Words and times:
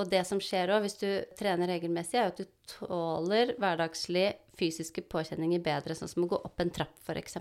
Og 0.00 0.08
det 0.08 0.22
som 0.24 0.40
skjer 0.40 0.72
òg 0.72 0.86
hvis 0.86 0.96
du 1.00 1.08
trener 1.36 1.68
regelmessig, 1.74 2.16
er 2.16 2.30
at 2.30 2.40
du 2.40 2.48
tåler 2.70 3.52
hverdagslige 3.60 4.32
fysiske 4.56 5.04
påkjenninger 5.12 5.60
bedre, 5.64 5.96
sånn 5.96 6.08
som 6.08 6.24
å 6.24 6.30
gå 6.30 6.40
opp 6.48 6.62
en 6.62 6.72
trapp, 6.72 6.96
f.eks. 7.04 7.36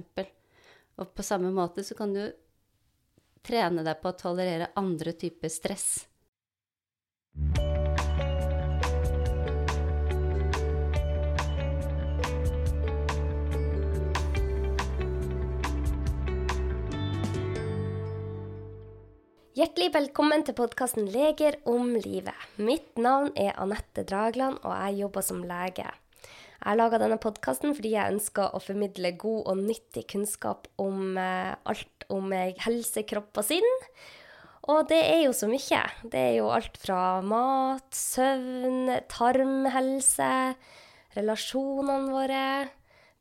Og 1.00 1.14
på 1.16 1.24
samme 1.24 1.54
måte 1.56 1.86
så 1.88 1.96
kan 1.96 2.12
du 2.16 2.26
trene 3.46 3.86
deg 3.88 4.02
på 4.02 4.12
å 4.12 4.20
tolerere 4.20 4.74
andre 4.80 5.16
typer 5.16 5.52
stress. 5.52 6.09
Hjertelig 19.60 19.90
velkommen 19.92 20.44
til 20.48 20.56
podkasten 20.56 21.10
'Leger 21.12 21.58
om 21.68 21.90
livet'. 22.00 22.44
Mitt 22.64 22.96
navn 22.96 23.34
er 23.36 23.58
Anette 23.60 24.06
Dragland, 24.08 24.56
og 24.64 24.72
jeg 24.72 25.02
jobber 25.02 25.26
som 25.26 25.42
lege. 25.44 25.84
Jeg 25.84 26.64
har 26.64 26.78
laga 26.80 27.00
denne 27.02 27.18
podkasten 27.20 27.76
fordi 27.76 27.92
jeg 27.92 28.14
ønsker 28.14 28.56
å 28.56 28.62
formidle 28.64 29.12
god 29.20 29.50
og 29.52 29.58
nyttig 29.58 30.06
kunnskap 30.14 30.70
om 30.80 31.18
eh, 31.20 31.52
alt 31.66 32.06
om 32.08 32.32
eh, 32.32 32.56
helse, 32.64 33.04
kropp 33.04 33.42
og 33.42 33.48
sinn. 33.50 33.68
Og 34.72 34.88
det 34.88 35.02
er 35.02 35.26
jo 35.26 35.36
så 35.36 35.52
mye. 35.52 35.84
Det 36.08 36.24
er 36.30 36.34
jo 36.38 36.48
alt 36.56 36.80
fra 36.80 37.20
mat, 37.20 37.92
søvn, 37.92 38.96
tarmhelse, 39.12 40.56
relasjonene 41.20 42.16
våre, 42.16 42.48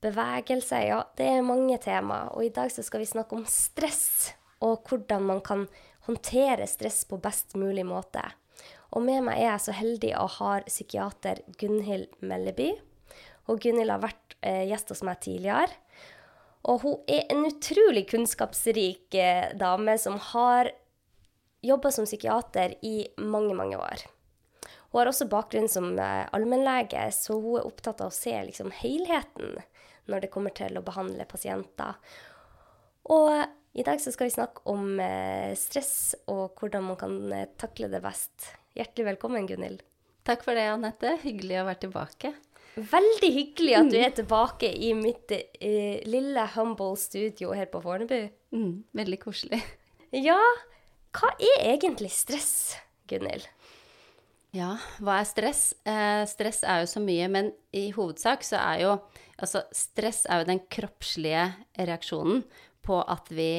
bevegelse 0.07 0.87
Ja, 0.87 1.03
det 1.19 1.33
er 1.35 1.43
mange 1.43 1.83
tema. 1.83 2.29
Og 2.31 2.47
i 2.47 2.55
dag 2.55 2.71
så 2.71 2.87
skal 2.87 3.03
vi 3.03 3.11
snakke 3.11 3.35
om 3.35 3.47
stress, 3.51 4.37
og 4.63 4.87
hvordan 4.87 5.31
man 5.35 5.43
kan 5.43 5.67
håndtere 6.09 6.67
stress 6.67 7.05
på 7.09 7.21
best 7.23 7.57
mulig 7.61 7.85
måte. 7.87 8.25
Og 8.97 9.05
med 9.05 9.27
meg 9.27 9.43
er 9.43 9.53
jeg 9.53 9.65
så 9.67 9.77
heldig 9.77 10.15
å 10.17 10.27
ha 10.39 10.53
psykiater 10.67 11.43
Gunhild 11.61 12.09
Melleby. 12.25 12.73
Og 13.49 13.61
Gunhild 13.63 13.93
har 13.93 14.03
vært 14.03 14.37
eh, 14.41 14.65
gjest 14.71 14.95
hos 14.95 15.05
meg 15.07 15.21
tidligere. 15.25 15.77
Og 16.69 16.83
hun 16.83 16.97
er 17.09 17.29
en 17.33 17.45
utrolig 17.47 18.07
kunnskapsrik 18.11 19.15
eh, 19.15 19.51
dame 19.61 19.97
som 20.01 20.19
har 20.33 20.73
jobba 21.65 21.93
som 21.93 22.07
psykiater 22.09 22.77
i 22.87 23.03
mange, 23.21 23.55
mange 23.57 23.79
år. 23.79 24.07
Hun 24.89 25.03
har 25.03 25.11
også 25.11 25.29
bakgrunn 25.29 25.69
som 25.69 25.93
eh, 26.01 26.25
allmennlege, 26.33 27.05
så 27.13 27.37
hun 27.37 27.61
er 27.61 27.69
opptatt 27.69 28.01
av 28.05 28.13
å 28.13 28.17
se 28.17 28.33
liksom, 28.49 28.73
helheten 28.81 29.59
når 30.09 30.25
det 30.25 30.33
kommer 30.33 30.55
til 30.57 30.79
å 30.81 30.85
behandle 30.85 31.29
pasienter. 31.29 32.01
Og 33.13 33.33
i 33.73 33.85
dag 33.87 34.01
skal 34.01 34.29
vi 34.29 34.35
snakke 34.35 34.65
om 34.71 34.99
eh, 35.03 35.53
stress 35.59 36.17
og 36.31 36.59
hvordan 36.59 36.87
man 36.91 36.99
kan 37.01 37.17
eh, 37.35 37.49
takle 37.61 37.91
det 37.93 38.01
best. 38.05 38.53
Hjertelig 38.79 39.13
velkommen, 39.13 39.49
Gunhild. 39.49 39.83
Takk 40.29 40.45
for 40.45 40.57
det, 40.57 40.69
Anette. 40.71 41.17
Hyggelig 41.23 41.61
å 41.61 41.67
være 41.69 41.83
tilbake. 41.87 42.33
Veldig 42.79 43.31
hyggelig 43.35 43.75
at 43.75 43.91
du 43.91 43.99
er 43.99 44.13
tilbake 44.15 44.69
i 44.71 44.93
mitt 44.95 45.33
uh, 45.35 45.97
lille 46.07 46.45
humble 46.55 46.95
studio 47.01 47.51
her 47.57 47.67
på 47.73 47.81
Fornebu. 47.83 48.29
Mm, 48.55 48.85
veldig 48.95 49.19
koselig. 49.25 49.63
Ja, 50.15 50.39
hva 51.17 51.33
er 51.37 51.65
egentlig 51.75 52.13
stress, 52.15 52.79
Gunhild? 53.11 53.49
Ja, 54.57 54.77
hva 55.05 55.19
er 55.21 55.27
stress? 55.29 55.63
Eh, 55.85 56.23
stress 56.31 56.63
er 56.65 56.81
jo 56.81 56.89
så 56.89 57.03
mye, 57.05 57.27
men 57.29 57.51
i 57.77 57.91
hovedsak 57.93 58.47
så 58.47 58.61
er 58.63 58.85
jo 58.87 58.99
Altså, 59.39 59.61
stress 59.71 60.25
er 60.27 60.41
jo 60.41 60.47
den 60.49 60.59
kroppslige 60.67 61.45
reaksjonen 61.79 62.41
på 62.89 62.99
at 63.05 63.31
vi 63.35 63.53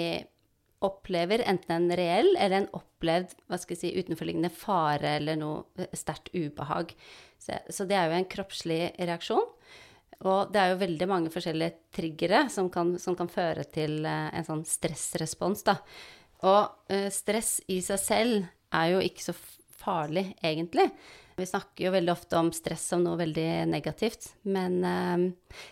opplever 0.86 1.44
enten 1.44 1.76
en 1.76 1.98
reell 1.98 2.30
eller 2.38 2.62
en 2.62 2.70
opplevd 2.78 3.34
hva 3.50 3.60
skal 3.60 3.76
jeg 3.76 3.82
si, 3.82 3.92
utenforliggende 4.00 4.52
fare 4.54 5.18
eller 5.20 5.40
noe 5.40 5.88
sterkt 5.98 6.32
ubehag. 6.34 6.94
Så, 7.40 7.86
det 7.88 7.98
er 7.98 8.08
jo 8.08 8.20
en 8.20 8.30
kroppslig 8.32 8.82
reaksjon. 8.98 9.48
Og 10.20 10.52
det 10.52 10.60
er 10.60 10.74
jo 10.74 10.82
veldig 10.82 11.08
mange 11.08 11.32
forskjellige 11.32 11.92
triggere 11.96 12.46
som 12.52 12.68
kan, 12.72 12.98
som 13.00 13.16
kan 13.16 13.30
føre 13.32 13.64
til 13.72 14.02
uh, 14.04 14.28
en 14.36 14.48
sånn 14.48 14.66
stressrespons, 14.68 15.64
da. 15.68 15.78
Og 16.44 16.92
uh, 16.92 17.08
stress 17.14 17.60
i 17.72 17.80
seg 17.84 18.02
selv 18.04 18.50
er 18.76 18.94
jo 18.94 19.04
ikke 19.04 19.30
så 19.30 19.36
farlig, 19.80 20.34
egentlig. 20.44 20.90
Vi 21.40 21.48
snakker 21.48 21.88
jo 21.88 21.94
veldig 21.96 22.12
ofte 22.12 22.40
om 22.40 22.50
stress 22.56 22.84
som 22.92 23.04
noe 23.06 23.20
veldig 23.20 23.48
negativt, 23.72 24.34
men 24.50 24.80
eh, 24.84 25.24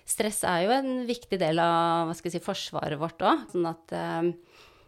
stress 0.08 0.44
er 0.48 0.64
jo 0.64 0.76
en 0.78 0.92
viktig 1.10 1.40
del 1.42 1.60
av 1.60 2.14
si, 2.16 2.40
forsvaret 2.44 3.00
vårt 3.02 3.24
òg. 3.28 3.44
Sånn 3.52 3.68
at 3.68 3.96
eh, 3.96 4.30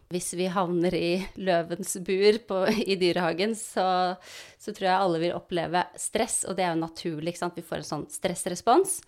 hvis 0.10 0.32
vi 0.40 0.48
havner 0.50 0.96
i 0.98 1.12
løvens 1.38 1.98
bur 2.06 2.40
på, 2.50 2.62
i 2.92 2.98
dyrehagen, 3.00 3.54
så, 3.58 4.16
så, 4.58 4.72
tror 4.72 4.88
jeg 4.88 4.96
alle 4.96 5.22
vil 5.22 5.36
oppleve 5.38 5.84
stress, 6.00 6.42
og 6.50 6.58
det 6.58 6.66
er 6.66 6.74
jo 6.74 6.86
naturlig. 6.86 7.34
ikke 7.34 7.44
sant? 7.44 7.60
Vi 7.60 7.66
får 7.66 7.84
en 7.84 7.90
sånn 7.92 8.08
stressrespons. 8.14 9.00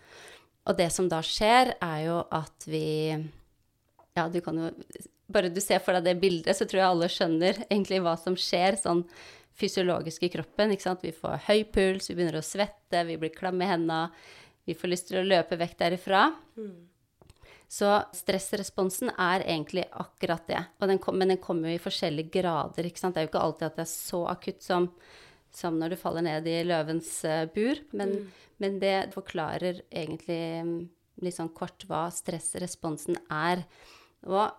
Og 0.69 0.77
det 0.77 0.91
som 0.93 1.07
da 1.09 1.23
skjer, 1.25 1.75
er 1.81 2.03
jo 2.05 2.21
at 2.29 2.69
vi 2.69 2.85
Ja, 4.13 4.27
du 4.29 4.41
kan 4.43 4.59
jo 4.59 4.69
Bare 5.31 5.49
du 5.49 5.61
ser 5.63 5.79
for 5.79 5.95
deg 5.95 6.09
det 6.09 6.21
bildet, 6.21 6.57
så 6.57 6.67
tror 6.67 6.81
jeg 6.81 6.91
alle 6.91 7.07
skjønner 7.09 7.61
egentlig 7.69 8.01
hva 8.03 8.17
som 8.19 8.35
skjer 8.35 8.75
sånn 8.77 9.05
fysiologisk 9.57 10.23
i 10.23 10.31
kroppen. 10.33 10.75
Vi 11.01 11.11
får 11.15 11.43
høy 11.47 11.63
puls, 11.73 12.09
vi 12.09 12.15
begynner 12.15 12.39
å 12.39 12.45
svette, 12.45 13.03
vi 13.07 13.17
blir 13.21 13.33
klamme 13.35 13.65
i 13.65 13.71
hendene, 13.71 14.11
vi 14.65 14.77
får 14.77 14.91
lyst 14.91 15.09
til 15.09 15.21
å 15.21 15.27
løpe 15.27 15.57
vekk 15.59 15.77
derifra. 15.79 16.29
Mm. 16.57 16.91
Så 17.71 17.87
stressresponsen 18.11 19.13
er 19.15 19.45
egentlig 19.45 19.85
akkurat 19.95 20.43
det. 20.49 20.59
Den 20.83 20.99
kom, 20.99 21.15
men 21.17 21.31
den 21.31 21.39
kommer 21.39 21.71
jo 21.71 21.77
i 21.79 21.81
forskjellige 21.81 22.33
grader. 22.41 22.87
Ikke 22.87 22.99
sant? 22.99 23.15
Det 23.15 23.21
er 23.21 23.27
jo 23.29 23.31
ikke 23.31 23.43
alltid 23.45 23.67
at 23.69 23.77
det 23.79 23.85
er 23.85 23.91
så 23.93 24.19
akutt 24.27 24.65
som, 24.65 24.89
som 25.55 25.77
når 25.79 25.93
du 25.93 26.01
faller 26.01 26.25
ned 26.25 26.49
i 26.51 26.57
løvens 26.67 27.13
uh, 27.23 27.45
bur. 27.53 27.79
Men, 27.95 28.11
mm. 28.11 28.49
men, 28.59 28.75
det 28.83 28.97
forklarer 29.15 29.85
egentlig 29.87 30.41
mm, 30.67 30.75
litt 31.23 31.37
sånn 31.37 31.53
kort 31.55 31.87
hva 31.87 32.09
stressresponsen 32.11 33.21
er. 33.31 33.63
Og 34.27 34.51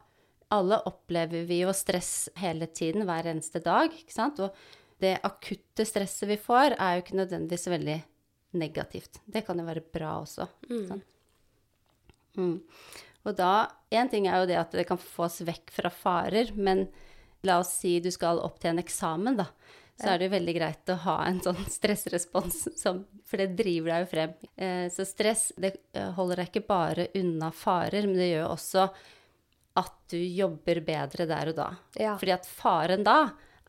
alle 0.56 0.80
opplever 0.88 1.44
vi 1.48 1.60
jo 1.66 1.76
stress 1.76 2.30
hele 2.40 2.70
tiden, 2.72 3.04
hver 3.08 3.28
eneste 3.28 3.60
dag. 3.60 3.92
ikke 3.92 4.16
sant? 4.16 4.40
Og 4.40 4.56
det 5.02 5.16
akutte 5.26 5.86
stresset 5.88 6.28
vi 6.30 6.38
får, 6.40 6.76
er 6.78 6.96
jo 6.96 7.04
ikke 7.04 7.18
nødvendigvis 7.18 7.70
veldig 7.72 7.98
negativt. 8.62 9.22
Det 9.24 9.44
kan 9.46 9.58
jo 9.58 9.66
være 9.66 9.84
bra 9.94 10.16
også. 10.22 10.46
Mm. 10.70 10.84
Sånn. 10.90 11.02
Mm. 12.38 12.56
Og 13.22 13.36
da 13.38 13.52
Én 13.92 14.08
ting 14.08 14.24
er 14.24 14.40
jo 14.40 14.48
det 14.48 14.56
at 14.56 14.72
det 14.72 14.86
kan 14.88 14.96
få 14.96 15.26
oss 15.26 15.42
vekk 15.44 15.68
fra 15.74 15.90
farer, 15.92 16.54
men 16.56 16.86
la 17.44 17.58
oss 17.60 17.74
si 17.82 17.98
du 18.00 18.08
skal 18.14 18.40
opp 18.40 18.56
til 18.62 18.72
en 18.72 18.80
eksamen, 18.80 19.36
da. 19.36 19.50
Så 20.00 20.08
er 20.08 20.18
det 20.18 20.30
jo 20.30 20.32
veldig 20.32 20.54
greit 20.56 20.90
å 20.90 20.96
ha 21.04 21.16
en 21.28 21.42
sånn 21.44 21.60
stressrespons, 21.76 22.62
som, 22.80 23.02
for 23.28 23.42
det 23.42 23.52
driver 23.58 23.92
deg 23.92 24.04
jo 24.06 24.10
frem. 24.14 24.32
Eh, 24.56 24.86
så 24.94 25.04
stress 25.06 25.50
det 25.60 25.74
eh, 25.92 26.08
holder 26.16 26.40
deg 26.40 26.48
ikke 26.48 26.64
bare 26.70 27.10
unna 27.20 27.52
farer, 27.54 28.08
men 28.08 28.16
det 28.18 28.30
gjør 28.32 28.54
også 28.54 28.86
at 29.82 29.94
du 30.12 30.18
jobber 30.18 30.82
bedre 30.84 31.28
der 31.28 31.52
og 31.52 31.58
da. 31.60 31.68
Ja. 32.00 32.16
Fordi 32.20 32.34
at 32.34 32.48
faren 32.48 33.04
da 33.06 33.18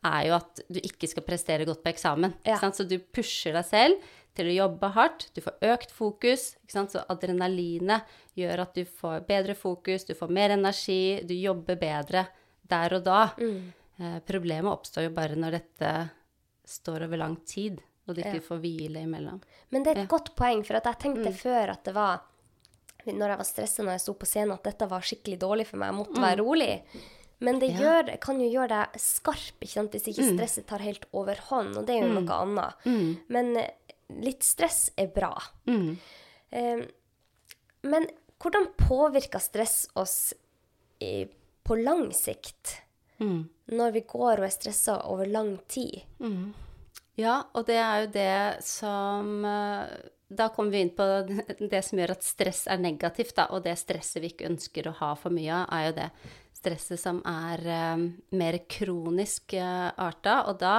er 0.04 0.26
jo 0.28 0.36
at 0.36 0.60
du 0.68 0.80
ikke 0.82 1.08
skal 1.10 1.24
prestere 1.26 1.66
godt 1.68 1.82
på 1.84 1.92
eksamen. 1.92 2.34
Ja. 2.46 2.58
Så 2.60 2.86
du 2.88 2.98
pusher 2.98 3.56
deg 3.56 3.66
selv 3.68 4.12
til 4.34 4.50
å 4.50 4.56
jobbe 4.56 4.90
hardt. 4.96 5.28
Du 5.34 5.40
får 5.44 5.70
økt 5.74 5.94
fokus. 5.94 6.52
Så 6.70 7.04
adrenalinet 7.06 8.10
gjør 8.38 8.64
at 8.66 8.74
du 8.76 8.84
får 8.84 9.24
bedre 9.28 9.54
fokus, 9.58 10.06
du 10.08 10.14
får 10.18 10.32
mer 10.34 10.56
energi, 10.56 11.22
du 11.26 11.34
jobber 11.38 11.78
bedre 11.80 12.26
der 12.68 12.98
og 12.98 13.06
da. 13.06 13.22
Mm. 13.38 13.72
Eh, 14.00 14.20
problemet 14.26 14.72
oppstår 14.72 15.08
jo 15.08 15.14
bare 15.14 15.38
når 15.38 15.58
dette 15.60 15.94
står 16.66 17.06
over 17.06 17.20
lang 17.20 17.36
tid, 17.46 17.78
og 18.08 18.16
du 18.16 18.22
ikke 18.24 18.40
ja. 18.40 18.46
får 18.46 18.62
hvile 18.62 19.04
imellom. 19.06 19.42
Men 19.70 19.84
det 19.84 19.92
er 19.92 20.00
et 20.02 20.08
ja. 20.08 20.12
godt 20.16 20.32
poeng, 20.38 20.64
for 20.66 20.78
jeg 20.78 21.00
tenkte 21.02 21.30
mm. 21.30 21.36
før 21.38 21.74
at 21.76 21.84
det 21.86 21.94
var 21.96 22.24
når 23.04 23.34
jeg 23.34 23.36
var 23.36 23.44
stressa 23.46 23.84
når 23.84 23.98
jeg 23.98 24.02
sto 24.06 24.14
på 24.16 24.28
scenen, 24.28 24.54
at 24.56 24.64
dette 24.64 24.86
var 24.88 25.04
skikkelig 25.04 25.36
dårlig 25.42 25.66
for 25.68 25.80
meg. 25.80 25.90
Jeg 25.90 25.98
måtte 25.98 26.16
mm. 26.16 26.24
være 26.24 26.40
rolig. 26.40 26.70
Men 27.44 27.60
det 27.60 27.70
gjør, 27.76 28.10
kan 28.22 28.40
jo 28.40 28.48
gjøre 28.48 28.70
deg 28.72 29.00
skarp 29.02 29.64
ikke 29.64 29.74
sant? 29.74 29.94
hvis 29.94 30.10
ikke 30.12 30.26
mm. 30.26 30.34
stresset 30.36 30.68
tar 30.70 30.84
helt 30.84 31.06
overhånd, 31.12 31.76
og 31.78 31.86
det 31.88 31.98
er 31.98 32.06
jo 32.06 32.12
mm. 32.12 32.18
noe 32.20 32.38
annet. 32.44 32.86
Mm. 32.88 33.08
Men 33.36 33.50
eh, 33.60 33.96
litt 34.24 34.46
stress 34.46 34.86
er 35.00 35.10
bra. 35.14 35.32
Um, 35.68 35.94
men 37.84 38.08
hvordan 38.40 38.70
påvirker 38.78 39.42
stress 39.42 39.84
oss 40.00 40.34
i, 41.04 41.26
på 41.62 41.76
lang 41.80 42.10
sikt? 42.16 42.78
Mm. 43.18 43.44
Når 43.72 43.94
vi 43.94 44.04
går 44.08 44.40
og 44.40 44.46
er 44.48 44.52
stressa 44.52 44.98
over 45.08 45.28
lang 45.30 45.56
tid? 45.70 46.02
Mm. 46.18 46.52
Ja, 47.20 47.44
og 47.54 47.66
det 47.68 47.78
er 47.78 48.02
jo 48.02 48.08
det 48.10 48.64
som 48.66 49.44
eh, 49.46 49.92
Da 50.34 50.48
kommer 50.50 50.74
vi 50.74 50.80
inn 50.82 50.90
på 50.96 51.04
det 51.72 51.82
som 51.86 52.00
gjør 52.00 52.16
at 52.16 52.26
stress 52.26 52.64
er 52.70 52.80
negativt, 52.82 53.36
da, 53.38 53.46
og 53.54 53.62
det 53.66 53.76
stresset 53.78 54.22
vi 54.24 54.32
ikke 54.32 54.50
ønsker 54.50 54.90
å 54.90 54.96
ha 54.98 55.12
for 55.18 55.34
mye 55.34 55.62
av, 55.62 55.68
er 55.70 55.86
jo 55.86 55.94
det 56.00 56.08
stresset 56.64 57.00
som 57.00 57.20
er 57.28 57.64
eh, 57.68 58.04
mer 58.40 58.58
kronisk 58.70 59.56
eh, 59.58 59.90
arta. 60.00 60.40
Og 60.50 60.58
da 60.62 60.76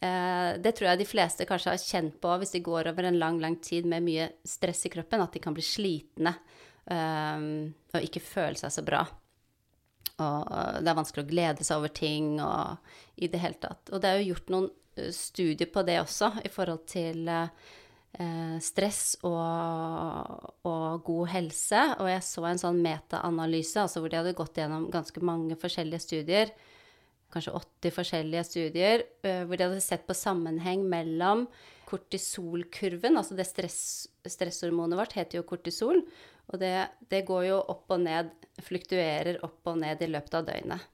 eh, 0.00 0.58
Det 0.60 0.74
tror 0.76 0.90
jeg 0.90 1.02
de 1.02 1.08
fleste 1.08 1.48
kanskje 1.48 1.74
har 1.74 1.82
kjent 1.82 2.20
på 2.22 2.36
hvis 2.38 2.54
de 2.56 2.64
går 2.64 2.92
over 2.92 3.08
en 3.08 3.20
lang, 3.20 3.40
lang 3.40 3.56
tid 3.64 3.88
med 3.88 4.06
mye 4.06 4.28
stress 4.44 4.86
i 4.86 4.92
kroppen, 4.92 5.24
at 5.24 5.32
de 5.32 5.42
kan 5.42 5.56
bli 5.56 5.64
slitne 5.64 6.36
og 6.88 8.00
ikke 8.00 8.22
føle 8.24 8.56
seg 8.56 8.70
så 8.72 8.80
bra. 8.80 9.02
Og 10.24 10.46
det 10.80 10.88
er 10.88 10.96
vanskelig 10.96 11.26
å 11.26 11.28
glede 11.28 11.66
seg 11.66 11.82
over 11.82 11.92
ting 11.92 12.38
og 12.40 13.20
i 13.20 13.28
det 13.28 13.42
hele 13.42 13.58
tatt. 13.60 13.90
Og 13.92 14.00
det 14.00 14.08
er 14.08 14.22
jo 14.22 14.30
gjort 14.30 14.52
noen 14.54 14.70
studier 15.12 15.70
på 15.72 15.82
det 15.82 16.00
også, 16.00 16.32
i 16.44 16.50
forhold 16.52 16.84
til 16.90 17.28
eh, 17.28 17.50
stress 18.64 19.18
og, 19.26 20.54
og, 20.66 21.02
god 21.06 21.28
helse. 21.34 21.82
Og 22.00 22.08
jeg 22.10 22.24
så 22.26 22.46
en 22.48 22.60
sånn 22.60 22.80
metaanalyse, 22.82 23.84
altså 23.84 24.02
hvor 24.02 24.12
de 24.12 24.18
hadde 24.20 24.36
gått 24.38 24.58
gjennom 24.58 24.88
ganske 24.92 25.22
mange 25.22 25.58
forskjellige 25.60 26.04
studier. 26.06 26.52
Kanskje 27.32 27.52
80 27.54 27.92
forskjellige 27.92 28.44
studier, 28.48 29.04
eh, 29.22 29.42
hvor 29.44 29.60
de 29.60 29.66
hadde 29.66 29.84
sett 29.84 30.06
på 30.08 30.16
sammenheng 30.16 30.86
mellom 30.88 31.44
kortisolkurven, 31.88 33.16
altså 33.20 33.36
det 33.36 33.46
stress, 33.48 33.80
stresshormonet 34.28 34.96
vårt 34.98 35.16
heter 35.16 35.40
jo 35.40 35.46
kortisol, 35.48 36.02
og 36.48 36.60
det, 36.60 36.72
det 37.12 37.26
går 37.28 37.50
jo 37.50 37.58
opp 37.60 37.92
og 37.92 38.00
ned, 38.04 38.32
fluktuerer 38.64 39.40
opp 39.44 39.68
og 39.68 39.80
ned 39.80 40.04
i 40.04 40.08
løpet 40.10 40.38
av 40.40 40.48
døgnet. 40.48 40.88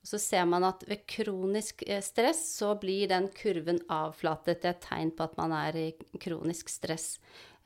Og 0.00 0.08
så 0.08 0.20
ser 0.20 0.46
man 0.48 0.64
at 0.64 0.82
ved 0.88 1.04
kronisk 1.10 1.84
eh, 1.86 2.00
stress 2.04 2.40
så 2.56 2.72
blir 2.80 3.10
den 3.10 3.28
kurven 3.36 3.82
avflatet. 3.92 4.62
Det 4.62 4.70
er 4.70 4.76
et 4.78 4.86
tegn 4.86 5.12
på 5.16 5.26
at 5.26 5.36
man 5.40 5.52
er 5.52 5.76
i 5.76 5.88
kronisk 6.22 6.72
stress. 6.72 7.18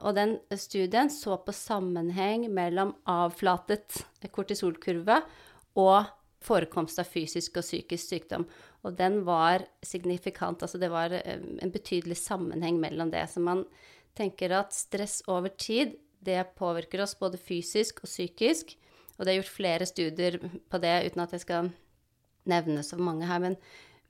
Og 0.02 0.16
den 0.16 0.36
studien 0.58 1.10
så 1.12 1.38
på 1.38 1.54
sammenheng 1.54 2.48
mellom 2.52 2.92
avflatet 3.06 4.02
kortisolkurve 4.34 5.20
og 5.78 6.10
forekomst 6.44 6.98
av 7.00 7.08
fysisk 7.08 7.60
og 7.60 7.64
psykisk 7.64 8.10
sykdom. 8.10 8.48
Og 8.84 8.96
den 8.98 9.22
var 9.24 9.64
signifikant. 9.86 10.64
Altså 10.66 10.80
det 10.82 10.90
var 10.92 11.14
eh, 11.14 11.38
en 11.38 11.74
betydelig 11.74 12.18
sammenheng 12.20 12.82
mellom 12.82 13.14
det. 13.14 13.28
Så 13.30 13.40
man 13.40 13.62
tenker 14.18 14.58
at 14.58 14.74
stress 14.74 15.20
over 15.30 15.54
tid, 15.54 15.94
det 16.24 16.56
påvirker 16.58 17.02
oss 17.04 17.14
både 17.18 17.38
fysisk 17.38 18.02
og 18.02 18.10
psykisk. 18.10 18.74
Og 19.14 19.22
det 19.22 19.32
er 19.32 19.38
gjort 19.38 19.54
flere 19.54 19.86
studier 19.86 20.38
på 20.42 20.82
det, 20.82 20.94
uten 21.06 21.22
at 21.22 21.34
jeg 21.36 21.44
skal 21.44 21.72
nevne 22.50 22.82
så 22.86 22.98
mange 23.00 23.28
her, 23.28 23.40
men, 23.42 23.56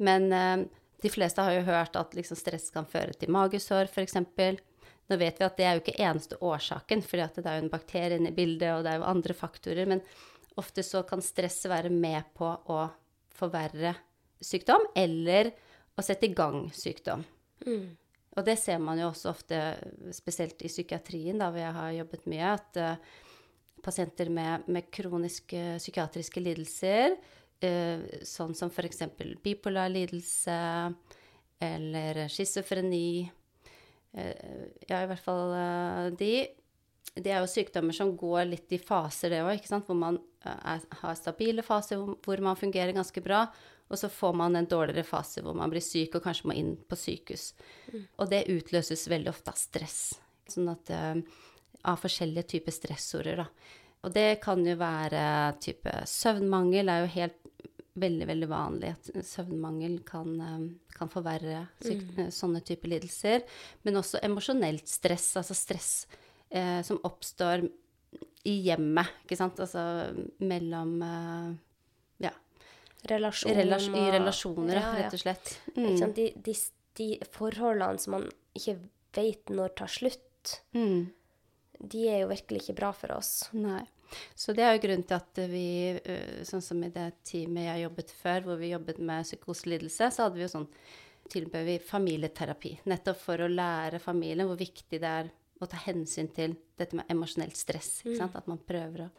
men 0.02 0.30
uh, 0.34 0.64
de 1.04 1.10
fleste 1.12 1.42
har 1.44 1.52
jo 1.52 1.66
hørt 1.66 1.96
at 2.00 2.14
liksom, 2.16 2.38
stress 2.38 2.70
kan 2.72 2.86
føre 2.88 3.12
til 3.18 3.32
magesår, 3.34 3.90
f.eks. 3.92 4.16
Nå 5.04 5.18
vet 5.20 5.36
vi 5.36 5.44
at 5.44 5.58
det 5.58 5.66
er 5.68 5.76
jo 5.76 5.82
ikke 5.82 5.98
eneste 6.00 6.38
årsaken, 6.40 7.02
for 7.04 7.20
det 7.20 7.44
er 7.44 7.58
jo 7.58 7.64
en 7.66 7.72
bakterie 7.72 8.16
inne 8.16 8.32
i 8.32 8.36
bildet, 8.36 8.70
og 8.72 8.86
det 8.86 8.94
er 8.94 9.02
jo 9.02 9.10
andre 9.10 9.36
faktorer. 9.36 9.90
Men 9.90 10.00
ofte 10.60 10.84
så 10.86 11.02
kan 11.04 11.20
stress 11.24 11.60
være 11.68 11.90
med 11.92 12.30
på 12.38 12.48
å 12.48 12.86
forverre 13.36 13.92
sykdom, 14.40 14.88
eller 14.96 15.52
å 15.92 16.06
sette 16.06 16.30
i 16.30 16.32
gang 16.36 16.70
sykdom. 16.72 17.26
Mm. 17.66 17.84
Og 18.34 18.48
det 18.48 18.56
ser 18.62 18.80
man 18.80 18.98
jo 18.98 19.10
også 19.10 19.30
ofte, 19.34 19.60
spesielt 20.16 20.64
i 20.64 20.72
psykiatrien, 20.72 21.36
da 21.38 21.52
hvor 21.52 21.60
jeg 21.66 21.76
har 21.82 21.94
jobbet 22.00 22.28
mye, 22.32 22.56
at 22.56 22.80
uh, 22.80 23.14
pasienter 23.84 24.32
med, 24.32 24.64
med 24.72 24.88
kroniske 24.88 25.76
psykiatriske 25.84 26.40
lidelser 26.40 27.20
Eh, 27.20 27.43
sånn 28.26 28.54
som 28.56 28.70
f.eks. 28.72 29.02
bipolar 29.44 29.92
lidelse 29.92 30.56
eller 31.64 32.28
schizofreni. 32.28 33.30
Eh, 34.12 34.66
ja, 34.88 35.02
i 35.02 35.08
hvert 35.10 35.24
fall 35.24 35.54
eh, 35.58 36.06
de. 36.18 36.34
Det 37.14 37.30
er 37.30 37.42
jo 37.42 37.50
sykdommer 37.50 37.94
som 37.94 38.14
går 38.18 38.48
litt 38.48 38.72
i 38.74 38.80
faser, 38.82 39.30
det 39.30 39.44
òg, 39.46 39.68
hvor 39.86 39.98
man 39.98 40.18
er, 40.42 40.82
har 41.00 41.14
stabile 41.18 41.62
faser 41.62 42.00
hvor 42.24 42.42
man 42.42 42.58
fungerer 42.58 42.94
ganske 42.96 43.22
bra, 43.22 43.44
og 43.86 44.00
så 44.00 44.10
får 44.10 44.34
man 44.40 44.58
en 44.58 44.66
dårligere 44.66 45.06
fase 45.06 45.44
hvor 45.44 45.54
man 45.54 45.70
blir 45.70 45.84
syk 45.84 46.16
og 46.18 46.24
kanskje 46.24 46.48
må 46.50 46.56
inn 46.58 46.72
på 46.88 46.98
sykehus. 46.98 47.52
Mm. 47.92 48.02
Og 48.18 48.32
det 48.32 48.46
utløses 48.50 49.06
veldig 49.12 49.30
ofte 49.30 49.54
av 49.54 49.60
stress. 49.60 50.00
Sånn 50.50 50.72
at 50.72 50.90
Av 51.84 52.00
forskjellige 52.00 52.48
typer 52.48 52.72
stressorder, 52.72 53.42
da. 53.42 53.44
Og 54.04 54.12
det 54.12 54.40
kan 54.44 54.60
jo 54.66 54.76
være 54.76 55.24
type 55.64 55.92
søvnmangel 56.10 56.92
er 56.92 57.04
jo 57.04 57.12
helt 57.14 57.40
veldig, 58.00 58.26
veldig 58.26 58.48
vanlig 58.50 58.90
at 58.90 59.10
søvnmangel 59.26 60.00
kan, 60.06 60.34
eh, 60.40 60.66
kan 60.96 61.10
forverre 61.10 61.66
mm. 61.84 62.18
Eh, 62.18 62.30
sånne 62.34 62.62
typer 62.66 62.90
lidelser. 62.90 63.44
Men 63.86 64.00
også 64.00 64.22
emosjonelt 64.26 64.88
stress, 64.90 65.30
altså 65.40 65.54
stress 65.56 65.90
eh, 66.50 66.82
som 66.86 67.00
oppstår 67.06 67.66
i 68.44 68.56
hjemmet, 68.66 69.10
ikke 69.24 69.38
sant. 69.38 69.60
Altså 69.62 69.84
mellom 70.44 70.96
eh, 71.06 71.50
ja. 72.26 72.34
Relasjoner. 73.10 73.62
Relas 73.62 73.88
I 73.88 74.06
relasjoner, 74.18 74.76
ja, 74.76 74.84
ja. 74.84 74.94
rett 75.02 75.18
og 75.18 75.24
slett. 75.24 75.56
Mm. 75.76 76.14
De, 76.16 76.30
de, 76.34 76.56
de, 76.98 77.10
forholdene 77.34 78.02
som 78.02 78.18
man 78.18 78.30
ikke 78.56 78.78
vet 79.14 79.52
når 79.54 79.74
tar 79.78 79.90
slutt, 79.92 80.58
mm. 80.74 81.04
de 81.78 82.06
er 82.10 82.24
jo 82.24 82.30
virkelig 82.32 82.64
ikke 82.64 82.78
bra 82.80 82.94
for 82.96 83.14
oss. 83.14 83.36
Nei. 83.54 83.84
Så 84.34 84.54
det 84.56 84.64
er 84.64 84.74
jo 84.74 84.82
grunnen 84.84 85.06
til 85.08 85.16
at 85.16 85.40
vi, 85.50 85.68
eh, 85.98 86.42
sånn 86.46 86.62
som 86.64 86.82
i 86.84 86.92
det 86.94 87.08
teamet 87.26 87.68
jeg 87.68 87.84
jobbet 87.86 88.12
før, 88.18 88.44
hvor 88.48 88.60
vi 88.60 88.72
jobbet 88.72 89.00
med 89.00 89.26
psykoselidelse, 89.26 90.10
så 90.10 90.26
hadde 90.26 90.38
vi 90.38 90.46
jo 90.46 90.52
sånn 90.52 90.68
tilbød 91.32 91.64
vi 91.64 91.78
familieterapi. 91.80 92.74
Nettopp 92.90 93.20
for 93.20 93.40
å 93.40 93.50
lære 93.50 94.02
familien 94.02 94.48
hvor 94.48 94.60
viktig 94.60 95.00
det 95.00 95.14
er 95.22 95.30
å 95.62 95.68
ta 95.70 95.78
hensyn 95.86 96.28
til 96.34 96.56
dette 96.78 96.98
med 96.98 97.08
emosjonelt 97.12 97.56
stress. 97.56 98.02
ikke 98.02 98.18
sant? 98.18 98.34
Mm. 98.34 98.40
At 98.42 98.50
man 98.50 98.60
prøver 98.66 99.06
å 99.06 99.10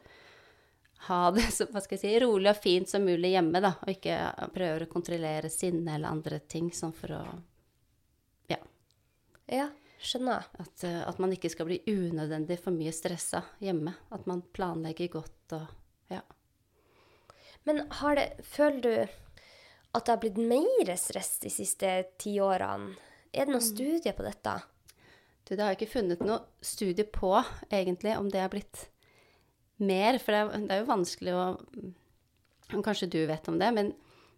ha 1.07 1.31
det 1.31 1.47
så 1.57 1.67
si, 1.97 2.13
rolig 2.21 2.51
og 2.51 2.61
fint 2.61 2.89
som 2.89 3.05
mulig 3.05 3.35
hjemme, 3.35 3.61
da, 3.63 3.75
og 3.81 3.91
ikke 3.91 4.19
prøver 4.55 4.85
å 4.85 4.91
kontrollere 4.91 5.51
sinne 5.53 5.97
eller 5.97 6.11
andre 6.11 6.39
ting 6.39 6.71
sånn 6.73 6.95
for 6.95 7.17
å 7.17 7.23
Ja. 8.51 8.61
Ja. 9.51 9.69
Skjønner. 10.05 10.45
At, 10.61 10.83
eh, 10.85 11.01
at, 11.07 11.19
man 11.21 11.33
ikke 11.33 11.49
skal 11.49 11.69
bli 11.69 11.79
unødvendig 11.89 12.59
for 12.61 12.75
mye 12.75 12.93
stressa 12.93 13.41
hjemme. 13.63 13.95
At 14.13 14.27
man 14.29 14.43
planlegger 14.55 15.09
godt 15.17 15.57
og 15.57 15.65
ja. 16.13 16.21
Men 17.65 17.85
har 18.01 18.19
det, 18.19 18.27
føler 18.45 18.81
du 18.81 18.93
at 19.95 20.05
det 20.05 20.11
har 20.11 20.21
blitt 20.21 20.37
mer 20.37 20.91
stress 20.99 21.39
de 21.41 21.49
siste 21.49 21.91
ti 22.21 22.35
årene? 22.43 22.93
Er 23.33 23.47
det 23.47 23.55
noen 23.55 23.63
mm. 23.63 23.71
studier 23.71 24.15
på 24.15 24.25
dette? 24.25 24.53
Du, 25.45 25.53
det 25.55 25.61
har 25.61 25.73
jeg 25.73 25.81
ikke 25.81 25.95
funnet 25.97 26.23
noe 26.25 26.41
studie 26.65 27.05
på, 27.09 27.31
egentlig, 27.69 28.15
om 28.17 28.29
det 28.31 28.41
har 28.43 28.51
blitt 28.53 28.87
mer. 29.81 30.19
For 30.21 30.33
det 30.33 30.41
er, 30.41 30.65
det 30.65 30.75
er 30.75 30.83
jo 30.83 30.91
vanskelig 30.93 31.37
å 31.37 31.45
Kanskje 32.65 33.05
du 33.13 33.19
vet 33.29 33.45
om 33.45 33.59
det, 33.61 33.67
men, 33.75 33.91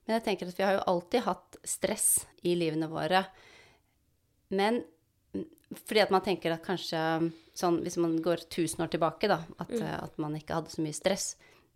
men 0.04 0.18
jeg 0.18 0.24
tenker 0.25 0.50
at 0.50 0.58
vi 0.58 0.64
har 0.66 0.74
jo 0.75 0.81
alltid 0.92 1.24
hatt 1.24 1.56
stress 1.64 2.10
i 2.44 2.58
livene 2.60 2.90
våre. 2.92 3.22
Men 4.52 4.81
fordi 5.75 6.02
at 6.04 6.12
man 6.14 6.24
tenker 6.24 6.54
at 6.54 6.64
kanskje 6.64 7.00
sånn 7.58 7.81
Hvis 7.84 7.98
man 7.98 8.14
går 8.22 8.44
1000 8.46 8.84
år 8.86 8.92
tilbake, 8.94 9.28
da, 9.31 9.40
at, 9.58 9.72
mm. 9.72 9.86
at, 9.98 10.19
man 10.22 10.36
ikke 10.38 10.60
hadde 10.60 10.69
så 10.69 10.84
mye 10.86 10.96
stress. 10.96 11.31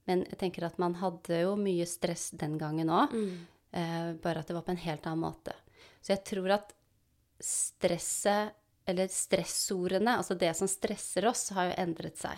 Men 0.06 0.22
jeg 0.30 0.38
tenker 0.44 0.66
at 0.68 0.78
man 0.82 0.94
hadde 1.00 1.40
jo 1.42 1.56
mye 1.58 1.88
stress 1.90 2.30
den 2.38 2.60
gangen 2.62 2.92
òg, 2.94 3.14
mm. 3.14 3.32
eh, 3.78 4.12
bare 4.22 4.44
at 4.44 4.50
det 4.50 4.58
var 4.58 4.66
på 4.68 4.76
en 4.76 4.84
helt 4.84 5.08
annen 5.10 5.26
måte. 5.26 5.56
Så 6.02 6.14
jeg 6.14 6.22
tror 6.30 6.54
at 6.60 6.76
stresset, 7.42 8.54
eller 8.86 9.10
stressordene, 9.10 10.19
altså 10.21 10.38
det 10.38 10.52
som 10.57 10.69
stresser 10.69 11.26
oss, 11.30 11.48
har 11.57 11.71
jo 11.71 11.80
endret 11.81 12.21
seg. 12.21 12.38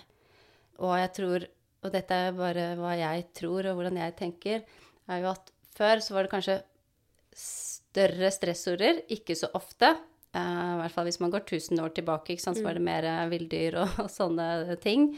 Og 0.80 0.96
jeg 1.00 1.12
tror, 1.20 1.48
og 1.84 1.94
dette 1.94 2.20
er 2.30 2.36
bare 2.38 2.68
hva 2.80 2.96
jeg 3.00 3.28
tror, 3.36 3.68
og 3.68 3.80
hvordan 3.80 4.00
jeg 4.00 4.16
tenker, 4.20 4.64
er 5.12 5.24
jo 5.24 5.32
at 5.34 5.52
før 5.76 6.04
så 6.04 6.16
var 6.16 6.26
det 6.26 6.34
kanskje 6.34 6.58
større 7.36 8.32
stressorder, 8.32 9.04
ikke 9.12 9.36
så 9.38 9.50
ofte. 9.58 9.92
Uh, 10.34 10.40
I 10.40 10.78
hvert 10.80 10.94
fall 10.96 11.06
hvis 11.06 11.20
man 11.22 11.30
går 11.34 11.44
1000 11.46 11.82
år 11.84 11.92
tilbake, 11.94 12.36
så 12.42 12.56
var 12.58 12.74
det 12.74 12.82
mm. 12.82 12.88
mer 12.88 13.06
uh, 13.06 13.30
villdyr 13.30 13.78
og, 13.84 14.00
og, 14.02 14.10
sånne 14.10 14.78
ting. 14.82 15.12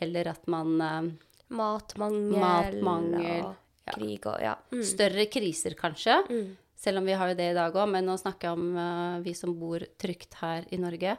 Eller 0.00 0.32
at 0.32 0.48
man 0.50 0.72
uh, 0.80 1.10
Matmangel, 1.52 2.38
matmangel 2.40 3.42
og 3.44 3.50
ja. 3.84 3.92
krig 3.92 4.28
og 4.30 4.38
ja. 4.40 4.54
Mm. 4.72 4.84
Større 4.88 5.26
kriser, 5.28 5.76
kanskje. 5.76 6.16
Mm. 6.30 6.54
Selv 6.82 7.02
om 7.02 7.10
vi 7.10 7.18
har 7.20 7.28
jo 7.28 7.36
det 7.36 7.50
i 7.52 7.58
dag 7.58 7.76
òg, 7.76 7.90
men 7.92 8.08
nå 8.08 8.16
snakker 8.18 8.48
jeg 8.48 8.58
om 8.58 9.20
vi 9.22 9.34
som 9.38 9.52
bor 9.54 9.84
trygt 10.00 10.40
her 10.40 10.64
i 10.72 10.80
Norge. 10.82 11.14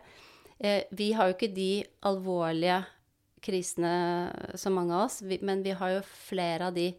vi 0.90 1.12
har 1.16 1.30
jo 1.30 1.36
ikke 1.38 1.54
de 1.56 1.86
alvorlige 2.10 2.82
krisene 3.44 3.94
som 4.60 4.76
mange 4.76 4.92
av 4.98 5.06
oss, 5.06 5.22
vi, 5.24 5.38
men 5.40 5.64
vi 5.64 5.72
har 5.78 5.94
jo 5.94 6.04
flere 6.04 6.68
av 6.68 6.76
de 6.76 6.90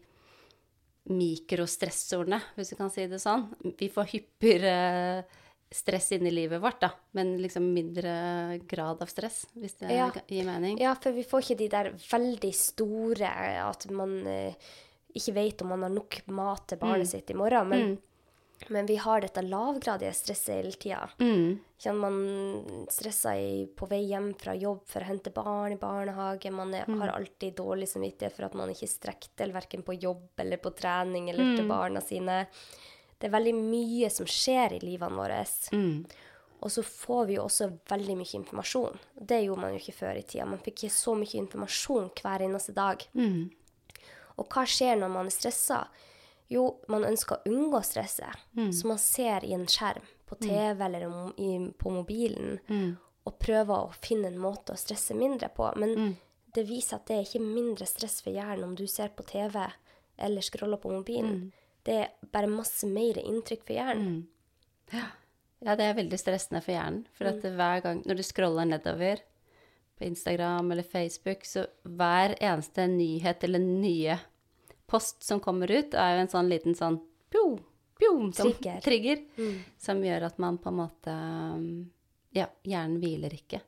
mikrostressordene, 1.13 2.39
hvis 2.55 2.73
vi 2.73 2.79
kan 2.79 2.89
si 2.89 3.05
det 3.11 3.21
sånn. 3.21 3.45
Vi 3.77 3.91
får 3.93 4.09
hyppigere 4.15 5.25
stress 5.75 6.11
inn 6.15 6.27
i 6.27 6.31
livet 6.31 6.61
vårt, 6.61 6.79
da, 6.81 6.89
men 7.11 7.35
liksom 7.41 7.67
mindre 7.73 8.15
grad 8.67 9.01
av 9.03 9.11
stress, 9.11 9.43
hvis 9.59 9.75
det 9.81 9.91
ja. 9.91 10.07
gir 10.27 10.47
mening. 10.47 10.79
Ja, 10.79 10.95
for 10.95 11.15
vi 11.15 11.25
får 11.27 11.43
ikke 11.43 11.59
de 11.59 11.69
der 11.73 11.91
veldig 11.99 12.51
store 12.55 13.31
at 13.65 13.87
man 13.91 14.21
eh, 14.31 14.69
ikke 15.15 15.35
vet 15.35 15.63
om 15.63 15.73
man 15.73 15.87
har 15.87 15.95
nok 15.95 16.21
mat 16.31 16.67
til 16.69 16.79
barnet 16.79 17.07
mm. 17.07 17.11
sitt 17.11 17.31
i 17.31 17.37
morgen. 17.37 17.67
Men, 17.71 17.91
mm. 17.91 18.65
men, 18.77 18.87
vi 18.87 18.97
har 19.03 19.23
dette 19.23 19.43
lavgradige 19.43 20.13
stresset 20.15 20.55
hele 20.55 20.73
tida. 20.79 21.03
Mm. 21.19 21.59
Man 21.99 22.17
stresser 22.91 23.67
på 23.75 23.91
vei 23.91 24.01
hjem 24.13 24.31
fra 24.39 24.55
jobb 24.55 24.83
for 24.89 25.03
å 25.03 25.11
hente 25.11 25.35
barn 25.35 25.75
i 25.75 25.79
barnehage. 25.81 26.55
Man 26.55 26.73
er, 26.75 26.87
mm. 26.87 26.99
har 27.03 27.15
alltid 27.17 27.59
dårlig 27.59 27.91
samvittighet 27.91 28.35
for 28.35 28.47
at 28.47 28.59
man 28.59 28.71
ikke 28.71 28.91
strekker 28.91 29.35
til 29.43 29.55
verken 29.55 29.83
på 29.87 29.99
jobb 29.99 30.43
eller 30.43 30.63
på 30.63 30.71
trening 30.75 31.31
eller 31.31 31.55
til 31.55 31.67
mm. 31.67 31.71
barna 31.75 32.03
sine. 32.03 32.45
Det 33.17 33.29
er 33.29 33.35
veldig 33.35 33.55
mye 33.57 34.09
som 34.11 34.27
skjer 34.29 34.75
i 34.75 34.81
livene 34.83 35.17
våre. 35.17 35.41
Mm. 35.71 36.05
Og 36.65 36.71
så 36.71 36.83
får 36.83 37.27
vi 37.29 37.37
jo 37.37 37.45
også 37.45 37.69
veldig 37.89 38.15
mye 38.19 38.37
informasjon. 38.39 38.97
Det 39.15 39.43
gjorde 39.43 39.61
man 39.61 39.75
jo 39.75 39.81
ikke 39.83 39.99
før 39.99 40.19
i 40.19 40.25
tida. 40.25 40.47
Man 40.49 40.61
fikk 40.63 40.83
ikke 40.83 40.95
så 40.97 41.15
mye 41.19 41.39
informasjon 41.43 42.09
hver 42.19 42.45
eneste 42.47 42.75
dag. 42.75 43.05
Mm. 43.13 43.47
Og 44.35 44.51
hva 44.51 44.65
skjer 44.67 44.99
når 44.99 45.13
man 45.13 45.29
er 45.29 45.35
stressa? 45.35 45.85
Jo, 46.51 46.65
man 46.91 47.07
ønsker 47.07 47.39
å 47.39 47.49
unngå 47.49 47.79
stresset, 47.81 48.43
mm. 48.53 48.69
så 48.75 48.89
man 48.91 48.99
ser 49.01 49.45
i 49.47 49.55
en 49.55 49.65
skjerm 49.69 50.03
på 50.29 50.37
TV 50.43 50.83
eller 50.85 51.07
på 51.79 51.93
mobilen, 51.93 52.59
og 53.25 53.37
prøver 53.41 53.87
å 53.87 53.95
finne 53.97 54.29
en 54.29 54.37
måte 54.41 54.75
å 54.75 54.77
stresse 54.77 55.17
mindre 55.17 55.49
på. 55.55 55.71
Men 55.81 56.13
det 56.53 56.67
viser 56.69 56.99
at 56.99 57.07
det 57.09 57.17
er 57.17 57.25
ikke 57.25 57.41
mindre 57.41 57.87
stress 57.89 58.19
for 58.21 58.33
hjernen 58.33 58.67
om 58.69 58.75
du 58.77 58.85
ser 58.89 59.09
på 59.17 59.25
TV 59.25 59.57
eller 60.17 60.45
scroller 60.45 60.81
på 60.81 60.93
mobilen. 60.93 61.47
Det 61.85 61.95
er 62.01 62.31
bare 62.33 62.49
masse 62.49 62.87
mer 62.89 63.19
inntrykk 63.21 63.63
for 63.67 63.77
hjernen. 63.77 64.23
Ja, 65.65 65.75
det 65.77 65.85
er 65.85 65.97
veldig 65.97 66.17
stressende 66.19 66.61
for 66.65 66.75
hjernen. 66.75 67.05
For 67.15 67.29
at 67.29 67.45
hver 67.45 67.83
gang 67.85 68.01
når 68.05 68.19
du 68.19 68.23
scroller 68.25 68.67
nedover 68.69 69.21
på 69.95 70.07
Instagram 70.09 70.71
eller 70.73 70.83
Facebook, 70.83 71.45
så 71.47 71.65
hver 71.87 72.35
eneste 72.43 72.87
nyhet 72.91 73.45
eller 73.47 73.61
nye 73.63 74.17
post 74.89 75.23
som 75.25 75.39
kommer 75.41 75.71
ut, 75.71 75.93
er 75.97 76.17
jo 76.17 76.25
en 76.25 76.33
sånn 76.33 76.49
liten 76.51 76.75
sånn 76.77 76.99
pjo, 77.33 77.45
pjo, 77.97 78.11
som 78.35 78.51
Trigger. 78.51 78.81
trigger, 78.85 79.23
som 79.81 80.03
gjør 80.05 80.27
at 80.27 80.41
man 80.41 80.59
på 80.61 80.69
en 80.73 80.81
måte 80.83 81.15
Ja, 82.35 82.49
hjernen 82.67 82.99
hviler 82.99 83.33
ikke. 83.33 83.61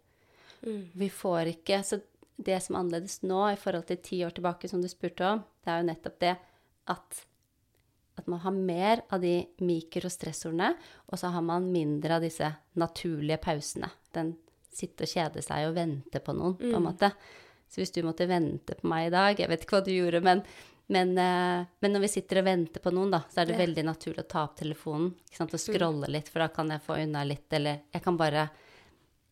Vi 0.68 1.08
får 1.14 1.54
ikke 1.54 1.84
Så 1.86 2.02
det 2.38 2.58
som 2.62 2.76
er 2.76 2.84
annerledes 2.84 3.22
nå 3.24 3.40
i 3.54 3.58
forhold 3.58 3.88
til 3.88 3.98
ti 4.04 4.20
år 4.26 4.36
tilbake, 4.36 4.68
som 4.70 4.82
du 4.82 4.88
spurte 4.92 5.26
om, 5.26 5.40
det 5.64 5.72
er 5.72 5.80
jo 5.82 5.88
nettopp 5.88 6.20
det 6.22 6.36
at 6.94 7.22
at 8.18 8.28
man 8.28 8.40
har 8.44 8.52
mer 8.52 9.02
av 9.14 9.22
de 9.22 9.46
mikrostressorene, 9.62 10.72
og 11.12 11.20
så 11.20 11.30
har 11.34 11.44
man 11.46 11.72
mindre 11.72 12.18
av 12.18 12.24
disse 12.26 12.50
naturlige 12.80 13.38
pausene. 13.44 13.90
Den 14.16 14.36
sitte 14.74 15.06
og 15.06 15.12
kjede 15.12 15.42
seg 15.46 15.68
og 15.70 15.76
vente 15.78 16.22
på 16.22 16.34
noen, 16.38 16.56
på 16.60 16.74
en 16.78 16.86
måte. 16.86 17.12
Så 17.70 17.82
hvis 17.82 17.92
du 17.94 18.02
måtte 18.06 18.28
vente 18.30 18.76
på 18.80 18.88
meg 18.90 19.08
i 19.10 19.14
dag, 19.14 19.40
jeg 19.42 19.50
vet 19.52 19.64
ikke 19.66 19.80
hva 19.80 19.86
du 19.86 19.92
gjorde, 19.92 20.22
men, 20.24 20.42
men, 20.94 21.10
eh, 21.20 21.66
men 21.84 21.94
når 21.94 22.06
vi 22.06 22.12
sitter 22.14 22.40
og 22.42 22.46
venter 22.48 22.84
på 22.84 22.94
noen, 22.96 23.12
da, 23.12 23.24
så 23.30 23.42
er 23.42 23.50
det 23.50 23.58
Ja. 23.58 23.66
veldig 23.66 23.84
naturlig 23.90 24.24
å 24.24 24.28
ta 24.28 24.44
opp 24.46 24.56
telefonen 24.58 25.14
sant, 25.32 25.54
og 25.54 25.60
scrolle 25.60 26.08
litt, 26.10 26.30
for 26.30 26.40
da 26.40 26.48
kan 26.48 26.70
jeg 26.70 26.82
få 26.86 26.98
unna 27.04 27.24
litt, 27.28 27.52
eller 27.54 27.82
jeg 27.94 28.04
kan 28.04 28.18
bare 28.18 28.50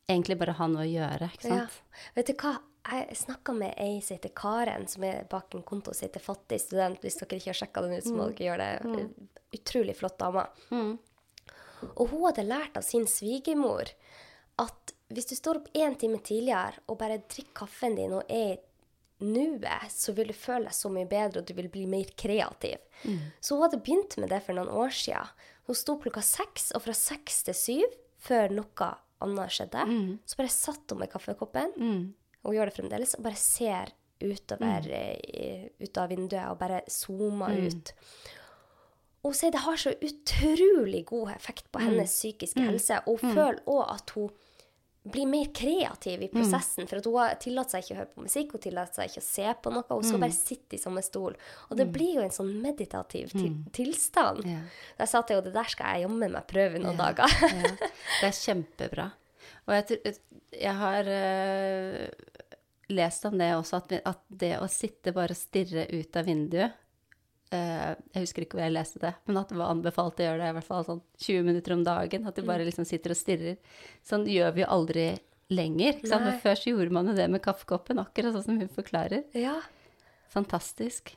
egentlig 0.09 0.37
bare 0.37 0.53
ha 0.59 0.67
noe 0.67 0.83
å 0.85 0.91
gjøre, 0.91 1.31
ikke 1.33 1.49
Ja. 1.55 1.67
Vet 2.15 2.27
du 2.27 2.33
hva? 2.33 2.57
Jeg 2.85 3.17
snakka 3.17 3.53
med 3.57 3.73
ei 3.81 4.01
som 4.01 4.15
heter 4.17 4.29
Karen, 4.37 4.85
som 4.87 5.03
er 5.07 5.23
bak 5.29 5.55
en 5.57 5.63
konto 5.65 5.93
som 5.93 6.05
heter 6.05 6.21
Fattig 6.21 6.59
student. 6.61 6.99
Hvis 7.01 7.17
dere 7.17 7.39
ikke 7.39 7.49
har 7.53 7.59
sjekka 7.61 7.81
den 7.81 7.95
ut, 7.97 8.03
så 8.05 8.13
må 8.13 8.27
dere 8.29 8.45
gjøre 8.49 8.67
det. 8.67 9.07
Utrolig 9.57 9.95
flott 9.97 10.19
dame. 10.21 10.43
Og 11.95 12.07
hun 12.11 12.25
hadde 12.27 12.45
lært 12.45 12.77
av 12.77 12.85
sin 12.85 13.07
svigermor 13.09 13.89
at 14.61 14.93
hvis 15.13 15.27
du 15.29 15.35
står 15.35 15.59
opp 15.59 15.67
én 15.77 15.97
time 15.99 16.17
tidligere 16.25 16.79
og 16.89 16.97
bare 17.01 17.19
drikker 17.29 17.53
kaffen 17.53 17.95
din 17.97 18.13
og 18.15 18.23
er 18.31 18.55
i 18.55 19.25
nuet, 19.25 19.91
så 19.91 20.13
vil 20.15 20.27
du 20.27 20.33
føle 20.35 20.65
deg 20.67 20.75
så 20.75 20.89
mye 20.91 21.07
bedre, 21.07 21.39
og 21.41 21.45
du 21.47 21.53
vil 21.55 21.69
bli 21.71 21.85
mer 21.87 22.09
kreativ. 22.19 22.77
Så 23.39 23.55
hun 23.55 23.63
hadde 23.65 23.81
begynt 23.85 24.17
med 24.19 24.29
det 24.29 24.41
for 24.43 24.53
noen 24.57 24.69
år 24.69 24.89
siden. 24.91 25.29
Hun 25.67 25.75
sto 25.75 25.95
klokka 25.99 26.21
seks, 26.21 26.71
og 26.75 26.83
fra 26.83 26.93
seks 26.93 27.43
til 27.47 27.55
syv, 27.55 27.95
før 28.19 28.49
noe 28.53 28.89
annet 29.23 29.51
skjedde, 29.55 29.85
så 30.25 30.35
bare 30.37 30.51
satt 30.51 30.91
hun 30.91 30.99
med 30.99 31.11
kaffekoppen, 31.13 32.13
og 32.45 32.55
gjør 32.55 32.69
det 32.69 32.77
fremdeles, 32.77 33.17
og 33.17 33.25
bare 33.25 33.41
ser 33.41 33.93
utover, 34.21 34.85
mm. 34.87 35.83
ut 35.83 35.97
av 35.99 36.09
vinduet 36.13 36.47
og 36.47 36.57
bare 36.61 36.81
zoomer 36.87 37.57
ut. 37.67 37.93
Og 39.25 39.31
hun 39.33 39.37
sier 39.39 39.51
det 39.51 39.63
har 39.65 39.77
så 39.81 39.91
utrolig 40.05 41.01
god 41.09 41.31
effekt 41.33 41.71
på 41.73 41.81
hennes 41.81 42.11
psykiske 42.13 42.61
helse. 42.61 42.99
Og 43.09 43.23
hun 43.23 43.33
føler 43.33 43.63
òg 43.65 43.81
at 43.95 44.13
hun 44.13 44.29
blir 45.05 45.25
mer 45.29 45.49
kreativ 45.53 46.21
i 46.25 46.29
prosessen. 46.29 46.87
For 46.89 47.01
hun 47.01 47.17
har- 47.17 47.35
tillater 47.41 47.75
seg 47.75 47.83
ikke 47.83 47.95
å 47.95 47.97
høre 47.97 48.13
på 48.13 48.25
musikk, 48.25 48.51
hun 48.53 48.61
tillater 48.61 48.93
seg 48.93 49.09
ikke 49.09 49.23
å 49.23 49.25
se 49.25 49.53
på 49.63 49.73
noe. 49.73 49.83
Hun 49.89 50.03
skal 50.03 50.21
bare 50.21 50.37
sitte 50.37 50.77
i 50.77 50.81
samme 50.81 51.01
stol. 51.05 51.35
Og 51.69 51.77
det 51.77 51.91
blir 51.91 52.15
jo 52.15 52.21
en 52.21 52.33
sånn 52.33 52.53
meditativ 52.61 53.31
til 53.33 53.57
tilstand. 53.73 54.45
Ja. 54.45 54.61
Jeg 54.99 55.07
sa 55.07 55.21
til 55.21 55.37
henne 55.37 55.45
det 55.49 55.53
der 55.57 55.69
skal 55.73 55.85
jeg 55.93 56.05
jammen 56.05 56.31
meg 56.31 56.47
prøve 56.47 56.81
noen 56.81 56.97
dager. 56.97 57.25
ja. 57.41 57.75
Det 58.21 58.29
er 58.29 58.39
kjempebra. 58.39 59.11
Og 59.65 59.73
jeg, 59.73 60.17
jeg 60.53 60.73
har 60.77 61.07
eh, 61.09 62.09
lest 62.87 63.25
om 63.25 63.37
det 63.37 63.51
også, 63.55 63.81
at, 63.81 63.93
at 64.05 64.25
det 64.27 64.55
å 64.61 64.67
sitte 64.71 65.13
bare 65.15 65.35
og 65.35 65.39
stirre 65.39 65.85
ut 65.89 66.17
av 66.17 66.27
vinduet 66.27 66.75
eh, 67.55 67.93
Jeg 68.13 68.25
husker 68.25 68.45
ikke 68.45 68.59
hvor 68.59 68.65
jeg 68.65 68.75
leste 68.75 69.01
det, 69.01 69.13
men 69.25 69.39
at 69.41 69.51
det 69.51 69.59
var 69.59 69.73
anbefalt 69.73 70.21
å 70.21 70.27
gjøre 70.27 70.41
det 70.43 70.51
i 70.51 70.57
hvert 70.59 70.69
fall 70.69 70.87
sånn 70.87 71.03
20 71.25 71.47
minutter 71.49 71.75
om 71.77 71.85
dagen. 71.87 72.27
At 72.29 72.37
du 72.37 72.45
bare 72.47 72.67
liksom 72.67 72.87
sitter 72.87 73.15
og 73.15 73.19
stirrer. 73.19 73.59
Sånn 74.05 74.27
gjør 74.29 74.55
vi 74.55 74.65
jo 74.65 74.71
aldri 74.77 75.07
lenger. 75.53 75.99
Ikke 75.99 76.11
sant? 76.13 76.25
Men 76.27 76.41
før 76.41 76.61
så 76.61 76.73
gjorde 76.73 76.97
man 76.97 77.11
jo 77.11 77.17
det 77.17 77.29
med 77.31 77.43
kaffekoppen, 77.45 78.01
akkurat 78.01 78.35
sånn 78.37 78.47
som 78.49 78.59
hun 78.61 78.73
forklarer. 78.73 79.25
Ja. 79.37 79.59
Fantastisk. 80.33 81.13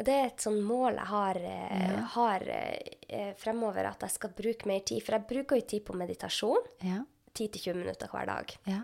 Det 0.00 0.12
er 0.16 0.30
et 0.30 0.40
sånn 0.40 0.62
mål 0.64 0.96
jeg 0.96 1.08
har, 1.10 1.38
ja. 1.44 1.96
har 2.14 2.44
eh, 2.56 3.32
fremover, 3.40 3.90
at 3.90 4.06
jeg 4.06 4.14
skal 4.14 4.32
bruke 4.36 4.68
mer 4.68 4.80
tid. 4.88 5.02
For 5.04 5.18
jeg 5.18 5.28
bruker 5.28 5.60
jo 5.60 5.66
tid 5.74 5.84
på 5.84 5.96
meditasjon. 6.00 6.70
Ja. 6.86 7.02
10-20 7.36 7.82
minutter 7.82 8.10
hver 8.10 8.30
dag. 8.30 8.54
Ja. 8.66 8.80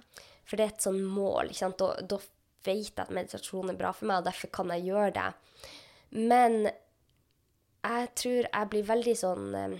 For 0.46 0.56
det 0.56 0.64
er 0.68 0.72
et 0.76 0.86
sånn 0.86 1.02
mål. 1.02 1.50
ikke 1.50 1.58
sant? 1.64 1.78
Da, 1.82 1.92
da 2.06 2.18
vet 2.66 2.88
jeg 2.88 2.94
at 3.02 3.10
meditasjon 3.14 3.70
er 3.72 3.78
bra 3.78 3.92
for 3.94 4.06
meg, 4.10 4.22
og 4.22 4.28
derfor 4.30 4.50
kan 4.54 4.70
jeg 4.74 4.86
gjøre 4.88 5.12
det. 5.18 5.28
Men 6.16 6.56
jeg 7.86 8.08
tror 8.18 8.48
jeg 8.48 8.70
blir 8.72 8.86
veldig 8.88 9.14
sånn 9.18 9.44
eh, 9.58 9.76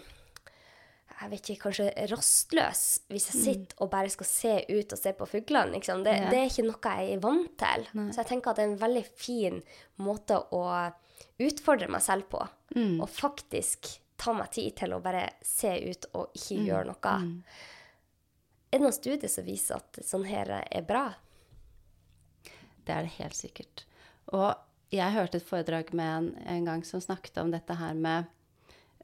jeg 1.16 1.30
vet 1.32 1.49
ikke, 1.49 1.62
kanskje 1.64 1.87
rastløs 2.11 2.80
hvis 3.08 3.26
jeg 3.30 3.38
sitter 3.40 3.78
og 3.80 3.88
bare 3.94 4.11
skal 4.12 4.28
se 4.28 4.50
ut 4.68 4.92
og 4.92 5.00
se 5.00 5.12
på 5.16 5.28
fuglene. 5.30 5.73
Liksom. 5.78 6.02
Det, 6.04 6.12
Ja. 6.12 6.26
det 6.30 6.38
er 6.42 6.50
ikke 6.50 6.66
noe 6.68 6.92
jeg 6.99 7.14
er 7.14 7.23
vant 7.25 7.54
til. 7.62 7.87
Så 8.12 8.20
jeg 8.20 8.26
tenker 8.35 8.50
at 8.52 8.56
det 8.61 8.66
er 8.66 8.73
en 8.75 8.82
veldig 8.82 9.04
fin 9.16 9.62
måte 10.04 10.37
å 10.52 10.64
utfordre 11.40 11.88
meg 11.88 12.02
selv 12.04 12.28
på. 12.35 12.42
Og 13.00 13.08
faktisk 13.08 13.88
ta 14.20 14.32
meg 14.37 14.50
tid 14.52 14.76
til 14.76 14.92
å 14.92 15.00
bare 15.04 15.30
se 15.44 15.73
ut 15.88 16.06
og 16.16 16.37
ikke 16.37 16.61
gjøre 16.68 16.87
noe. 16.92 17.16
Er 18.76 18.83
det 18.83 18.90
noen 18.90 18.92
studier 18.92 19.30
som 19.33 19.45
viser 19.47 19.78
at 19.78 19.99
sånn 20.04 20.26
her 20.28 20.50
er 20.61 20.83
bra? 20.85 21.06
Det 22.85 22.92
er 22.92 23.06
det 23.06 23.14
helt 23.14 23.37
sikkert. 23.38 23.87
Og 24.37 24.50
jeg 24.92 25.14
hørte 25.14 25.38
et 25.40 25.47
foredrag 25.49 25.95
med 25.97 26.11
en 26.11 26.26
en 26.45 26.66
gang 26.68 26.83
som 26.85 27.00
snakket 27.00 27.40
om 27.40 27.54
dette 27.54 27.73
her 27.73 27.95
med 27.97 28.26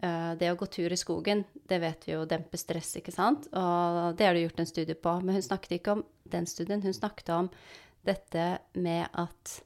uh, 0.04 0.34
det 0.36 0.50
å 0.52 0.58
gå 0.60 0.68
tur 0.76 0.92
i 0.92 0.98
skogen. 1.00 1.46
Det 1.56 1.78
vet 1.80 2.04
vi 2.04 2.12
jo 2.12 2.26
demper 2.28 2.60
stress, 2.60 2.90
ikke 3.00 3.16
sant? 3.16 3.48
Og 3.48 4.12
det 4.18 4.28
har 4.28 4.36
du 4.36 4.42
gjort 4.42 4.60
en 4.60 4.68
studie 4.68 4.98
på. 5.08 5.16
Men 5.24 5.40
hun 5.40 5.48
snakket 5.48 5.78
ikke 5.78 5.96
om 5.96 6.04
den 6.36 6.50
studien. 6.52 6.84
Hun 6.84 6.98
snakket 7.00 7.32
om 7.32 7.48
dette 8.04 8.46
med 8.76 9.08
at 9.08 9.56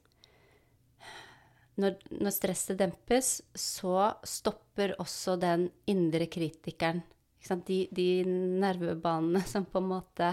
når, 1.82 1.98
når 2.14 2.38
stresset 2.38 2.78
dempes, 2.78 3.40
så 3.58 4.12
stopper 4.22 4.94
også 5.02 5.34
den 5.34 5.66
indre 5.90 6.30
kritikeren. 6.30 7.02
De, 7.66 7.78
de 7.92 8.08
nervebanene 8.26 9.42
som 9.46 9.64
på 9.64 9.78
en 9.82 9.90
måte 9.90 10.32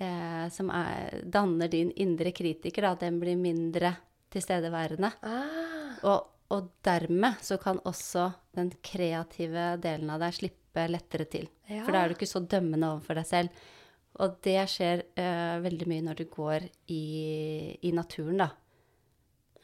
eh, 0.00 0.48
Som 0.54 0.70
er, 0.74 1.20
danner 1.24 1.68
din 1.68 1.90
indre 1.96 2.32
kritiker, 2.32 2.88
da, 2.88 2.94
den 3.06 3.20
blir 3.20 3.36
mindre 3.36 3.94
tilstedeværende. 4.32 5.10
Ah, 5.22 5.96
Og, 6.08 6.28
og 6.54 6.68
dermed 6.84 7.40
så 7.44 7.58
kan 7.60 7.80
også 7.84 8.30
den 8.56 8.70
kreative 8.84 9.74
delen 9.82 10.10
av 10.12 10.22
deg 10.22 10.36
slippe 10.36 10.84
lettere 10.88 11.26
til. 11.28 11.48
Ja. 11.68 11.82
For 11.84 11.92
da 11.92 12.02
er 12.02 12.08
du 12.08 12.16
ikke 12.16 12.28
så 12.28 12.40
dømmende 12.44 12.92
overfor 12.92 13.18
deg 13.18 13.28
selv. 13.28 13.66
Og 14.18 14.38
det 14.42 14.62
skjer 14.72 15.04
eh, 15.20 15.58
veldig 15.62 15.86
mye 15.90 16.06
når 16.08 16.18
du 16.18 16.24
går 16.32 16.64
i, 16.90 17.04
i 17.86 17.92
naturen, 17.94 18.40
da. 18.42 18.48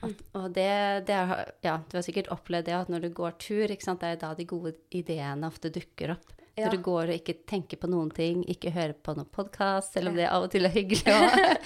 At, 0.05 0.21
og 0.37 0.51
det, 0.55 0.69
det 1.09 1.17
er, 1.17 1.53
ja, 1.65 1.79
du 1.89 1.97
har 1.97 2.05
sikkert 2.05 2.29
opplevd 2.35 2.69
det 2.69 2.77
at 2.77 2.91
når 2.93 3.07
du 3.07 3.11
går 3.17 3.37
tur, 3.41 3.73
sant, 3.81 4.03
det 4.03 4.13
er 4.15 4.21
da 4.21 4.35
de 4.37 4.47
gode 4.49 4.75
ideene 4.95 5.49
ofte 5.49 5.73
dukker 5.73 6.17
opp. 6.17 6.34
Ja. 6.55 6.69
Når 6.69 6.77
du 6.77 6.83
går 6.87 7.11
og 7.11 7.17
ikke 7.19 7.35
tenker 7.51 7.81
på 7.83 7.89
noen 7.91 8.13
ting, 8.15 8.45
ikke 8.47 8.71
hører 8.71 8.93
på 8.95 9.17
noen 9.17 9.27
podkast, 9.35 9.97
selv 9.97 10.13
om 10.13 10.19
det 10.19 10.29
av 10.31 10.45
og 10.47 10.53
til 10.53 10.69
er 10.69 10.75
hyggelig 10.75 11.15
òg. 11.17 11.65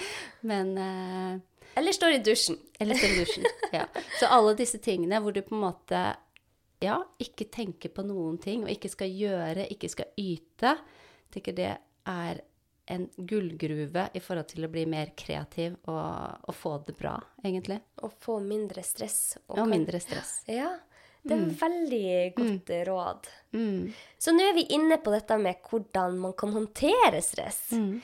Men 0.49 0.71
uh, 0.81 1.35
Eller 1.77 1.93
står 1.93 2.15
i 2.17 2.23
dusjen. 2.25 2.57
eller 2.81 2.97
står 2.97 3.13
i 3.13 3.19
dusjen. 3.19 3.45
Ja. 3.75 3.85
Så 4.17 4.31
alle 4.33 4.55
disse 4.57 4.81
tingene 4.81 5.21
hvor 5.21 5.35
du 5.35 5.43
på 5.45 5.53
en 5.53 5.61
måte 5.67 6.01
ja, 6.81 6.97
ikke 7.21 7.45
tenker 7.53 7.93
på 7.93 8.05
noen 8.07 8.39
ting, 8.41 8.63
og 8.65 8.71
ikke 8.73 8.89
skal 8.89 9.13
gjøre, 9.13 9.67
ikke 9.69 9.91
skal 9.91 10.09
yte, 10.17 10.73
tenker 11.29 11.53
det 11.53 11.73
er 12.09 12.41
en 12.89 13.05
gullgruve 13.17 14.07
i 14.17 14.19
forhold 14.23 14.47
til 14.49 14.65
å 14.65 14.69
bli 14.73 14.87
mer 14.89 15.11
kreativ 15.19 15.75
og, 15.91 16.39
og 16.49 16.55
få 16.57 16.71
det 16.87 16.95
bra, 16.97 17.13
egentlig. 17.43 17.77
Og 18.01 18.15
få 18.25 18.39
mindre 18.41 18.81
stress. 18.81 19.37
Og 19.45 19.59
og 19.61 19.69
mindre 19.69 20.01
stress. 20.01 20.39
Ja, 20.49 20.71
det 21.27 21.35
er 21.35 21.49
veldig 21.59 22.09
godt 22.37 22.71
råd. 22.87 23.29
Mm. 23.53 23.91
Så 24.17 24.33
nå 24.33 24.45
er 24.49 24.55
vi 24.55 24.65
inne 24.75 24.97
på 25.03 25.11
dette 25.13 25.37
med 25.41 25.59
hvordan 25.67 26.17
man 26.21 26.33
kan 26.39 26.53
håndtere 26.55 27.21
stress. 27.25 27.69
Mm. 27.75 27.99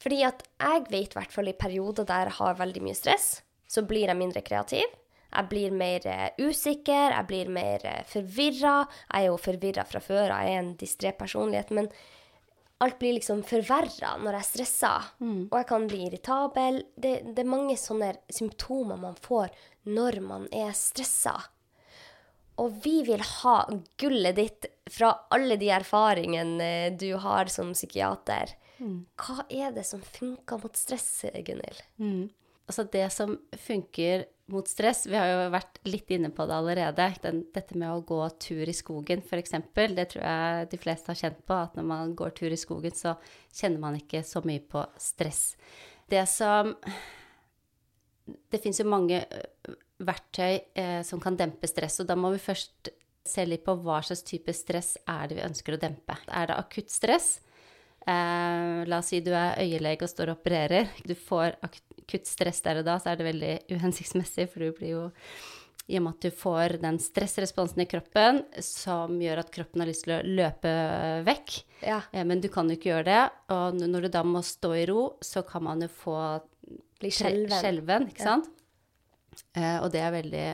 Fordi 0.00 0.22
at 0.24 0.44
jeg 0.60 0.86
vet 0.88 1.12
i 1.12 1.18
hvert 1.18 1.34
fall 1.34 1.50
i 1.50 1.58
perioder 1.58 2.06
der 2.08 2.30
jeg 2.30 2.38
har 2.38 2.60
veldig 2.60 2.84
mye 2.86 2.96
stress, 2.96 3.40
så 3.70 3.84
blir 3.86 4.08
jeg 4.08 4.18
mindre 4.18 4.42
kreativ. 4.46 4.86
Jeg 5.30 5.46
blir 5.50 5.74
mer 5.74 6.06
eh, 6.10 6.30
usikker, 6.42 7.12
jeg 7.14 7.26
blir 7.28 7.50
mer 7.54 7.84
uh, 7.86 8.00
forvirra. 8.10 8.80
Jeg 9.12 9.20
er 9.20 9.28
jo 9.28 9.36
forvirra 9.38 9.84
fra 9.86 10.00
før, 10.02 10.32
jeg 10.32 10.54
er 10.54 10.62
en 10.62 10.72
distré 10.78 11.12
personlighet. 11.14 11.70
Men 11.76 11.90
alt 12.82 12.98
blir 12.98 13.14
liksom 13.18 13.44
forverra 13.46 14.16
når 14.18 14.32
jeg 14.38 14.40
er 14.40 14.48
stressa. 14.48 14.94
Mm. 15.20 15.44
Og 15.50 15.56
jeg 15.60 15.68
kan 15.70 15.86
bli 15.90 16.02
irritabel. 16.08 16.82
Det, 16.96 17.14
det 17.30 17.44
er 17.44 17.52
mange 17.52 17.78
sånne 17.78 18.14
symptomer 18.32 18.98
man 18.98 19.18
får 19.22 19.54
når 19.90 20.20
man 20.24 20.50
er 20.50 20.74
stressa. 20.76 21.36
Og 22.60 22.80
vi 22.84 23.00
vil 23.06 23.22
ha 23.24 23.56
gullet 24.00 24.36
ditt 24.36 24.66
fra 24.90 25.14
alle 25.32 25.56
de 25.60 25.70
erfaringene 25.72 26.90
du 27.00 27.12
har 27.22 27.48
som 27.52 27.72
psykiater. 27.76 28.56
Hva 29.20 29.44
er 29.52 29.72
det 29.76 29.84
som 29.88 30.02
funker 30.04 30.60
mot 30.62 30.76
stress, 30.76 31.08
Gunhild? 31.44 31.80
Altså 32.70 32.84
det 32.92 33.08
som 33.12 33.34
funker 33.58 34.28
mot 34.50 34.68
stress 34.68 35.04
Vi 35.06 35.16
har 35.18 35.26
jo 35.28 35.50
vært 35.52 35.78
litt 35.86 36.10
inne 36.14 36.30
på 36.34 36.46
det 36.46 36.56
allerede. 36.56 37.06
Den, 37.22 37.42
dette 37.54 37.78
med 37.78 37.90
å 37.90 38.02
gå 38.06 38.20
tur 38.42 38.68
i 38.68 38.74
skogen, 38.74 39.22
f.eks. 39.22 39.56
Det 39.74 40.06
tror 40.12 40.24
jeg 40.24 40.70
de 40.72 40.80
fleste 40.80 41.12
har 41.12 41.20
kjent 41.20 41.40
på. 41.46 41.56
At 41.56 41.78
når 41.78 41.86
man 41.90 42.14
går 42.18 42.34
tur 42.38 42.50
i 42.50 42.58
skogen, 42.60 42.94
så 42.96 43.16
kjenner 43.52 43.82
man 43.82 43.98
ikke 44.00 44.24
så 44.26 44.42
mye 44.46 44.62
på 44.62 44.84
stress. 44.98 45.54
Det 46.10 46.24
som 46.30 46.74
Det 48.50 48.58
fins 48.62 48.78
jo 48.80 48.86
mange 48.86 49.22
verktøy 50.00 50.60
eh, 50.74 51.00
som 51.06 51.20
kan 51.22 51.36
dempe 51.38 51.68
stress, 51.70 52.00
og 52.02 52.08
da 52.08 52.16
må 52.18 52.32
vi 52.34 52.42
først 52.42 52.90
se 53.30 53.44
litt 53.46 53.64
på 53.66 53.76
hva 53.84 54.00
slags 54.04 54.24
type 54.26 54.52
stress 54.56 54.94
er 55.08 55.28
det 55.28 55.38
vi 55.38 55.46
ønsker 55.46 55.76
å 55.76 55.80
dempe. 55.80 56.16
Er 56.32 56.50
det 56.50 56.56
akutt 56.56 56.90
stress? 56.92 57.34
Eh, 58.08 58.80
la 58.88 58.98
oss 59.02 59.10
si 59.12 59.20
du 59.24 59.32
er 59.36 59.60
øyelege 59.60 60.06
og 60.06 60.12
står 60.12 60.32
og 60.32 60.40
opererer. 60.40 60.88
Du 61.04 61.14
får 61.14 61.58
akutt 61.66 62.28
stress 62.28 62.62
der 62.64 62.80
og 62.80 62.88
da, 62.88 62.96
så 62.98 63.12
er 63.12 63.20
det 63.20 63.28
veldig 63.28 63.54
uhensiktsmessig, 63.76 64.48
for 64.50 64.64
du 64.64 64.72
blir 64.78 64.94
jo 64.96 65.06
i 65.90 65.98
og 65.98 66.04
med 66.06 66.14
at 66.14 66.22
du 66.28 66.36
får 66.38 66.76
den 66.84 67.00
stressresponsen 67.02 67.82
i 67.82 67.88
kroppen 67.90 68.44
som 68.62 69.16
gjør 69.20 69.40
at 69.42 69.50
kroppen 69.54 69.82
har 69.82 69.88
lyst 69.90 70.04
til 70.06 70.14
å 70.16 70.20
løpe 70.22 70.72
vekk. 71.26 71.56
Ja. 71.82 72.00
Eh, 72.12 72.24
men 72.26 72.42
du 72.42 72.48
kan 72.52 72.70
jo 72.70 72.78
ikke 72.78 72.92
gjøre 72.92 73.08
det. 73.10 73.24
Og 73.56 73.80
når 73.82 74.06
du 74.06 74.12
da 74.16 74.24
må 74.26 74.42
stå 74.46 74.72
i 74.78 74.86
ro, 74.90 75.02
så 75.24 75.42
kan 75.46 75.66
man 75.66 75.84
jo 75.84 75.90
få 75.92 76.16
Bli 77.00 77.10
skjelven. 77.16 77.58
skjelven, 77.58 78.08
ikke 78.12 78.26
sant? 78.26 78.50
Og 79.82 79.88
det 79.92 80.00
er 80.00 80.10
veldig, 80.14 80.46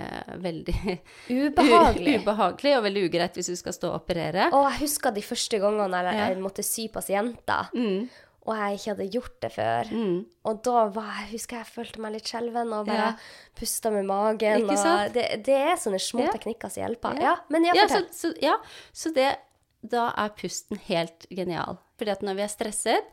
veldig 0.43 0.77
Ubehagelig. 1.47 2.15
ubehagelig 2.23 2.77
og 2.79 2.85
veldig 2.87 3.03
ugreit 3.09 3.35
hvis 3.39 3.51
du 3.53 3.57
skal 3.59 3.75
stå 3.77 3.91
og 3.93 3.99
operere. 4.03 4.49
Og 4.53 4.69
jeg 4.71 4.81
husker 4.87 5.15
de 5.17 5.25
første 5.27 5.61
gangene 5.63 6.03
jeg, 6.09 6.21
jeg 6.23 6.39
måtte 6.45 6.65
sy 6.67 6.87
pasienter, 6.95 7.69
Mm, 7.77 8.07
og 8.47 8.55
jeg 8.55 8.77
ikke 8.79 8.91
hadde 8.93 9.07
gjort 9.11 9.39
det 9.43 9.49
før. 9.57 9.89
mm. 9.91 10.19
Og 10.47 10.61
da 10.63 10.83
var 10.95 11.09
jeg, 11.21 11.31
husker 11.33 11.57
jeg 11.59 11.67
følte 11.67 12.01
meg 12.05 12.13
litt 12.15 12.29
skjelven 12.31 12.73
og 12.77 12.87
bare 12.87 13.09
Ja. 13.09 13.15
pusta 13.59 13.91
med 13.91 14.07
magen. 14.07 14.69
Det, 15.17 15.25
det 15.45 15.57
er 15.57 15.75
sånne 15.83 15.99
små 15.99 16.23
Ja. 16.29 16.31
teknikker 16.37 16.71
som 16.71 16.85
hjelper. 16.85 17.19
Ja. 17.21 17.35
Men 17.51 17.65
ja, 17.67 17.73
Ja, 17.75 17.89
så, 17.91 18.05
så, 18.15 18.31
ja, 18.41 18.55
så 18.95 19.11
det, 19.17 19.33
da 19.83 20.13
er 20.17 20.31
pusten 20.39 20.79
helt 20.87 21.27
genial. 21.31 21.79
Fordi 21.99 22.11
at 22.13 22.23
når 22.23 22.35
vi 22.39 22.43
er 22.47 22.53
stresset, 22.53 23.05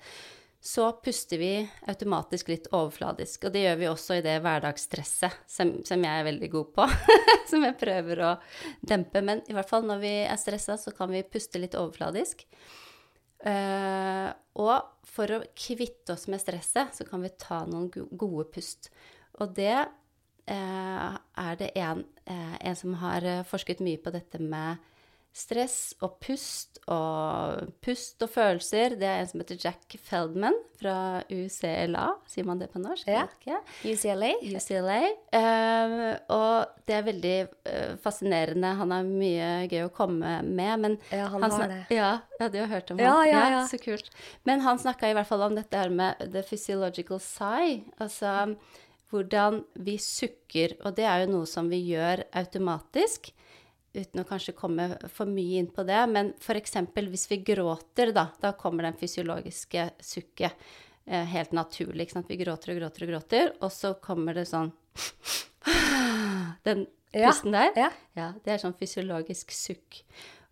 så 0.64 0.86
puster 1.04 1.38
vi 1.38 1.70
automatisk 1.92 2.48
litt 2.48 2.70
overfladisk. 2.72 3.44
Og 3.44 3.52
det 3.52 3.66
gjør 3.66 3.80
vi 3.82 3.88
også 3.90 4.16
i 4.16 4.22
det 4.24 4.38
hverdagsstresset 4.46 5.42
som, 5.50 5.74
som 5.84 6.06
jeg 6.08 6.22
er 6.22 6.28
veldig 6.30 6.50
god 6.54 6.70
på. 6.78 6.86
som 7.52 7.66
jeg 7.68 7.76
prøver 7.82 8.22
å 8.24 8.30
dempe. 8.80 9.20
Men 9.28 9.42
i 9.52 9.56
hvert 9.58 9.68
fall 9.68 9.84
når 9.90 10.00
vi 10.00 10.14
er 10.24 10.40
stressa, 10.40 10.78
så 10.80 10.94
kan 10.96 11.12
vi 11.12 11.26
puste 11.28 11.60
litt 11.60 11.76
overfladisk. 11.76 12.46
Uh, 13.44 14.32
og 14.56 15.04
for 15.04 15.36
å 15.36 15.42
kvitte 15.52 16.16
oss 16.16 16.30
med 16.32 16.40
stresset, 16.40 16.96
så 16.96 17.04
kan 17.12 17.28
vi 17.28 17.34
ta 17.36 17.66
noen 17.68 17.92
gode 17.92 18.48
pust. 18.56 18.88
Og 19.44 19.52
det 19.60 19.76
uh, 19.84 21.12
er 21.44 21.60
det 21.60 21.74
en, 21.76 22.08
uh, 22.32 22.56
en 22.56 22.80
som 22.80 22.96
har 23.04 23.28
forsket 23.52 23.84
mye 23.84 24.00
på 24.00 24.16
dette 24.16 24.40
med 24.40 24.80
stress 25.34 25.96
og 26.06 26.20
pust 26.22 26.78
og 26.94 27.72
pust 27.82 28.22
og 28.22 28.30
følelser. 28.30 28.94
Det 29.02 29.08
er 29.10 29.24
en 29.24 29.30
som 29.32 29.42
heter 29.42 29.58
Jack 29.64 29.96
Feldman 30.06 30.56
fra 30.78 30.96
UCLA, 31.32 32.06
sier 32.30 32.46
man 32.46 32.62
det 32.62 32.68
på 32.74 32.82
norsk? 32.84 33.08
Ja. 33.10 33.24
Jeg 33.24 33.40
ikke. 33.40 33.58
UCLA? 33.96 34.30
UCLA. 34.54 35.00
Uh, 35.34 36.06
og 36.36 36.86
det 36.86 36.98
er 37.00 37.08
veldig 37.08 37.34
uh, 37.50 37.96
fascinerende. 38.04 38.76
Han 38.78 38.94
har 38.94 39.10
mye 39.10 39.50
gøy 39.72 39.88
å 39.88 39.92
komme 39.96 40.38
med, 40.46 40.86
men 40.86 40.98
Ja, 41.10 41.32
han 41.34 41.48
har 41.50 41.68
det. 41.72 41.82
Ja, 41.98 42.14
ja, 42.38 42.52
du 42.54 42.60
har 42.62 42.70
hørt 42.76 42.94
om 42.94 43.02
Ja, 43.02 43.16
han? 43.24 43.32
ja, 43.32 43.44
ja. 43.58 43.66
Så 43.72 43.82
kult. 43.82 44.14
Men 44.46 44.62
han 44.68 44.82
snakka 44.82 45.10
i 45.10 45.18
hvert 45.18 45.30
fall 45.30 45.48
om 45.50 45.58
dette 45.58 45.82
her 45.82 45.90
med 45.94 46.22
the 46.30 46.46
physiological 46.46 47.22
sigh. 47.24 47.82
Altså 47.98 48.54
hvordan 49.14 49.64
vi 49.86 49.98
sukker. 50.02 50.78
Og 50.86 50.96
det 50.98 51.06
er 51.06 51.24
jo 51.24 51.34
noe 51.38 51.50
som 51.50 51.70
vi 51.72 51.80
gjør 51.92 52.26
automatisk. 52.34 53.30
Uten 53.94 54.24
å 54.24 54.26
kanskje 54.26 54.56
komme 54.58 54.88
for 55.14 55.30
mye 55.30 55.60
inn 55.62 55.68
på 55.70 55.84
det, 55.86 56.00
men 56.10 56.32
f.eks. 56.42 56.80
hvis 56.98 57.28
vi 57.30 57.38
gråter, 57.46 58.10
da, 58.16 58.28
da 58.42 58.52
kommer 58.58 58.88
den 58.88 58.98
fysiologiske 58.98 59.84
sukket 60.02 60.56
eh, 61.06 61.28
helt 61.30 61.54
naturlig. 61.54 62.08
Vi 62.28 62.40
gråter 62.42 62.74
og 62.74 62.80
gråter 62.82 63.06
og 63.06 63.12
gråter, 63.14 63.52
og 63.62 63.70
så 63.74 63.94
kommer 64.02 64.34
det 64.40 64.48
sånn 64.50 64.72
Den 66.66 66.88
Ja, 67.14 67.30
pusten 67.30 67.54
der. 67.54 67.70
ja. 67.78 67.92
Ja, 68.18 68.32
det 68.44 68.56
er 68.56 68.62
sånn 68.64 68.74
fysiologisk 68.78 69.54
sukk. 69.54 70.02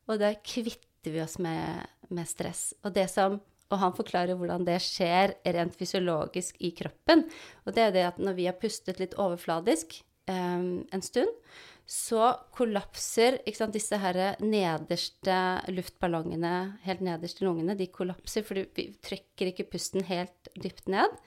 Og 0.06 0.20
da 0.22 0.34
kvitter 0.46 1.10
vi 1.16 1.24
oss 1.24 1.40
med, 1.42 1.88
med 2.14 2.30
stress. 2.30 2.76
Og, 2.86 2.92
det 2.94 3.08
som, 3.10 3.40
og 3.72 3.82
han 3.82 3.96
forklarer 3.98 4.38
hvordan 4.38 4.68
det 4.68 4.78
skjer 4.86 5.34
rent 5.58 5.74
fysiologisk 5.80 6.62
i 6.62 6.70
kroppen. 6.78 7.26
Og 7.66 7.74
det 7.74 7.88
er 7.88 7.96
det 7.98 8.06
at 8.12 8.22
når 8.22 8.38
vi 8.38 8.46
har 8.52 8.60
pustet 8.62 9.02
litt 9.02 9.18
overfladisk 9.18 9.98
eh, 10.30 10.62
en 10.86 11.06
stund, 11.06 11.34
så 11.92 12.30
kollapser 12.56 13.42
sant, 13.52 13.74
disse 13.76 13.98
her 14.00 14.18
nederste 14.40 15.38
luftballongene, 15.76 16.54
helt 16.86 17.02
nederst 17.04 17.42
i 17.42 17.46
lungene, 17.46 17.76
de 17.76 17.90
kollapser, 17.92 18.46
for 18.48 18.62
vi 18.78 18.86
trekker 19.04 19.52
ikke 19.52 19.68
pusten 19.74 20.06
helt 20.08 20.52
dypt 20.56 20.88
ned. 20.92 21.18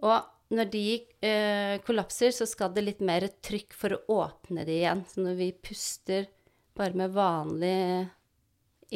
Og 0.00 0.56
når 0.56 0.70
de 0.72 0.86
eh, 1.24 1.76
kollapser, 1.84 2.32
så 2.32 2.48
skal 2.48 2.72
det 2.72 2.86
litt 2.86 3.04
mer 3.04 3.28
trykk 3.44 3.76
for 3.76 3.96
å 3.96 4.22
åpne 4.24 4.64
de 4.68 4.78
igjen. 4.80 5.04
Så 5.08 5.24
når 5.24 5.36
vi 5.38 5.50
puster 5.68 6.28
bare 6.76 6.96
med 6.96 7.12
vanlig 7.12 8.08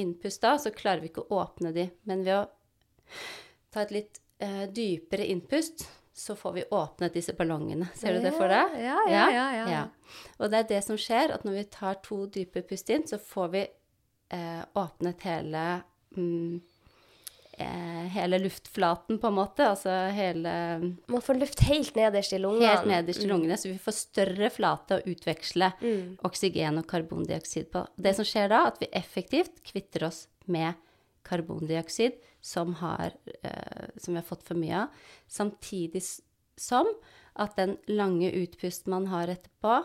innpust 0.00 0.42
da, 0.44 0.56
så 0.60 0.72
klarer 0.76 1.04
vi 1.04 1.12
ikke 1.12 1.26
å 1.26 1.42
åpne 1.42 1.72
de. 1.76 1.90
Men 2.08 2.24
ved 2.24 2.40
å 2.40 2.46
ta 3.72 3.84
et 3.84 3.94
litt 3.96 4.20
eh, 4.40 4.64
dypere 4.72 5.28
innpust, 5.28 5.84
så 6.16 6.36
får 6.36 6.52
vi 6.52 6.64
åpnet 6.70 7.12
disse 7.12 7.32
ballongene. 7.36 7.88
Ser 7.94 8.16
du 8.16 8.22
det 8.24 8.32
for 8.32 8.48
deg? 8.48 8.78
Ja, 8.80 9.02
ja, 9.10 9.24
ja. 9.30 9.48
ja, 9.52 9.66
ja. 9.68 9.82
Og 10.40 10.48
det 10.48 10.62
er 10.62 10.70
det 10.70 10.78
som 10.86 10.96
skjer, 10.96 11.34
at 11.34 11.42
når 11.44 11.58
vi 11.58 11.64
tar 11.74 11.98
to 12.06 12.22
dype 12.32 12.62
pust 12.64 12.88
inn, 12.94 13.04
så 13.04 13.18
får 13.20 13.50
vi 13.52 13.60
eh, 14.32 14.62
åpnet 14.80 15.26
hele 15.28 15.64
mm, 16.16 16.54
eh, 17.52 18.06
hele 18.14 18.38
luftflaten, 18.46 19.18
på 19.20 19.28
en 19.28 19.36
måte. 19.36 19.66
Altså 19.74 19.92
hele 20.16 20.54
Man 21.04 21.24
får 21.26 21.40
luft 21.42 21.60
helt 21.68 22.00
nederst 22.00 22.32
i 22.32 22.40
lungene. 22.40 22.70
Helt 22.72 22.88
nederst 22.88 23.20
i 23.20 23.28
lungene, 23.28 23.60
så 23.60 23.68
vi 23.68 23.76
får 23.84 23.98
større 23.98 24.48
flate 24.54 24.96
å 24.96 25.04
utveksle 25.12 25.68
oksygen 26.24 26.80
og 26.80 26.88
karbondioksid 26.94 27.68
på. 27.76 27.84
Det 27.92 28.16
som 28.16 28.24
skjer 28.24 28.48
da, 28.54 28.64
at 28.70 28.80
vi 28.80 28.88
effektivt 28.96 29.60
kvitter 29.68 30.08
oss 30.08 30.24
med 30.48 30.80
karbondioksid 31.28 32.16
som, 32.46 32.74
har, 32.82 33.14
eh, 33.42 33.86
som 33.98 34.14
vi 34.14 34.20
har 34.20 34.26
fått 34.28 34.44
for 34.46 34.58
mye 34.60 34.84
av, 34.84 35.00
samtidig 35.28 36.02
som 36.56 36.88
at 37.36 37.56
den 37.58 37.74
lange 37.90 38.30
utpusten 38.44 38.92
man 38.94 39.08
har 39.12 39.28
etterpå, 39.34 39.80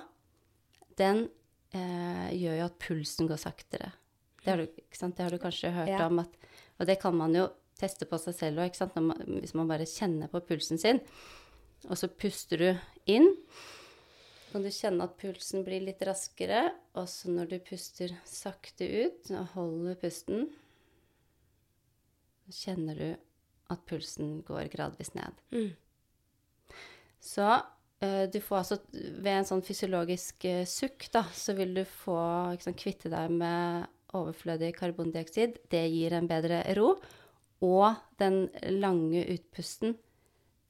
den 1.02 1.26
eh, 1.74 2.30
gjør 2.38 2.60
jo 2.62 2.67
at 2.69 2.78
pulsen 2.84 3.28
går 3.32 3.41
saktere. 3.41 3.91
Det 4.43 4.50
har 4.54 4.62
du? 4.62 4.67
Det 4.67 5.24
har 5.26 5.34
du 5.34 5.41
kanskje 5.41 5.74
hørt 5.76 5.89
Ja. 5.91 6.06
om, 6.08 6.19
at, 6.24 6.32
og 6.80 6.88
det 6.89 7.00
kan 7.02 7.15
man 7.17 7.34
jo 7.36 7.50
teste 7.82 8.06
på 8.10 8.17
seg 8.21 8.36
selv 8.38 8.62
òg, 8.63 8.78
hvis 9.41 9.54
man 9.58 9.69
bare 9.69 9.86
kjenner 9.89 10.30
på 10.32 10.41
pulsen 10.45 10.78
sin. 10.82 11.00
Og 11.89 11.97
så 11.97 12.08
puster 12.10 12.62
du 12.62 12.67
inn. 13.10 13.32
Kan 14.52 14.62
du 14.65 14.69
kjenne 14.69 15.06
at 15.08 15.15
pulsen 15.17 15.63
blir 15.65 15.82
litt 15.82 16.02
raskere. 16.06 16.67
Og 17.00 17.08
så 17.10 17.32
når 17.34 17.50
du 17.50 17.58
puster 17.65 18.13
sakte 18.28 18.86
ut 18.86 19.32
og 19.34 19.47
holder 19.56 19.97
pusten, 20.02 20.50
kjenner 22.53 22.97
du 22.99 23.09
at 23.71 23.85
pulsen 23.87 24.41
går 24.47 24.67
gradvis 24.73 25.13
ned. 25.15 25.37
Mm. 25.55 25.71
Så 27.21 27.47
eh, 28.01 28.25
du 28.31 28.39
får 28.41 28.57
altså 28.63 28.77
Ved 28.91 29.31
en 29.31 29.47
sånn 29.47 29.63
fysiologisk 29.65 30.45
eh, 30.49 30.65
sukk, 30.67 31.07
da, 31.13 31.23
så 31.33 31.55
vil 31.57 31.75
du 31.77 31.83
få 31.87 32.19
liksom, 32.57 32.75
kvitte 32.79 33.11
deg 33.13 33.31
med 33.31 33.87
overflødig 34.17 34.73
karbondioksid. 34.75 35.61
Det 35.71 35.85
gir 35.87 36.17
en 36.17 36.27
bedre 36.27 36.63
ro. 36.75 36.95
Og 37.63 37.93
den 38.19 38.47
lange 38.81 39.21
utpusten, 39.35 39.93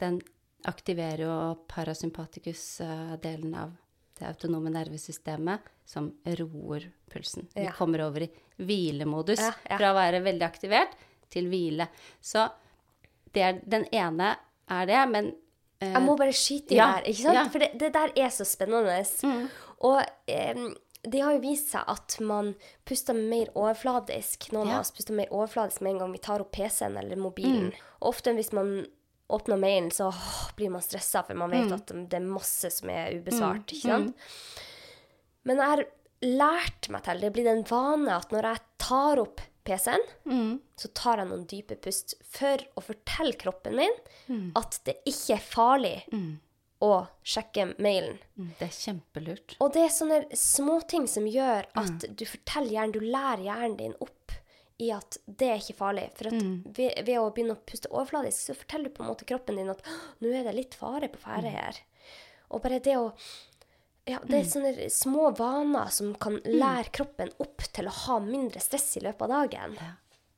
den 0.02 0.20
aktiverer 0.68 1.24
jo 1.24 1.36
parasympaticus-delen 1.72 3.56
av 3.58 3.72
det 4.20 4.28
autonome 4.28 4.70
nervesystemet, 4.70 5.64
som 5.88 6.12
roer 6.38 6.86
pulsen. 7.10 7.48
Vi 7.56 7.66
kommer 7.74 8.04
over 8.06 8.28
i 8.28 8.30
hvilemodus 8.62 9.42
Ja, 9.42 9.54
ja. 9.72 9.80
fra 9.80 9.90
å 9.90 9.98
være 9.98 10.22
veldig 10.22 10.46
aktivert 10.46 10.94
til 11.34 11.48
hvile. 11.52 11.88
Så 12.22 12.48
det 13.34 13.42
er, 13.48 13.60
den 13.64 13.86
ene 13.96 14.34
er 14.72 14.86
det, 14.90 15.02
men 15.12 15.32
eh, 15.82 15.92
Jeg 15.96 16.04
må 16.06 16.16
bare 16.20 16.34
skyte 16.36 16.76
i 16.76 16.78
Ja, 16.80 16.92
der, 16.98 17.10
ikke 17.12 17.24
sant? 17.24 17.36
ja. 17.40 17.44
For 17.54 17.60
det, 17.64 17.72
det 17.80 17.92
der 17.96 18.14
er 18.16 18.30
så 18.36 18.46
spennende. 18.48 18.98
Og 19.82 20.02
em, 20.28 20.74
det 21.02 21.22
har 21.24 21.34
jo 21.34 21.40
vist 21.42 21.72
seg 21.74 21.88
at 21.90 22.18
man 22.22 22.54
puster 22.86 23.16
mer 23.18 23.50
overfladisk. 23.58 24.52
Noen 24.54 24.68
Ja. 24.70 24.76
av 24.76 24.84
oss 24.86 24.92
puster 24.94 25.16
mer 25.18 25.32
overfladisk 25.34 25.82
med 25.82 25.96
en 25.96 26.00
gang 26.04 26.12
vi 26.14 26.20
tar 26.22 26.44
opp 26.44 26.52
PC-en 26.54 26.98
eller 27.02 27.18
mobilen. 27.18 27.72
Og 28.02 28.12
ofte 28.14 28.36
hvis 28.38 28.52
man 28.54 28.86
åpner 29.32 29.58
mailen, 29.58 29.90
så 29.96 30.10
åh, 30.12 30.52
blir 30.58 30.70
man 30.70 30.82
stressa, 30.84 31.24
for 31.26 31.34
man 31.40 31.50
vet 31.56 31.72
at 31.72 31.88
det 31.88 32.14
er 32.20 32.26
masse 32.28 32.70
som 32.76 32.90
er 32.92 33.14
ubesvart. 33.16 33.72
ikke 33.72 33.88
sant? 33.88 34.16
Men 35.48 35.58
jeg 35.58 35.66
har 35.72 35.84
lært 36.22 36.90
meg 36.94 37.02
til, 37.08 37.22
det 37.24 37.30
er 37.32 37.34
blitt 37.34 37.48
en 37.50 37.64
vane 37.66 38.12
at 38.14 38.30
når 38.36 38.50
jeg 38.52 38.62
tar 38.84 39.22
opp 39.24 39.42
PC-en, 39.64 40.02
Mm. 40.26 40.60
så 40.78 40.88
tar 40.94 41.18
jeg 41.18 41.28
noen 41.28 41.46
dype 41.48 41.76
pust 41.82 42.16
for 42.24 42.58
å 42.78 42.82
fortelle 42.84 43.34
kroppen 43.38 43.76
min 43.76 43.92
Mm. 44.30 44.52
at 44.56 44.80
det 44.86 44.98
ikke 45.06 45.36
er 45.36 45.40
farlig 45.40 46.04
å 46.82 47.08
sjekke 47.24 47.76
mailen. 47.80 48.18
Mm, 48.40 48.50
Det 48.58 48.68
er 48.68 48.94
kjempelurt. 48.94 49.56
Og 49.60 49.74
det 49.74 49.82
er 49.84 49.90
sånne 49.90 50.32
småting 50.34 51.08
som 51.08 51.26
gjør 51.26 51.66
Mm. 51.76 51.84
at 52.02 52.16
du 52.16 52.26
forteller 52.26 52.72
hjernen, 52.72 52.92
du 52.94 53.00
lærer 53.02 53.44
hjernen 53.44 53.78
din 53.78 53.94
opp 54.02 54.32
i 54.80 54.90
at 54.92 55.18
det 55.28 55.48
er 55.48 55.58
ikke 55.60 55.76
farlig. 55.78 56.12
For 56.18 56.30
Mm. 56.32 56.64
ved, 56.74 57.06
ved 57.06 57.18
å 57.18 57.32
begynne 57.32 57.56
å 57.56 57.66
puste 57.66 57.88
overfladisk, 57.92 58.50
så 58.50 58.56
forteller 58.56 58.86
du 58.86 58.90
på 58.90 59.04
en 59.04 59.10
måte 59.16 59.26
kroppen 59.28 59.56
din 59.58 59.70
at 59.70 59.82
nå 60.22 60.34
er 60.34 60.44
det 60.44 60.56
litt 60.56 60.74
fare 60.74 61.08
på 61.08 61.20
Mm. 61.20 61.24
ferde 61.24 61.52
her. 61.52 61.78
Og 62.50 62.62
bare 62.64 62.80
det 62.80 62.96
å 62.98 63.14
ja, 64.08 64.20
Det 64.26 64.38
er 64.40 64.48
sånne 64.50 64.90
små 64.92 65.30
vaner 65.38 65.90
som 65.94 66.14
kan 66.16 66.40
Mm. 66.42 66.60
lære 66.60 66.92
kroppen 66.92 67.30
opp 67.40 67.58
til 67.74 67.86
å 67.86 67.92
ha 68.06 68.20
mindre 68.20 68.60
stress 68.60 68.98
i 68.98 69.02
løpet 69.02 69.22
av 69.22 69.30
dagen. 69.50 69.74
Ja. 69.76 69.92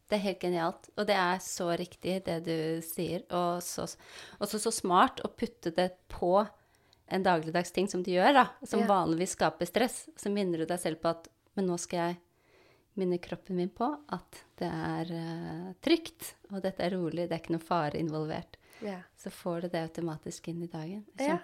Det 0.10 0.18
er 0.20 0.24
helt 0.28 0.40
genialt. 0.42 0.90
Og 0.98 1.08
det 1.08 1.16
er 1.16 1.38
så 1.40 1.70
riktig, 1.78 2.24
det 2.26 2.44
du 2.46 2.82
sier. 2.82 3.24
Og 3.32 3.62
så, 3.64 3.88
også 4.40 4.60
så 4.60 4.72
smart 4.72 5.22
å 5.24 5.30
putte 5.36 5.74
det 5.74 5.96
på 6.10 6.48
en 7.10 7.24
dagligdags 7.24 7.72
ting 7.72 7.88
som 7.88 8.04
du 8.04 8.12
gjør, 8.12 8.34
da. 8.34 8.50
Som 8.66 8.82
Ja. 8.82 8.88
vanligvis 8.88 9.36
skaper 9.38 9.66
stress. 9.66 10.10
Så 10.18 10.30
minner 10.32 10.58
du 10.60 10.66
deg 10.66 10.80
selv 10.80 11.02
på 11.02 11.10
at 11.10 11.28
Men 11.56 11.68
nå 11.68 11.78
skal 11.80 11.98
jeg 12.00 12.18
minne 12.98 13.20
kroppen 13.22 13.56
min 13.56 13.70
på 13.70 13.86
at 14.10 14.44
det 14.58 14.68
er 14.72 15.06
uh, 15.06 15.74
trygt, 15.82 16.34
og 16.52 16.64
dette 16.64 16.80
er 16.82 16.90
rolig, 16.92 17.30
det 17.30 17.32
er 17.32 17.40
ikke 17.42 17.52
noe 17.54 17.60
fare 17.60 17.94
involvert. 18.00 18.56
Ja. 18.82 19.02
Så 19.16 19.30
får 19.32 19.62
du 19.62 19.68
det 19.70 19.84
automatisk 19.94 20.48
inn 20.48 20.64
i 20.64 20.68
dagen. 20.68 21.06
Ja. 21.20 21.38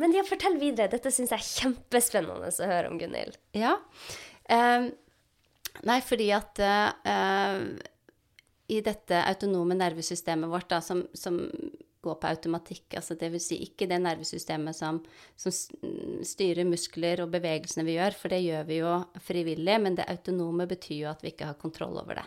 Men 0.00 0.14
ja, 0.16 0.24
fortell 0.26 0.58
videre. 0.58 0.90
Dette 0.90 1.12
syns 1.14 1.32
jeg 1.32 1.38
er 1.38 1.48
kjempespennende 1.62 2.50
å 2.50 2.68
høre 2.70 2.90
om, 2.90 2.98
Gunhild. 2.98 3.38
Ja. 3.54 3.76
Eh, 4.50 4.88
nei, 5.86 5.98
fordi 6.04 6.28
at 6.34 6.58
eh, 6.60 7.58
i 8.74 8.80
dette 8.84 9.22
autonome 9.30 9.76
nervesystemet 9.78 10.50
vårt, 10.50 10.70
da, 10.72 10.80
som, 10.82 11.04
som 11.14 11.38
går 12.04 12.18
på 12.20 12.30
automatikk, 12.30 12.98
altså 12.98 13.16
vil 13.20 13.40
si 13.42 13.60
ikke 13.64 13.88
det 13.88 14.00
nervesystemet 14.02 14.76
som, 14.76 15.00
som 15.40 15.54
styrer 16.26 16.66
muskler 16.68 17.22
og 17.24 17.32
bevegelsene 17.32 17.86
vi 17.86 17.96
gjør, 17.96 18.18
for 18.18 18.34
det 18.34 18.42
gjør 18.44 18.66
vi 18.68 18.80
jo 18.82 18.96
frivillig, 19.24 19.78
men 19.86 19.96
det 19.98 20.08
autonome 20.10 20.68
betyr 20.70 21.04
jo 21.04 21.12
at 21.12 21.24
vi 21.24 21.32
ikke 21.32 21.52
har 21.52 21.60
kontroll 21.60 21.96
over 22.02 22.20
det. 22.20 22.26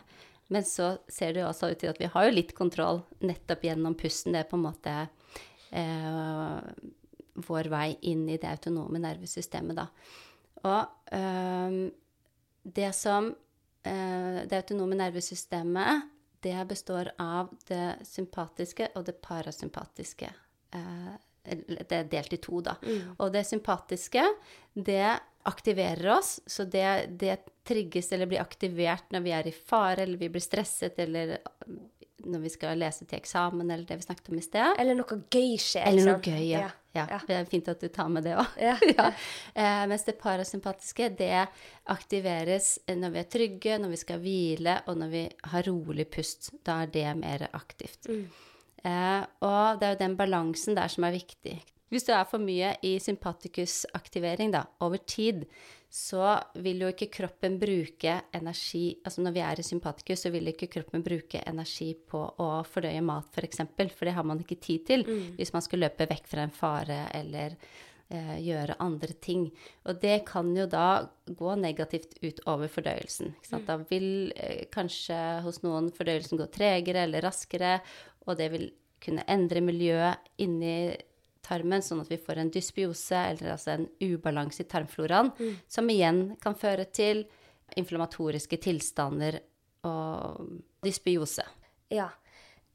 Men 0.53 0.63
så 0.63 0.93
ser 1.12 1.36
det 1.36 1.43
jo 1.43 1.49
også 1.49 1.73
ut 1.73 1.82
til 1.82 1.91
at 1.91 1.99
vi 1.99 2.10
har 2.13 2.27
jo 2.27 2.36
litt 2.38 2.53
kontroll 2.56 3.01
nettopp 3.19 3.65
gjennom 3.67 3.97
pusten. 3.99 4.34
Det 4.34 4.45
er 4.45 4.47
på 4.47 4.56
en 4.56 4.63
måte 4.63 4.93
eh, 5.75 6.69
vår 7.47 7.69
vei 7.71 7.91
inn 8.10 8.26
i 8.30 8.39
det 8.41 8.50
autonome 8.50 9.02
nervesystemet, 9.04 9.78
da. 9.78 9.88
Og 10.65 11.13
øh, 11.13 11.91
det 12.78 12.89
som 12.95 13.30
øh, 13.30 14.39
Det 14.50 14.58
autonome 14.58 14.97
nervesystemet, 14.97 16.10
det 16.43 16.67
består 16.67 17.12
av 17.19 17.50
det 17.67 18.00
sympatiske 18.06 18.89
og 18.95 19.06
det 19.06 19.15
parasympatiske. 19.21 20.30
Øh, 20.76 21.15
det 21.47 21.95
er 21.95 22.10
delt 22.12 22.34
i 22.34 22.41
to, 22.43 22.60
da. 22.62 22.76
Og 23.17 23.32
det 23.34 23.45
sympatiske, 23.47 24.23
det 24.73 25.19
aktiverer 25.47 26.10
oss, 26.17 26.39
så 26.45 26.65
det, 26.67 27.17
det 27.19 27.38
trigges 27.67 28.12
eller 28.12 28.28
blir 28.28 28.43
aktivert 28.43 29.13
når 29.15 29.23
vi 29.23 29.32
er 29.36 29.47
i 29.47 29.54
fare, 29.56 30.04
eller 30.04 30.19
vi 30.19 30.30
blir 30.34 30.43
stresset, 30.43 31.00
eller 31.00 31.38
når 32.28 32.43
vi 32.43 32.52
skal 32.52 32.80
lese 32.80 33.06
til 33.08 33.19
eksamen, 33.19 33.69
eller 33.69 33.86
det 33.88 34.00
vi 34.02 34.08
snakket 34.08 34.30
om 34.32 34.39
i 34.39 34.43
sted. 34.43 34.73
Eller 34.82 34.97
noe 34.97 35.19
gøy 35.32 35.56
skjer. 35.62 35.88
Eller 35.88 36.12
noe 36.12 36.19
gøy, 36.23 36.43
ja. 36.50 36.65
ja. 36.67 36.71
Ja. 36.97 37.19
Det 37.27 37.38
er 37.38 37.49
fint 37.49 37.69
at 37.71 37.83
du 37.83 37.88
tar 37.93 38.10
med 38.12 38.25
det 38.27 38.36
òg. 38.39 38.57
Ja. 38.97 39.12
Eh, 39.53 39.83
mens 39.89 40.05
det 40.07 40.17
parasympatiske, 40.21 41.12
det 41.19 41.45
aktiveres 41.93 42.77
når 42.89 43.13
vi 43.13 43.21
er 43.21 43.31
trygge, 43.38 43.77
når 43.81 43.93
vi 43.93 44.01
skal 44.01 44.21
hvile, 44.23 44.79
og 44.88 44.99
når 44.99 45.13
vi 45.13 45.23
har 45.53 45.69
rolig 45.69 46.07
pust. 46.12 46.51
Da 46.65 46.81
er 46.83 46.93
det 46.93 47.07
mer 47.19 47.47
aktivt. 47.53 48.10
Mm. 48.10 48.27
Eh, 48.83 49.23
og 49.45 49.79
det 49.79 49.88
er 49.88 49.95
jo 49.95 50.03
den 50.03 50.17
balansen 50.19 50.77
der 50.77 50.91
som 50.91 51.07
er 51.07 51.17
viktig. 51.17 51.57
Hvis 51.93 52.03
du 52.03 52.12
er 52.12 52.25
for 52.27 52.43
mye 52.43 52.73
i 52.83 52.97
sympatikusaktivering 52.99 54.51
da, 54.51 54.65
over 54.83 54.99
tid, 55.07 55.45
så 55.89 56.36
vil 56.60 56.84
jo 56.84 56.89
ikke 56.91 57.08
kroppen 57.13 57.56
bruke 57.62 58.17
energi 58.36 58.97
Altså 59.06 59.23
når 59.23 59.36
vi 59.38 59.43
er 59.45 59.60
i 59.60 59.65
sympatikus, 59.65 60.26
så 60.26 60.32
vil 60.34 60.52
ikke 60.52 60.69
kroppen 60.71 61.04
bruke 61.06 61.41
energi 61.47 61.93
på 61.95 62.23
å 62.43 62.47
fordøye 62.67 63.02
mat, 63.06 63.30
f.eks., 63.30 63.36
for, 63.38 63.47
eksempel, 63.47 63.91
for 63.93 64.10
det 64.10 64.15
har 64.17 64.28
man 64.28 64.41
ikke 64.43 64.60
tid 64.62 64.88
til 64.89 65.06
hvis 65.38 65.54
man 65.56 65.63
skal 65.63 65.86
løpe 65.86 66.10
vekk 66.10 66.28
fra 66.28 66.43
en 66.43 66.54
fare 66.54 67.00
eller 67.15 67.56
eh, 68.10 68.36
gjøre 68.43 68.80
andre 68.84 69.15
ting. 69.23 69.47
Og 69.88 70.02
det 70.04 70.19
kan 70.28 70.52
jo 70.58 70.67
da 70.69 71.08
gå 71.28 71.56
negativt 71.60 72.17
ut 72.19 72.43
over 72.52 72.71
fordøyelsen. 72.71 73.34
Sant? 73.47 73.69
Da 73.69 73.80
vil 73.88 74.34
eh, 74.36 74.65
kanskje 74.73 75.21
hos 75.47 75.63
noen 75.63 75.89
fordøyelsen 75.95 76.41
gå 76.41 76.50
tregere 76.52 77.08
eller 77.08 77.23
raskere, 77.26 77.78
og 78.28 78.36
det 78.41 78.52
vil 78.54 78.69
kunne 79.04 79.26
endre 79.30 79.62
miljøet 79.63 80.32
inni 80.41 80.97
tarmen, 81.47 81.83
sånn 81.86 82.03
at 82.03 82.12
vi 82.12 82.19
får 82.21 82.43
en 82.43 82.51
dysbiose, 82.53 83.23
eller 83.31 83.55
altså 83.55 83.73
en 83.73 83.88
ubalanse 84.03 84.65
i 84.65 84.69
tarmfloraen, 84.69 85.31
som 85.71 85.89
igjen 85.89 86.21
kan 86.43 86.57
føre 86.60 86.86
til 86.91 87.23
inflammatoriske 87.79 88.60
tilstander 88.63 89.39
og 89.88 90.43
dysbiose. 90.86 91.45
Ja. 91.93 92.10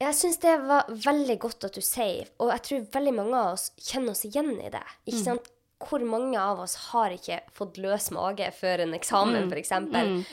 Jeg 0.01 0.15
syns 0.17 0.39
det 0.41 0.53
var 0.65 0.89
veldig 0.89 1.35
godt 1.39 1.67
at 1.69 1.77
du 1.77 1.83
sier, 1.85 2.29
og 2.41 2.49
jeg 2.51 2.63
tror 2.67 2.87
veldig 2.97 3.13
mange 3.15 3.39
av 3.39 3.53
oss 3.53 3.69
kjenner 3.77 4.15
oss 4.15 4.25
igjen 4.27 4.55
i 4.57 4.71
det. 4.73 4.83
Ikke 5.05 5.21
sant? 5.21 5.51
Hvor 5.83 6.03
mange 6.07 6.39
av 6.39 6.61
oss 6.63 6.77
har 6.89 7.11
ikke 7.11 7.41
fått 7.51 7.77
løs 7.83 8.09
mage 8.15 8.47
før 8.55 8.85
en 8.85 8.95
eksamen, 8.95 9.49
for 9.51 9.59
f.eks.? 9.59 9.73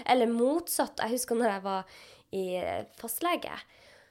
Eller 0.06 0.30
motsatt. 0.30 1.02
Jeg 1.02 1.16
husker 1.16 1.38
når 1.38 1.50
jeg 1.50 1.64
var 1.66 1.94
i 2.38 2.44
fastlege, 3.00 3.56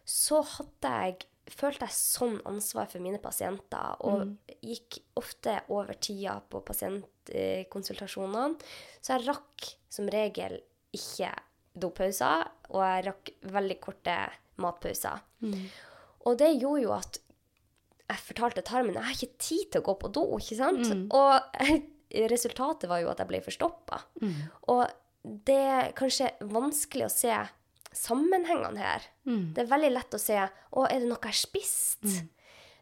så 0.09 0.41
hadde 0.55 0.93
jeg 1.03 1.19
følte 1.53 1.87
jeg 1.87 1.95
sånn 1.95 2.37
ansvar 2.49 2.89
for 2.91 3.01
mine 3.03 3.19
pasienter, 3.23 3.95
og 4.05 4.35
gikk 4.61 4.99
ofte 5.19 5.59
over 5.73 5.93
tida 6.01 6.39
på 6.49 6.61
pasientkonsultasjonene. 6.67 8.57
Så 9.01 9.15
jeg 9.15 9.27
rakk 9.27 9.69
som 9.89 10.09
regel 10.11 10.59
ikke 10.95 11.31
dopauser, 11.79 12.47
og 12.73 12.81
jeg 12.83 13.05
rakk 13.09 13.33
veldig 13.53 13.79
korte 13.83 14.15
matpauser. 14.59 15.21
Og 16.27 16.37
det 16.39 16.51
gjorde 16.57 16.83
jo 16.83 16.93
at 16.97 17.19
jeg 18.09 18.23
fortalte 18.25 18.63
tarmen 18.65 18.95
jeg 18.97 19.05
har 19.05 19.13
ikke 19.13 19.37
tid 19.37 19.67
til 19.69 19.83
å 19.83 19.85
gå 19.85 19.93
på 20.01 20.09
do, 20.17 20.23
ikke 20.41 20.57
sant? 20.57 20.89
Og 21.13 21.31
resultatet 22.33 22.89
var 22.89 23.03
jo 23.03 23.11
at 23.11 23.21
jeg 23.21 23.29
ble 23.29 23.41
forstoppa. 23.45 24.01
Og 24.73 24.83
det 25.45 25.61
er 25.69 25.91
kanskje 25.97 26.31
vanskelig 26.49 27.05
å 27.05 27.11
se 27.13 27.35
sammenhengene 27.95 28.77
her. 28.79 29.05
Det 29.53 29.63
er 29.63 29.69
veldig 29.71 29.91
lett 29.93 30.13
å 30.13 30.19
se 30.21 30.37
å, 30.39 30.85
er 30.85 30.99
det 30.99 31.07
noe 31.09 31.19
jeg 31.21 31.31
har 31.31 31.39
spist? 31.39 32.05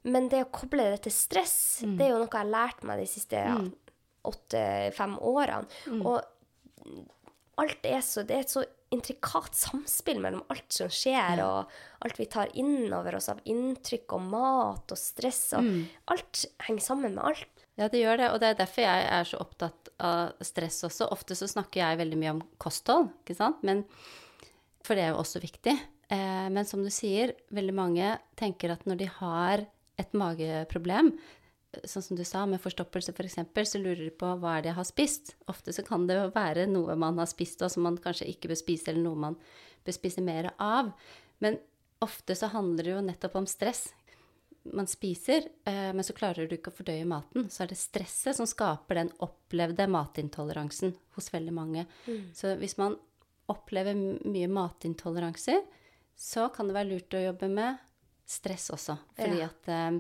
Men 0.08 0.30
det 0.32 0.44
å 0.46 0.52
koble 0.54 0.86
det 0.94 1.02
til 1.08 1.12
stress, 1.12 1.58
det 1.84 2.06
er 2.06 2.14
jo 2.14 2.20
noe 2.22 2.30
jeg 2.32 2.40
har 2.40 2.52
lært 2.54 2.84
meg 2.88 3.00
de 3.02 3.08
siste 3.12 3.36
ja, 3.36 3.58
åtte-fem 4.28 5.18
årene. 5.20 5.68
Og 6.04 6.22
alt 7.58 7.86
er 7.90 8.02
så, 8.06 8.24
det 8.24 8.36
er 8.38 8.46
et 8.46 8.54
så 8.54 8.64
intrikat 8.94 9.56
samspill 9.58 10.20
mellom 10.24 10.44
alt 10.54 10.72
som 10.72 10.88
skjer, 10.94 11.42
og 11.44 11.72
alt 12.06 12.20
vi 12.22 12.28
tar 12.32 12.52
inn 12.56 12.86
over 12.96 13.18
oss 13.18 13.28
av 13.34 13.42
inntrykk 13.44 14.14
og 14.16 14.28
mat 14.32 14.94
og 14.94 15.00
stress. 15.02 15.50
Og 15.58 15.66
Alt 16.14 16.46
henger 16.68 16.86
sammen 16.86 17.16
med 17.18 17.24
alt. 17.34 17.66
Ja, 17.78 17.90
det 17.94 18.00
gjør 18.00 18.18
det, 18.18 18.30
og 18.34 18.40
det 18.42 18.48
er 18.54 18.62
derfor 18.62 18.82
jeg 18.88 19.10
er 19.18 19.28
så 19.28 19.38
opptatt 19.44 19.90
av 20.02 20.32
stress 20.46 20.80
også. 20.88 21.10
Ofte 21.14 21.36
så 21.38 21.50
snakker 21.50 21.82
jeg 21.84 22.00
veldig 22.00 22.18
mye 22.22 22.32
om 22.38 22.40
kosthold, 22.64 23.12
ikke 23.26 23.36
sant? 23.38 23.60
Men, 23.68 23.84
for 24.88 24.98
det 24.98 25.06
er 25.06 25.14
jo 25.14 25.22
også 25.22 25.42
viktig. 25.44 25.76
Eh, 26.08 26.48
men 26.54 26.68
som 26.68 26.84
du 26.84 26.92
sier, 26.94 27.36
veldig 27.52 27.76
mange 27.76 28.14
tenker 28.40 28.72
at 28.74 28.86
når 28.88 29.02
de 29.02 29.10
har 29.20 29.66
et 30.00 30.16
mageproblem, 30.16 31.12
sånn 31.84 32.06
som 32.06 32.18
du 32.18 32.24
sa, 32.26 32.46
med 32.48 32.62
forstoppelse 32.64 33.12
f.eks., 33.12 33.18
for 33.18 33.28
eksempel, 33.28 33.68
så 33.68 33.82
lurer 33.82 34.06
de 34.06 34.14
på 34.16 34.30
hva 34.40 34.58
er 34.58 34.66
det 34.66 34.72
jeg 34.72 34.80
har 34.80 34.88
spist. 34.88 35.36
Ofte 35.52 35.76
så 35.76 35.84
kan 35.86 36.08
det 36.08 36.18
jo 36.18 36.32
være 36.36 36.68
noe 36.72 36.96
man 37.00 37.20
har 37.20 37.30
spist, 37.30 37.62
og 37.66 37.74
som 37.74 37.86
man 37.86 38.00
kanskje 38.02 38.30
ikke 38.32 38.52
bør 38.54 38.62
spise, 38.62 38.92
eller 38.92 39.04
noe 39.04 39.24
man 39.28 39.40
bør 39.86 39.98
spise 39.98 40.24
mer 40.24 40.52
av. 40.64 40.94
Men 41.44 41.60
ofte 42.04 42.38
så 42.38 42.50
handler 42.54 42.88
det 42.88 42.96
jo 42.96 43.06
nettopp 43.06 43.38
om 43.42 43.50
stress. 43.50 43.90
Man 44.68 44.88
spiser, 44.90 45.48
eh, 45.68 45.92
men 45.96 46.04
så 46.04 46.16
klarer 46.16 46.48
du 46.48 46.56
ikke 46.58 46.72
å 46.72 46.78
fordøye 46.80 47.08
maten. 47.08 47.50
Så 47.52 47.64
er 47.64 47.72
det 47.72 47.80
stresset 47.80 48.40
som 48.40 48.48
skaper 48.50 49.02
den 49.02 49.12
opplevde 49.24 49.88
matintoleransen 49.92 50.96
hos 51.16 51.30
veldig 51.34 51.56
mange. 51.56 51.86
Så 52.36 52.56
hvis 52.60 52.78
man 52.80 52.98
opplever 53.50 53.96
mye 54.26 54.48
matintoleranser, 54.52 55.62
så 56.18 56.48
kan 56.54 56.68
det 56.68 56.76
være 56.78 56.90
lurt 56.92 57.14
å 57.18 57.24
jobbe 57.28 57.50
med 57.54 57.78
stress 58.28 58.70
også. 58.74 58.98
Fordi 59.16 59.40
Ja. 59.40 59.46
at 59.52 59.68
eh, 59.70 60.00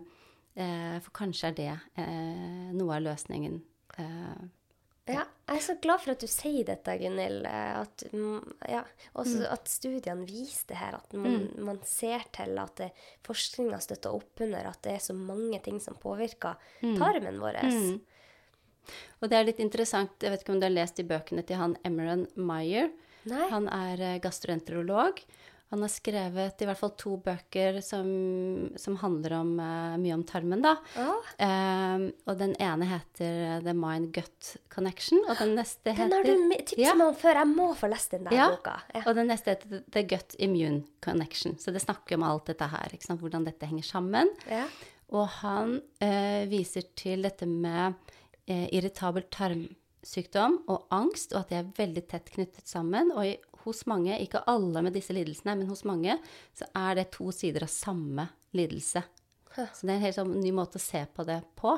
eh, 0.57 0.99
For 0.99 1.11
kanskje 1.11 1.47
er 1.51 1.57
det 1.57 1.79
eh, 1.97 2.71
noe 2.73 2.95
av 2.97 3.01
løsningen. 3.05 3.61
Eh, 3.97 4.45
Ja, 5.07 5.21
jeg 5.47 5.55
er 5.55 5.61
så 5.63 5.75
glad 5.79 6.01
for 6.03 6.11
at 6.11 6.19
du 6.19 6.27
sier 6.27 6.65
dette, 6.67 6.97
Gunhild. 6.99 7.45
eh, 7.45 7.79
At, 7.79 8.03
mm, 8.11 8.41
ja, 8.67 8.81
også 9.15 9.45
at 9.49 9.69
studiene 9.71 10.25
viser 10.27 10.67
det 10.67 10.77
her. 10.81 10.95
At 10.95 11.13
man, 11.13 11.49
man 11.63 11.79
ser 11.87 12.25
til 12.35 12.57
at 12.59 12.81
forskninga 13.23 13.79
støtter 13.79 14.11
opp 14.13 14.41
under 14.43 14.67
at 14.67 14.81
det 14.83 14.97
er 14.97 14.99
så 14.99 15.15
mange 15.15 15.61
ting 15.63 15.79
som 15.79 15.95
påvirker 15.95 16.57
tarmen 16.99 17.39
vår. 17.39 17.55
Og 19.21 19.29
det 19.29 19.37
er 19.37 19.45
litt 19.47 19.59
interessant, 19.63 20.11
jeg 20.21 20.31
vet 20.31 20.43
ikke 20.43 20.53
om 20.53 20.59
du 20.59 20.65
har 20.67 20.75
lest 20.75 20.99
i 20.99 21.03
bøkene 21.07 21.45
til 21.47 21.55
han 21.59 21.77
Emeron 21.87 22.27
Meyer. 22.35 22.89
Nei? 23.27 23.49
Han 23.51 23.67
er 23.73 24.03
eh, 24.13 24.17
gastroenterolog. 24.23 25.21
Han 25.69 25.81
har 25.83 25.91
skrevet 25.91 26.61
i 26.63 26.67
hvert 26.67 26.79
fall 26.79 26.93
to 26.95 27.17
bøker 27.19 27.81
som, 27.83 28.07
som 28.79 28.95
handler 29.01 29.33
om, 29.35 29.49
uh, 29.59 29.97
mye 29.99 30.15
om 30.15 30.21
tarmen, 30.23 30.61
da. 30.63 30.77
Oh. 30.95 31.25
Eh, 31.43 32.05
og 32.23 32.37
den 32.39 32.53
ene 32.63 32.87
heter 32.87 33.65
The 33.65 33.73
Mind-Gut 33.75 34.53
Connection, 34.71 35.19
og 35.27 35.41
den 35.41 35.57
neste 35.59 35.91
Den 35.91 36.13
har 36.15 36.23
du 36.23 36.31
tipset 36.53 36.79
Ja. 36.79 36.93
meg 36.95 37.09
om 37.09 37.17
før. 37.19 37.41
Jeg 37.41 37.51
må 37.51 37.65
få 37.75 37.89
lest 37.91 38.15
den 38.15 38.23
der 38.29 38.37
Ja, 38.37 38.45
boka. 38.53 38.77
Ja. 38.95 39.01
Og 39.03 39.17
den 39.19 39.27
neste 39.27 39.57
heter 39.57 39.81
The 39.91 40.05
Gut 40.07 40.37
Immune 40.39 40.85
Connection. 41.03 41.57
Så 41.59 41.73
det 41.75 41.83
snakker 41.83 42.15
om 42.15 42.23
alt 42.23 42.47
dette 42.47 42.69
her, 42.71 42.95
hvordan 43.09 43.49
dette 43.49 43.67
henger 43.67 43.83
sammen. 43.83 44.31
Ja. 44.47 44.63
Og 45.11 45.27
han 45.41 45.81
uh, 45.99 46.47
viser 46.47 46.87
til 46.95 47.27
dette 47.27 47.47
med 47.47 47.99
irritabel 48.47 49.27
irritabel 49.27 49.75
tarmsykdom 50.03 50.57
og 50.69 50.87
angst, 50.93 51.33
og 51.33 51.41
at 51.41 51.49
de 51.49 51.55
er 51.59 51.71
veldig 51.77 52.03
tett 52.09 52.29
knyttet 52.33 52.67
sammen. 52.67 53.11
Og 53.15 53.25
i, 53.25 53.37
hos 53.63 53.85
mange, 53.87 54.17
ikke 54.21 54.43
alle 54.47 54.81
med 54.81 54.93
disse 54.93 55.13
lidelsene, 55.13 55.57
men 55.57 55.67
hos 55.69 55.83
mange, 55.85 56.17
så 56.55 56.65
er 56.75 56.95
det 56.95 57.11
to 57.11 57.31
sider 57.31 57.63
av 57.63 57.69
samme 57.69 58.27
lidelse. 58.55 59.03
Så 59.57 59.81
det 59.87 59.89
er 59.89 59.95
en 59.97 60.03
helt 60.05 60.15
sånn 60.19 60.35
ny 60.39 60.51
måte 60.53 60.77
å 60.77 60.81
se 60.83 61.01
på 61.15 61.25
det 61.25 61.41
på. 61.57 61.73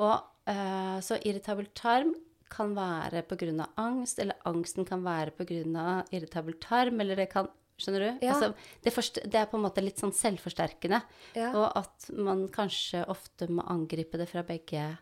Og 0.00 0.14
eh, 0.48 1.00
så 1.04 1.18
irritabel 1.22 1.66
tarm 1.76 2.14
kan 2.54 2.72
være 2.74 3.22
pga. 3.26 3.66
angst, 3.76 4.18
eller 4.18 4.36
angsten 4.46 4.84
kan 4.86 5.02
være 5.04 5.30
pga. 5.36 6.04
irritabel 6.10 6.54
tarm, 6.60 7.00
eller 7.00 7.16
det 7.16 7.30
kan 7.30 7.48
Skjønner 7.76 7.98
du? 8.04 8.18
Ja. 8.22 8.36
Altså, 8.36 8.54
det, 8.84 8.92
forst- 8.94 9.18
det 9.26 9.34
er 9.34 9.46
på 9.50 9.56
en 9.58 9.64
måte 9.64 9.82
litt 9.82 9.98
sånn 9.98 10.12
selvforsterkende. 10.14 11.00
Ja. 11.34 11.48
Og 11.58 11.72
at 11.80 12.04
man 12.14 12.44
kanskje 12.46 13.00
ofte 13.10 13.48
må 13.50 13.64
angripe 13.66 14.14
det 14.16 14.28
fra 14.30 14.44
begge 14.46 14.92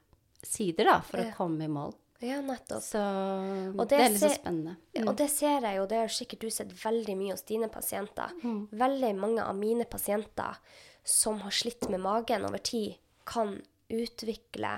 sider, 0.40 0.88
da, 0.88 0.94
for 1.04 1.20
Ja. 1.20 1.26
å 1.28 1.36
komme 1.36 1.66
i 1.66 1.68
mål. 1.68 1.92
Ja, 2.22 2.38
nettopp. 2.44 2.82
Så 2.84 3.02
det, 3.76 3.86
det 3.90 3.98
er 3.98 4.12
litt 4.14 4.22
så 4.22 4.32
spennende. 4.34 4.76
Mm. 4.96 5.06
Og 5.10 5.16
det 5.18 5.28
ser 5.32 5.66
jeg 5.66 5.78
jo, 5.78 5.86
det 5.90 6.00
har 6.04 6.14
sikkert 6.14 6.46
du 6.46 6.54
sett 6.54 6.72
veldig 6.84 7.16
mye 7.18 7.34
hos 7.34 7.46
dine 7.48 7.68
pasienter. 7.72 8.34
Veldig 8.70 9.12
mange 9.18 9.44
av 9.44 9.58
mine 9.58 9.86
pasienter 9.90 10.60
som 11.04 11.40
har 11.42 11.54
slitt 11.54 11.88
med 11.90 12.02
magen 12.02 12.46
over 12.46 12.62
tid, 12.62 12.94
kan 13.26 13.56
utvikle 13.92 14.76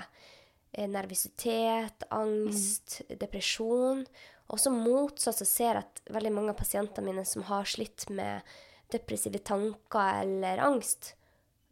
eh, 0.71 0.87
nervøsitet, 0.89 2.07
angst, 2.13 3.01
depresjon. 3.09 4.05
Og 4.53 4.61
så 4.61 4.73
motsatt 4.73 5.39
så 5.41 5.47
ser 5.47 5.71
jeg 5.71 5.83
at 5.83 6.01
veldig 6.13 6.33
mange 6.33 6.53
av 6.53 6.59
pasientene 6.59 7.09
mine 7.09 7.25
som 7.25 7.45
har 7.49 7.65
slitt 7.69 8.07
med 8.13 8.45
depressive 8.93 9.41
tanker 9.45 10.21
eller 10.21 10.61
angst, 10.61 11.15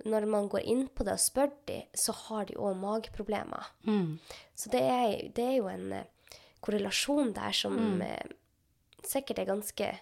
når 0.10 0.28
man 0.30 0.50
går 0.52 0.66
inn 0.70 0.86
på 0.92 1.06
det 1.08 1.16
og 1.18 1.24
spør 1.24 1.52
dem, 1.70 1.88
så 1.96 2.16
har 2.26 2.48
de 2.50 2.58
òg 2.60 2.76
mageproblemer. 2.80 3.72
Mm. 3.88 4.18
Så 4.56 4.72
det 4.74 4.84
er, 4.84 5.14
det 5.36 5.46
er 5.46 5.56
jo 5.58 5.70
en 5.72 5.94
eh, 6.00 6.38
korrelasjon 6.64 7.34
der 7.36 7.56
som 7.56 8.02
eh, 8.04 8.36
sikkert 9.04 9.44
er 9.44 9.52
ganske 9.54 9.94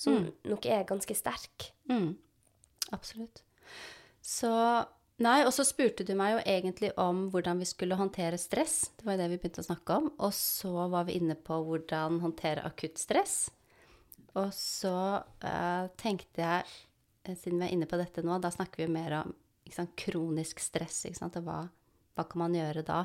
Som 0.00 0.30
nok 0.48 0.64
er 0.64 0.86
ganske 0.88 1.12
sterk. 1.12 1.66
Mm. 1.90 2.14
Absolutt. 2.96 3.42
Så 4.24 4.48
Nei, 5.20 5.42
og 5.44 5.52
så 5.52 5.66
spurte 5.68 6.04
du 6.08 6.14
meg 6.16 6.32
jo 6.32 6.38
egentlig 6.48 6.88
om 6.96 7.26
hvordan 7.28 7.58
vi 7.60 7.66
skulle 7.68 7.98
håndtere 8.00 8.38
stress. 8.40 8.86
Det 8.96 9.04
var 9.04 9.18
jo 9.18 9.20
det 9.20 9.26
vi 9.28 9.36
begynte 9.42 9.60
å 9.60 9.66
snakke 9.66 9.98
om. 10.00 10.06
Og 10.16 10.32
så 10.32 10.86
var 10.88 11.04
vi 11.10 11.18
inne 11.18 11.36
på 11.36 11.58
hvordan 11.66 12.22
håndtere 12.22 12.64
akutt 12.64 12.96
stress. 12.96 13.50
Og 14.40 14.48
så 14.56 14.94
eh, 15.44 15.90
tenkte 16.00 16.40
jeg, 16.40 16.78
siden 17.36 17.60
vi 17.60 17.68
er 17.68 17.74
inne 17.76 17.88
på 17.90 18.00
dette 18.00 18.24
nå, 18.24 18.38
da 18.40 18.48
snakker 18.54 18.86
vi 18.86 18.88
mer 18.94 19.18
om 19.18 19.36
sant, 19.76 19.94
kronisk 19.98 20.62
stress. 20.62 21.04
Og 21.10 21.38
hva, 21.44 21.60
hva 22.16 22.26
kan 22.28 22.42
man 22.44 22.56
gjøre 22.56 22.84
da? 22.86 23.04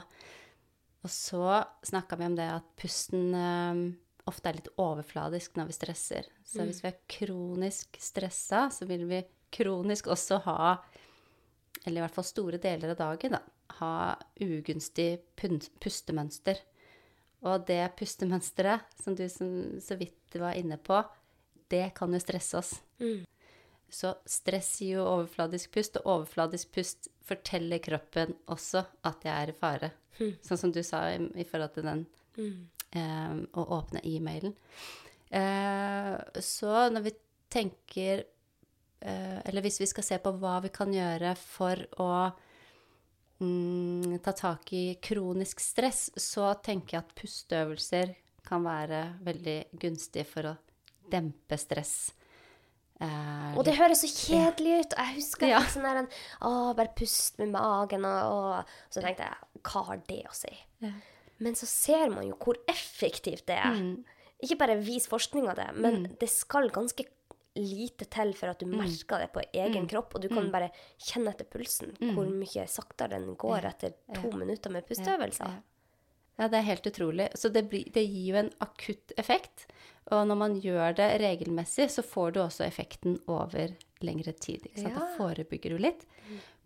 Og 1.06 1.12
så 1.13 1.62
snakka 1.86 2.17
vi 2.17 2.28
om 2.30 2.36
det 2.38 2.47
at 2.49 2.67
pusten 2.82 3.34
um, 3.38 3.86
ofte 4.25 4.49
er 4.49 4.58
litt 4.58 4.71
overfladisk 4.82 5.58
når 5.58 5.69
vi 5.69 5.78
stresser. 5.78 6.30
Så 6.45 6.65
hvis 6.65 6.82
vi 6.82 6.89
er 6.89 7.01
kronisk 7.12 7.99
stressa, 8.01 8.67
så 8.73 8.88
vil 8.89 9.06
vi 9.10 9.21
kronisk 9.54 10.10
også 10.12 10.39
ha, 10.47 10.75
eller 11.86 11.99
i 11.99 12.04
hvert 12.04 12.15
fall 12.15 12.28
store 12.28 12.60
deler 12.62 12.95
av 12.95 13.01
dagen, 13.04 13.38
da, 13.38 13.43
ha 13.80 14.15
ugunstig 14.41 15.12
pustemønster. 15.38 16.60
Og 17.45 17.67
det 17.69 17.84
pustemønsteret, 17.99 18.97
som 19.04 19.15
du 19.17 19.28
som, 19.30 19.51
så 19.84 19.97
vidt 19.99 20.39
var 20.41 20.58
inne 20.58 20.80
på, 20.82 20.97
det 21.69 21.91
kan 21.97 22.13
jo 22.13 22.21
stresse 22.21 22.58
oss. 22.58 22.73
Så 23.91 24.15
stress 24.28 24.80
gir 24.82 25.00
jo 25.00 25.06
overfladisk 25.08 25.71
pust, 25.76 26.00
og 26.02 26.12
overfladisk 26.19 26.71
pust 26.76 27.10
forteller 27.26 27.82
kroppen 27.84 28.36
også 28.52 28.84
at 29.08 29.26
jeg 29.26 29.34
er 29.34 29.52
i 29.52 29.58
fare. 29.58 29.91
Sånn 30.45 30.60
som 30.60 30.71
du 30.71 30.82
sa 30.86 31.06
i, 31.12 31.19
i 31.41 31.45
forhold 31.48 31.76
til 31.76 31.88
den 31.88 32.06
eh, 32.95 33.36
å 33.54 33.65
åpne 33.78 34.04
e-mailen. 34.08 34.56
Eh, 35.30 36.15
så 36.43 36.88
når 36.93 37.08
vi 37.08 37.12
tenker 37.50 38.19
eh, 39.02 39.39
Eller 39.41 39.63
hvis 39.65 39.80
vi 39.82 39.88
skal 39.89 40.06
se 40.06 40.17
på 40.21 40.32
hva 40.38 40.60
vi 40.63 40.69
kan 40.74 40.91
gjøre 40.93 41.32
for 41.39 41.82
å 42.04 42.10
mm, 43.41 44.19
ta 44.24 44.36
tak 44.38 44.71
i 44.78 44.86
kronisk 45.02 45.63
stress, 45.63 46.10
så 46.15 46.54
tenker 46.63 46.98
jeg 46.98 47.04
at 47.04 47.15
pusteøvelser 47.17 48.13
kan 48.45 48.65
være 48.65 49.02
veldig 49.26 49.58
gunstig 49.82 50.28
for 50.30 50.52
å 50.52 50.56
dempe 51.12 51.58
stress. 51.60 52.13
Eh, 53.01 53.58
Og 53.58 53.65
det 53.65 53.75
høres 53.75 54.01
så 54.05 54.08
kjedelig 54.08 54.79
ut. 54.86 54.93
og 54.93 54.99
Jeg 55.05 55.15
husker 55.17 55.47
Ja. 55.47 55.60
sånn 55.67 55.84
der 55.84 55.97
en, 55.97 56.08
Å, 56.41 56.73
bare 56.75 56.93
pust 56.95 57.38
med 57.39 57.49
magen, 57.51 58.05
og, 58.05 58.31
og 58.31 58.65
Så 58.89 59.01
tenkte 59.03 59.25
jeg, 59.27 59.36
hva 59.63 59.86
har 59.86 59.97
det 60.08 60.23
å 60.29 60.34
si? 60.34 60.53
Ja. 60.79 60.91
Men 61.39 61.53
så 61.60 61.65
ser 61.67 62.10
man 62.10 62.25
jo 62.27 62.36
hvor 62.39 62.55
effektivt 62.71 63.45
det 63.47 63.58
er. 63.58 63.75
Mm. 63.75 64.05
Ikke 64.43 64.58
bare 64.58 64.77
vis 64.79 65.08
forskning 65.08 65.49
av 65.49 65.55
det, 65.58 65.67
men 65.75 66.15
det 66.19 66.29
skal 66.29 66.69
ganske 66.69 67.03
lite 67.58 68.05
til 68.12 68.34
for 68.34 68.47
at 68.49 68.60
du 68.60 68.65
Mm. 68.65 68.77
merker 68.77 69.19
det 69.19 69.31
på 69.34 69.41
egen 69.53 69.88
kropp, 69.88 70.15
og 70.15 70.21
du 70.21 70.27
kan 70.29 70.49
bare 70.51 70.71
kjenne 70.99 71.29
etter 71.34 71.45
pulsen 71.45 71.95
Mm. 71.99 72.13
hvor 72.15 72.25
mye 72.31 72.67
saktere 72.67 73.10
den 73.12 73.36
går 73.36 73.63
etter 73.65 73.93
to 74.13 74.31
minutter 74.38 74.69
med 74.69 74.86
pusteøvelser. 74.88 75.62
Ja. 76.38 76.48
Det 76.52 76.58
er 76.60 76.67
helt 76.67 76.88
utrolig. 76.89 77.30
Så 77.39 77.50
det, 77.50 77.65
blir, 77.71 77.86
det 77.95 78.04
gir 78.06 78.34
jo 78.34 78.39
en 78.41 78.52
akutt 78.63 79.13
effekt. 79.17 79.67
Og 80.13 80.28
når 80.30 80.38
man 80.38 80.56
gjør 80.62 80.93
det 81.00 81.08
regelmessig, 81.24 81.88
så 81.89 82.04
får 82.06 82.34
du 82.36 82.39
også 82.43 82.65
effekten 82.67 83.15
over 83.32 83.71
lengre 84.06 84.34
tid. 84.38 84.65
Ikke 84.67 84.82
sant? 84.84 84.95
Da 85.00 85.06
Ja. 85.06 85.13
forebygger 85.17 85.74
du 85.74 85.78
litt. 85.82 86.06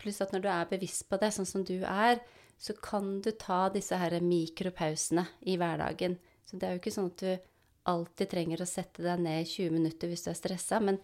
Pluss 0.02 0.20
at 0.22 0.34
når 0.34 0.42
du 0.44 0.50
er 0.50 0.66
bevisst 0.72 1.06
på 1.10 1.20
det, 1.22 1.30
sånn 1.36 1.46
som 1.48 1.64
du 1.64 1.78
er, 1.84 2.20
så 2.60 2.74
kan 2.82 3.22
du 3.22 3.32
ta 3.32 3.70
disse 3.72 3.96
her 3.96 4.18
mikropausene 4.20 5.26
i 5.48 5.56
hverdagen. 5.60 6.18
Så 6.46 6.58
det 6.60 6.68
er 6.68 6.76
jo 6.76 6.82
ikke 6.82 6.92
sånn 6.98 7.12
at 7.14 7.22
du 7.24 7.38
alltid 7.90 8.30
trenger 8.34 8.62
å 8.62 8.68
sette 8.68 9.02
deg 9.06 9.22
ned 9.24 9.46
i 9.46 9.48
20 9.48 9.72
minutter 9.78 10.10
hvis 10.12 10.26
du 10.26 10.30
er 10.34 10.38
stressa, 10.38 10.80
men 10.84 11.00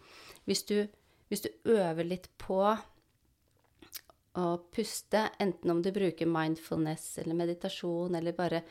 hvis 0.45 0.65
du, 0.67 0.88
hvis 1.30 1.41
du 1.45 1.49
øver 1.71 2.04
litt 2.04 2.28
på 2.41 2.60
å 4.36 4.48
puste, 4.76 5.30
enten 5.39 5.71
om 5.71 5.82
du 5.84 5.91
bruker 5.95 6.30
mindfulness 6.30 7.17
eller 7.24 7.38
meditasjon, 7.39 8.15
eller 8.17 8.36
bare 8.36 8.62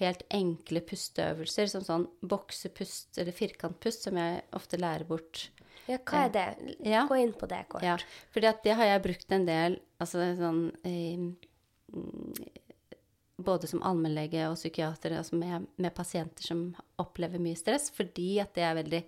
helt 0.00 0.24
enkle 0.32 0.82
pusteøvelser, 0.88 1.68
som 1.70 1.84
sånn 1.86 2.06
boksepust 2.26 3.20
eller 3.22 3.36
firkantpust, 3.36 4.08
som 4.08 4.18
jeg 4.18 4.42
ofte 4.56 4.80
lærer 4.80 5.06
bort. 5.08 5.50
Ja, 5.90 5.98
hva 5.98 6.26
er 6.26 6.34
det? 6.34 6.46
Ja. 6.86 7.04
Gå 7.10 7.18
inn 7.18 7.34
på 7.38 7.48
det 7.50 7.64
kort. 7.70 7.84
Ja, 7.86 7.96
at 7.98 8.62
det 8.64 8.76
har 8.78 8.88
jeg 8.88 9.04
brukt 9.04 9.34
en 9.34 9.46
del, 9.48 9.78
altså 10.02 10.26
sånn 10.38 10.62
eh, 10.86 11.24
både 13.42 13.68
som 13.70 13.82
allmennlege 13.86 14.46
og 14.50 14.58
psykiater, 14.58 15.16
altså 15.18 15.38
med, 15.38 15.66
med 15.76 15.94
pasienter 15.94 16.46
som 16.46 16.68
opplever 17.02 17.42
mye 17.42 17.58
stress, 17.58 17.90
fordi 17.94 18.36
at 18.42 18.54
det 18.56 18.66
er 18.66 18.78
veldig 18.78 19.02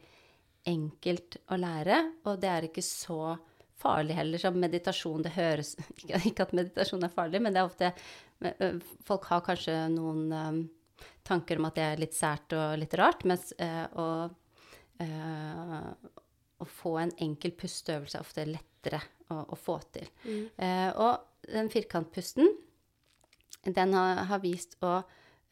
enkelt 0.71 1.39
å 1.53 1.59
lære, 1.61 1.99
og 2.25 2.41
det 2.43 2.51
er 2.51 2.69
ikke 2.69 2.85
så 2.85 3.37
farlig 3.85 4.17
heller 4.19 4.41
som 4.41 4.57
meditasjon. 4.61 5.25
Det 5.27 5.35
høres 5.37 5.75
Ikke 6.29 6.49
at 6.49 6.57
meditasjon 6.57 7.05
er 7.05 7.13
farlig, 7.13 7.43
men 7.45 7.55
det 7.55 7.63
er 7.63 7.69
ofte 7.69 7.93
Folk 9.07 9.29
har 9.31 9.45
kanskje 9.47 9.77
noen 9.95 10.67
tanker 11.25 11.61
om 11.61 11.69
at 11.69 11.77
det 11.79 11.85
er 11.85 12.01
litt 12.03 12.17
sært 12.17 12.53
og 12.57 12.75
litt 12.81 12.97
rart, 12.99 13.23
mens 13.29 13.53
å, 13.97 14.07
å 16.61 16.67
få 16.69 16.97
en 17.01 17.13
enkel 17.25 17.55
pusteøvelse 17.57 18.19
er 18.19 18.27
ofte 18.27 18.47
lettere 18.49 19.01
å, 19.33 19.41
å 19.55 19.59
få 19.59 19.79
til. 19.95 20.11
Eh, 20.57 20.91
og 20.91 21.49
den 21.49 21.71
firkantpusten, 21.73 22.51
den 23.65 23.97
har, 23.97 24.25
har 24.29 24.43
vist 24.45 24.77
å 24.85 24.99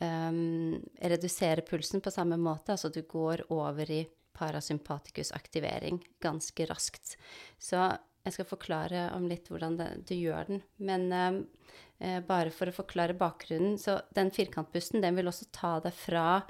um, 0.03 0.79
redusere 1.01 1.65
pulsen 1.67 2.03
på 2.05 2.13
samme 2.13 2.39
måte. 2.41 2.75
Altså 2.75 2.93
du 2.93 3.03
går 3.09 3.47
over 3.53 3.91
i 3.91 4.03
parasympatikusaktivering 4.37 6.01
ganske 6.23 6.67
raskt. 6.67 7.17
Så 7.61 7.91
jeg 8.23 8.37
skal 8.37 8.49
forklare 8.49 9.07
om 9.17 9.27
litt 9.31 9.49
hvordan 9.51 9.79
det, 9.81 9.89
du 10.09 10.15
gjør 10.15 10.51
den. 10.51 10.63
Men 10.85 11.09
eh, 11.13 12.21
bare 12.27 12.53
for 12.55 12.71
å 12.71 12.77
forklare 12.77 13.19
bakgrunnen, 13.19 13.79
så 13.81 13.99
den 14.15 14.31
firkantpusten 14.35 15.03
den 15.03 15.19
vil 15.19 15.31
også 15.31 15.49
ta 15.55 15.75
deg 15.83 15.97
fra 15.97 16.43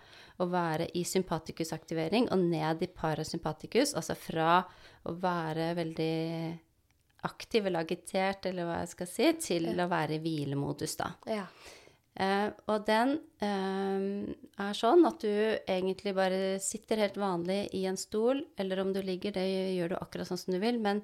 å 0.43 0.49
være 0.53 0.91
i 0.99 1.05
sympatikusaktivering 1.09 2.29
og 2.33 2.45
ned 2.45 2.85
i 2.85 2.91
parasympatikus, 2.93 3.95
altså 3.99 4.17
fra 4.19 4.63
å 5.09 5.17
være 5.21 5.73
veldig 5.79 6.17
aktiv 7.23 7.69
eller 7.69 7.87
agitert, 7.87 8.49
eller 8.51 8.67
hva 8.67 8.81
jeg 8.83 8.91
skal 8.97 9.09
si, 9.09 9.29
til 9.47 9.71
å 9.79 9.89
være 9.91 10.19
i 10.19 10.23
hvilemodus, 10.25 10.97
da. 10.99 11.13
Ja. 11.31 11.47
Eh, 12.13 12.49
og 12.69 12.83
den 12.85 13.15
eh, 13.41 14.33
er 14.61 14.77
sånn 14.77 15.07
at 15.09 15.23
du 15.23 15.31
egentlig 15.65 16.13
bare 16.17 16.59
sitter 16.61 17.01
helt 17.01 17.17
vanlig 17.21 17.63
i 17.79 17.87
en 17.89 17.97
stol, 17.97 18.43
eller 18.61 18.83
om 18.83 18.91
du 18.93 19.01
ligger, 19.05 19.33
det 19.39 19.47
gjør 19.79 19.95
du 19.95 20.01
akkurat 20.01 20.29
sånn 20.29 20.43
som 20.43 20.57
du 20.57 20.61
vil, 20.61 20.81
men 20.83 21.01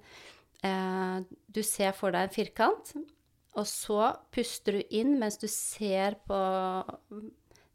eh, 0.64 1.20
du 1.46 1.62
ser 1.62 1.94
for 1.96 2.14
deg 2.14 2.28
en 2.28 2.34
firkant, 2.34 2.94
og 3.58 3.66
så 3.66 4.12
puster 4.34 4.78
du 4.78 4.94
inn 4.94 5.16
mens 5.18 5.38
du 5.40 5.48
ser 5.50 6.18
på 6.28 6.38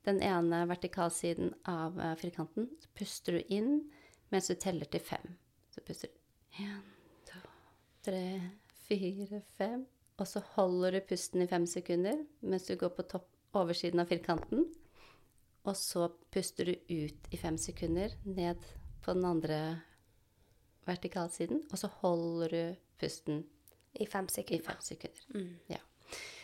den 0.08 0.20
ene 0.24 0.64
vertikalsiden 0.70 1.54
av 1.70 2.00
eh, 2.00 2.16
firkanten. 2.20 2.70
Så 2.80 2.92
puster 2.98 3.40
du 3.40 3.54
inn 3.54 3.74
mens 4.34 4.50
du 4.50 4.56
teller 4.60 4.90
til 4.92 5.04
fem. 5.04 5.36
Så 5.74 5.84
puster 5.86 6.12
du 6.12 6.64
én, 6.64 6.80
to, 7.30 7.42
tre, 8.06 8.24
fire, 8.86 9.42
fem. 9.58 9.86
Og 10.22 10.30
så 10.30 10.44
holder 10.54 10.98
du 10.98 11.08
pusten 11.10 11.44
i 11.44 11.50
fem 11.50 11.66
sekunder 11.70 12.20
mens 12.46 12.68
du 12.68 12.76
går 12.80 12.94
på 12.98 13.08
topp, 13.16 13.30
oversiden 13.58 14.02
av 14.04 14.12
firkanten. 14.12 14.68
Og 15.64 15.76
så 15.80 16.10
puster 16.34 16.68
du 16.68 16.74
ut 16.92 17.32
i 17.32 17.40
fem 17.40 17.58
sekunder 17.58 18.14
ned 18.28 18.60
på 19.04 19.16
den 19.16 19.26
andre 19.28 19.60
vertikalsiden. 20.88 21.64
Og 21.72 21.80
så 21.80 21.90
holder 22.02 22.54
du 22.54 22.64
pusten 23.02 23.44
I 23.94 24.08
fem 24.10 24.28
i 24.30 24.34
sekunder. 24.34 24.66
fem 24.66 24.82
sekunder. 24.82 25.26
Mm. 25.36 25.52
Ja. 25.72 25.82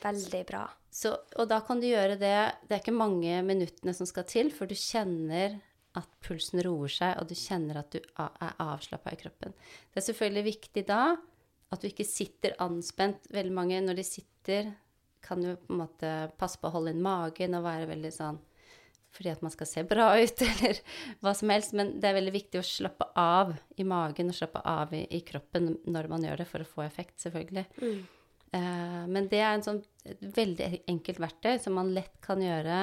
Veldig 0.04 0.43
bra. 0.49 0.63
Så, 0.89 1.13
og 1.38 1.49
da 1.49 1.60
kan 1.62 1.82
du 1.82 1.86
gjøre 1.86 2.15
det 2.17 2.38
Det 2.65 2.73
er 2.73 2.80
ikke 2.82 2.95
mange 2.95 3.41
minuttene 3.45 3.93
som 3.93 4.08
skal 4.10 4.25
til, 4.30 4.49
for 4.56 4.69
du 4.69 4.75
kjenner 4.78 5.60
at 5.97 6.10
pulsen 6.23 6.62
roer 6.63 6.91
seg, 6.93 7.17
og 7.17 7.30
du 7.30 7.36
kjenner 7.38 7.82
at 7.82 7.89
du 7.93 7.97
er 7.99 8.54
avslappa 8.62 9.13
i 9.13 9.19
kroppen. 9.19 9.56
Det 9.89 10.02
er 10.02 10.06
selvfølgelig 10.06 10.45
viktig 10.45 10.84
da 10.88 11.04
at 11.69 11.82
du 11.82 11.89
ikke 11.89 12.06
sitter 12.08 12.56
anspent. 12.62 13.25
Veldig 13.34 13.54
mange 13.54 13.82
når 13.82 13.99
de 13.99 14.06
sitter, 14.06 14.71
kan 15.21 15.41
jo 15.43 15.58
på 15.60 15.73
en 15.73 15.82
måte 15.82 16.12
passe 16.39 16.62
på 16.62 16.69
å 16.69 16.78
holde 16.78 16.93
inn 16.95 17.04
magen 17.04 17.58
og 17.58 17.65
være 17.65 17.89
veldig 17.89 18.12
sånn 18.15 18.38
fordi 19.15 19.32
at 19.32 19.41
man 19.41 19.54
skal 19.54 19.67
se 19.69 19.84
bra 19.89 20.12
ut, 20.19 20.43
eller 20.48 20.80
hva 21.24 21.34
som 21.38 21.52
helst. 21.54 21.76
Men 21.78 21.95
det 22.02 22.10
er 22.10 22.17
veldig 22.19 22.36
viktig 22.36 22.62
å 22.62 22.65
slappe 22.65 23.10
av 23.19 23.56
i 23.80 23.86
magen 23.88 24.32
og 24.32 24.38
slappe 24.38 24.62
av 24.67 24.93
i, 24.95 25.04
i 25.17 25.24
kroppen 25.26 25.74
når 25.89 26.10
man 26.12 26.26
gjør 26.28 26.43
det, 26.43 26.50
for 26.50 26.63
å 26.63 26.72
få 26.78 26.86
effekt, 26.86 27.17
selvfølgelig. 27.24 27.65
Mm. 27.82 28.00
Uh, 28.50 29.04
men 29.10 29.28
det 29.30 29.43
er 29.43 29.52
en 29.54 29.65
sånn, 29.65 29.84
et 30.10 30.22
veldig 30.36 30.69
enkelt 30.89 31.22
verktøy 31.22 31.60
som 31.62 31.78
man 31.78 31.93
lett 31.93 32.15
kan 32.26 32.41
gjøre. 32.41 32.80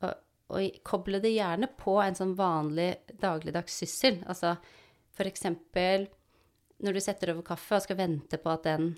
Og, 0.00 0.14
og 0.54 0.78
koble 0.86 1.20
det 1.24 1.34
gjerne 1.34 1.68
på 1.80 1.98
en 2.02 2.16
sånn 2.16 2.36
vanlig 2.38 2.92
dagligdags 3.20 3.82
syssel. 3.84 4.22
Altså 4.28 4.56
eksempel 5.24 6.08
når 6.84 6.96
du 6.96 7.00
setter 7.00 7.30
over 7.32 7.46
kaffe 7.46 7.76
og 7.76 7.84
skal 7.84 7.98
vente 8.00 8.38
på 8.40 8.50
at 8.50 8.64
den 8.66 8.94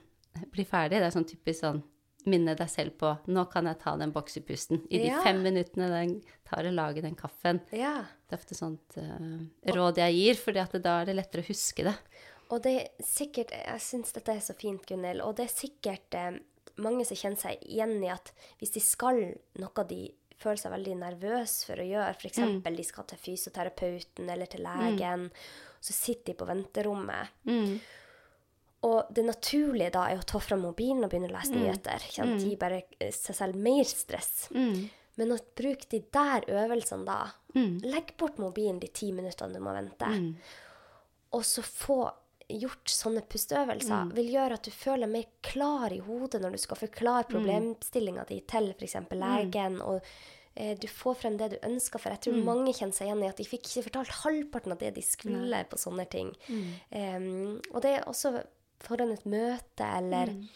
blir 0.53 0.69
ferdig. 0.69 1.01
Det 1.01 1.09
er 1.09 1.15
sånn 1.15 1.29
typisk 1.29 1.61
sånn 1.61 1.83
minne 2.27 2.57
deg 2.59 2.69
selv 2.71 2.97
på 3.01 3.13
Nå 3.31 3.47
kan 3.53 3.69
jeg 3.71 3.79
ta 3.83 3.97
den 3.99 4.13
boksepusten. 4.15 4.83
I 4.91 4.99
de 5.05 5.11
Ja. 5.13 5.23
fem 5.23 5.43
minuttene 5.43 5.89
den 5.91 6.17
tar 6.45 6.67
å 6.67 6.75
lage 6.75 7.03
den 7.03 7.15
kaffen. 7.19 7.61
Ja. 7.71 8.05
Det 8.27 8.35
er 8.35 8.41
ofte 8.41 8.59
sånt 8.59 8.99
uh, 8.99 9.39
råd 9.75 9.99
jeg 10.03 10.15
gir, 10.15 10.41
for 10.41 10.53
da 10.53 10.67
er 11.01 11.07
det 11.07 11.17
lettere 11.17 11.43
å 11.43 11.51
huske 11.51 11.87
det. 11.87 11.95
Og 12.51 12.63
det 12.63 12.75
er 12.81 13.03
sikkert 13.03 13.51
Jeg 13.51 13.83
syns 13.83 14.13
dette 14.15 14.35
er 14.35 14.45
så 14.45 14.55
fint, 14.55 14.85
Gunhild. 14.87 15.23
Og 15.25 15.35
det 15.39 15.49
er 15.49 15.55
sikkert 15.55 16.15
eh, 16.15 16.39
mange 16.83 17.07
som 17.09 17.19
kjenner 17.19 17.41
seg 17.41 17.63
igjen 17.67 17.99
i 18.05 18.13
at 18.13 18.33
hvis 18.61 18.75
de 18.77 18.83
skal 18.85 19.23
noe 19.59 19.87
de 19.89 20.03
føler 20.37 20.61
seg 20.61 20.75
veldig 20.75 20.97
nervøse 21.01 21.67
for 21.67 21.81
å 21.81 21.87
gjøre, 21.87 22.13
f.eks. 22.13 22.35
eksempel 22.35 22.77
de 22.77 22.85
skal 22.85 23.07
til 23.09 23.23
fysioterapeuten 23.25 24.29
eller 24.29 24.51
til 24.53 24.67
legen, 24.67 25.31
så 25.81 25.97
sitter 25.97 26.33
de 26.33 26.39
på 26.39 26.49
venterommet. 26.49 27.33
Mm. 27.49 27.79
Og 28.87 29.09
det 29.17 29.25
naturlige 29.27 29.91
da 29.97 30.05
er 30.13 30.21
å 30.21 30.27
ta 30.29 30.39
fram 30.43 30.63
mobilen 30.67 31.03
og 31.07 31.11
begynne 31.11 31.31
å 31.31 31.35
lese 31.37 31.55
nyheter. 31.57 32.05
Ikke 32.07 32.21
sant? 32.21 32.43
Gi 32.45 32.57
bare 32.61 32.83
eh, 33.01 33.11
seg 33.17 33.35
selv 33.39 33.59
mer 33.67 33.85
stress. 33.89 34.47
Mm. 34.55 34.85
Men 35.17 35.33
å 35.33 35.39
bruke 35.57 35.89
de 35.91 36.03
der 36.13 36.47
øvelsene 36.53 37.05
da 37.09 37.19
Mm. 37.57 37.79
Legg 37.89 38.11
bort 38.21 38.37
mobilen 38.37 38.79
de 38.83 38.89
ti 38.93 39.07
minuttene 39.17 39.55
du 39.57 39.61
må 39.65 39.73
vente. 39.73 40.05
Mm. 40.13 40.35
Og 41.33 41.41
så 41.49 41.63
få 41.65 42.11
gjort 42.53 42.85
sånne 42.93 43.23
pusteøvelser 43.27 44.05
Mm. 44.05 44.11
vil 44.15 44.29
gjøre 44.35 44.53
at 44.59 44.63
du 44.69 44.71
føler 44.71 45.09
mer 45.09 45.25
klar 45.43 45.91
i 45.91 45.99
hodet 46.05 46.43
når 46.43 46.53
du 46.53 46.59
skal 46.59 46.77
forklare 46.77 47.25
Mm. 47.25 47.33
problemstillinga 47.33 48.27
di 48.29 48.41
til 48.47 48.75
f.eks. 48.77 48.97
legen. 49.11 49.81
og 49.81 50.03
eh, 50.59 50.75
du 50.77 50.87
får 50.87 51.17
frem 51.17 51.37
det 51.39 51.51
du 51.51 51.57
ønsker, 51.69 51.99
for 51.99 52.11
jeg 52.11 52.21
tror 52.21 52.33
Mm. 52.35 52.45
mange 52.45 52.73
kjenner 52.75 52.95
seg 52.95 53.09
igjen 53.09 53.25
i 53.25 53.29
at 53.29 53.37
de 53.37 53.45
fikk 53.45 53.65
ikke 53.69 53.91
fortalt 53.91 54.09
halvparten 54.23 54.73
av 54.73 54.79
det 54.79 54.95
de 54.95 55.03
skulle 55.03 55.65
på 55.69 55.77
sånne 55.77 56.09
ting. 56.11 56.35
Mm. 56.49 56.71
Um, 56.93 57.61
og 57.75 57.83
det 57.83 57.91
er 57.99 58.05
også 58.07 58.43
foran 58.81 59.13
et 59.13 59.25
møte, 59.27 59.85
eller 59.99 60.27
Mm. 60.27 60.49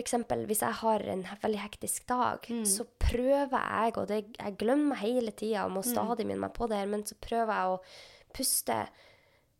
eksempel 0.00 0.46
hvis 0.48 0.60
jeg 0.64 0.72
har 0.80 1.00
en 1.12 1.22
veldig 1.42 1.60
hektisk 1.60 2.06
dag, 2.06 2.40
Mm. 2.48 2.64
så 2.64 2.86
prøver 2.98 3.50
jeg, 3.50 3.96
og 3.98 4.08
det, 4.08 4.24
jeg 4.38 4.56
glemmer 4.58 4.96
hele 4.96 5.30
tida 5.32 5.64
og 5.64 5.70
må 5.72 5.82
Mm. 5.84 5.92
stadig 5.94 6.26
minne 6.26 6.40
meg 6.40 6.54
på 6.54 6.68
det 6.68 6.78
her, 6.78 6.86
men 6.86 7.02
så 7.04 7.14
prøver 7.20 7.52
jeg 7.52 7.66
å 7.66 7.80
puste 8.32 8.88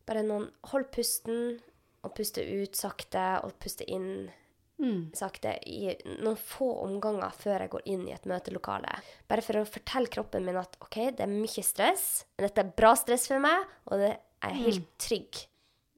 bare 0.05 0.23
noen 0.23 0.51
Hold 0.65 0.91
pusten, 0.91 1.59
og 2.03 2.13
puste 2.15 2.37
ut 2.63 2.73
sakte, 2.75 3.43
og 3.43 3.57
puste 3.59 3.83
inn 3.87 4.29
Mm. 4.77 5.11
sakte 5.15 5.57
i 5.65 5.95
noen 6.21 6.35
få 6.35 6.83
omganger 6.83 7.31
før 7.31 7.59
jeg 7.61 7.69
går 7.69 7.81
inn 7.85 8.07
i 8.09 8.11
et 8.11 8.23
møtelokale. 8.25 8.99
Bare 9.27 9.41
for 9.41 9.53
å 9.53 9.65
fortelle 9.65 10.09
kroppen 10.09 10.43
min 10.43 10.57
at 10.57 10.75
OK, 10.81 11.11
det 11.11 11.21
er 11.21 11.27
mye 11.27 11.63
stress, 11.63 12.25
men 12.37 12.49
dette 12.49 12.59
er 12.59 12.73
bra 12.75 12.93
stress 12.93 13.27
for 13.27 13.39
meg, 13.39 13.65
og 13.87 13.99
det 13.99 14.19
er 14.43 14.49
helt 14.49 14.97
trygg. 14.99 15.47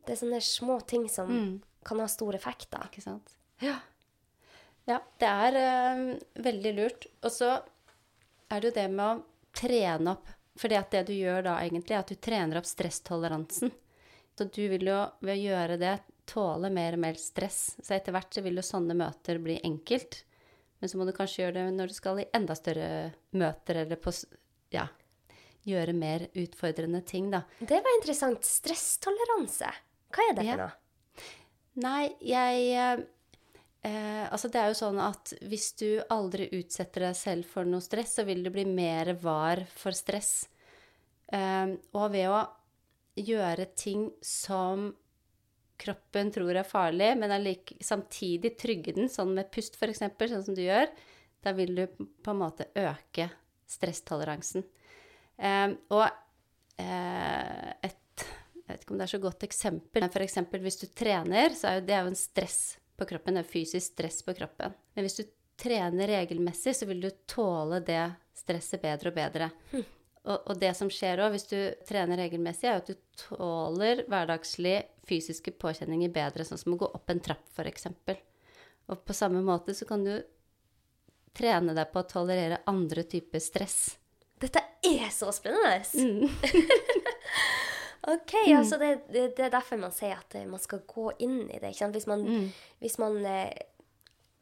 Det 0.07 0.15
er 0.15 0.21
sånne 0.23 0.39
små 0.43 0.79
ting 0.87 1.07
som 1.11 1.27
Mm. 1.29 1.61
kan 1.83 1.99
ha 1.99 2.07
stor 2.07 2.35
effekt, 2.35 2.69
da. 2.71 2.85
Ikke 2.87 3.03
sant? 3.03 3.35
Ja. 3.61 3.77
ja 4.87 4.99
det 5.19 5.27
er 5.27 5.57
eh, 5.59 6.19
veldig 6.47 6.73
lurt. 6.77 7.07
Og 7.23 7.31
så 7.31 7.51
er 8.49 8.61
det 8.61 8.69
jo 8.71 8.75
det 8.79 8.87
med 8.91 9.05
å 9.05 9.23
trene 9.57 10.15
opp 10.15 10.33
at 10.57 10.91
det 10.91 11.03
du 11.07 11.13
gjør 11.13 11.43
da 11.45 11.57
egentlig, 11.61 11.93
er 11.93 11.99
at 12.01 12.09
du 12.09 12.15
trener 12.15 12.57
opp 12.57 12.65
stresstoleransen. 12.65 13.71
Så 14.37 14.45
du 14.53 14.63
vil 14.69 14.87
jo 14.89 14.97
ved 15.21 15.33
å 15.35 15.41
gjøre 15.41 15.77
det 15.81 15.95
tåle 16.29 16.69
mer 16.73 16.93
og 16.97 16.99
mer 16.99 17.17
stress. 17.21 17.75
Så 17.81 17.95
etter 17.95 18.13
hvert 18.13 18.33
så 18.33 18.43
vil 18.45 18.57
jo 18.59 18.65
sånne 18.65 18.95
møter 18.97 19.39
bli 19.41 19.59
enkelt. 19.65 20.23
Men 20.79 20.89
så 20.89 20.97
må 20.99 21.05
du 21.07 21.13
kanskje 21.15 21.43
gjøre 21.45 21.57
det 21.57 21.65
når 21.73 21.89
du 21.89 21.95
skal 21.97 22.19
i 22.21 22.27
enda 22.37 22.55
større 22.57 22.89
møter, 23.33 23.83
eller 23.83 23.95
på 24.01 24.13
Ja. 24.73 24.87
Gjøre 25.67 25.93
mer 25.93 26.27
utfordrende 26.33 27.01
ting, 27.05 27.29
da. 27.31 27.41
Det 27.59 27.81
var 27.83 27.97
interessant. 27.97 28.45
Stresstoleranse. 28.45 29.67
Hva 30.13 30.25
er 30.29 30.37
det 30.37 30.45
for 30.47 30.63
noe? 30.63 30.73
Nei, 31.77 32.03
jeg 32.25 32.61
eh, 32.73 33.01
eh, 33.85 34.25
Altså, 34.31 34.49
det 34.49 34.61
er 34.61 34.71
jo 34.71 34.77
sånn 34.79 34.99
at 35.03 35.33
hvis 35.45 35.71
du 35.77 35.89
aldri 36.13 36.49
utsetter 36.57 37.07
deg 37.07 37.17
selv 37.17 37.49
for 37.49 37.69
noe 37.69 37.83
stress, 37.85 38.15
så 38.17 38.25
vil 38.27 38.41
du 38.45 38.51
bli 38.53 38.65
mer 38.69 39.13
var 39.21 39.63
for 39.77 39.95
stress. 39.95 40.47
Eh, 41.33 41.75
og 41.93 42.07
ved 42.15 42.31
å 42.33 42.41
gjøre 43.17 43.69
ting 43.77 44.07
som 44.23 44.89
kroppen 45.77 46.31
tror 46.33 46.57
er 46.57 46.65
farlig, 46.65 47.11
men 47.19 47.33
like, 47.43 47.77
samtidig 47.85 48.55
trygge 48.57 48.95
den, 48.97 49.11
sånn 49.13 49.35
med 49.37 49.51
pust 49.53 49.77
f.eks., 49.77 50.01
sånn 50.01 50.45
som 50.49 50.57
du 50.57 50.63
gjør, 50.63 50.89
da 51.45 51.53
vil 51.53 51.75
du 51.77 51.83
på 51.97 52.33
en 52.33 52.41
måte 52.41 52.69
øke 52.73 53.29
stresstoleransen. 53.69 54.65
Eh, 55.37 55.69
og 55.93 56.07
eh, 56.81 57.69
et 57.85 58.01
jeg 58.67 58.75
vet 58.75 58.83
ikke 58.83 58.93
om 58.93 58.99
det 58.99 59.05
er 59.05 59.13
så 59.13 59.23
godt 59.23 59.43
eksempel, 59.47 60.03
men 60.03 60.11
f.eks. 60.11 60.37
hvis 60.67 60.79
du 60.81 60.87
trener, 60.91 61.53
så 61.55 61.69
er 61.69 61.77
jo 61.77 61.83
det 61.87 61.93
er 61.95 62.01
jo 62.03 62.11
en 62.11 62.19
stress 62.19 62.61
på 62.99 63.05
kroppen. 63.07 63.37
Det 63.37 63.45
er 63.45 63.47
fysisk 63.47 63.93
stress 63.93 64.17
på 64.27 64.35
kroppen. 64.35 64.73
Men 64.95 65.05
hvis 65.07 65.15
du 65.21 65.23
trener 65.57 66.11
regelmessig, 66.11 66.73
så 66.75 66.87
vil 66.89 66.99
du 67.05 67.07
tåle 67.29 67.79
det 67.87 68.01
stresset 68.35 68.83
bedre 68.83 69.13
og 69.13 69.15
bedre. 69.15 69.49
Og, 70.27 70.35
og 70.35 70.59
det 70.59 70.73
som 70.75 70.91
skjer 70.91 71.23
òg 71.23 71.31
hvis 71.37 71.47
du 71.47 71.57
trener 71.87 72.19
regelmessig, 72.19 72.67
er 72.67 72.75
jo 72.75 72.83
at 72.83 72.91
du 72.91 73.21
tåler 73.23 74.03
hverdagslig 74.11 74.75
fysiske 75.07 75.53
påkjenninger 75.55 76.11
bedre, 76.11 76.43
sånn 76.43 76.59
som 76.59 76.75
å 76.75 76.81
gå 76.83 76.89
opp 76.91 77.13
en 77.13 77.23
trapp, 77.23 77.47
f.eks. 77.55 77.87
Og 78.91 78.99
på 79.07 79.15
samme 79.15 79.39
måte 79.47 79.75
så 79.77 79.87
kan 79.87 80.03
du 80.03 80.17
trene 81.37 81.75
deg 81.77 81.87
på 81.93 82.03
å 82.03 82.09
tolerere 82.09 82.65
andre 82.67 83.07
typer 83.07 83.39
stress. 83.39 83.95
Dette 84.37 84.61
er 84.85 85.07
så 85.15 85.31
spennende! 85.33 85.79
Mm. 85.95 86.27
Ok, 88.07 88.33
altså 88.55 88.77
det, 88.79 88.91
det, 89.11 89.23
det 89.35 89.45
er 89.47 89.49
derfor 89.51 89.79
man 89.81 89.91
sier 89.91 90.15
at 90.17 90.35
eh, 90.39 90.45
man 90.47 90.61
skal 90.63 90.79
gå 90.87 91.09
inn 91.19 91.41
i 91.51 91.59
det. 91.59 91.73
Hvis 91.75 92.07
man, 92.07 92.21
Mm. 92.23 92.45
hvis 92.79 92.97
man 93.03 93.17
eh, 93.25 93.51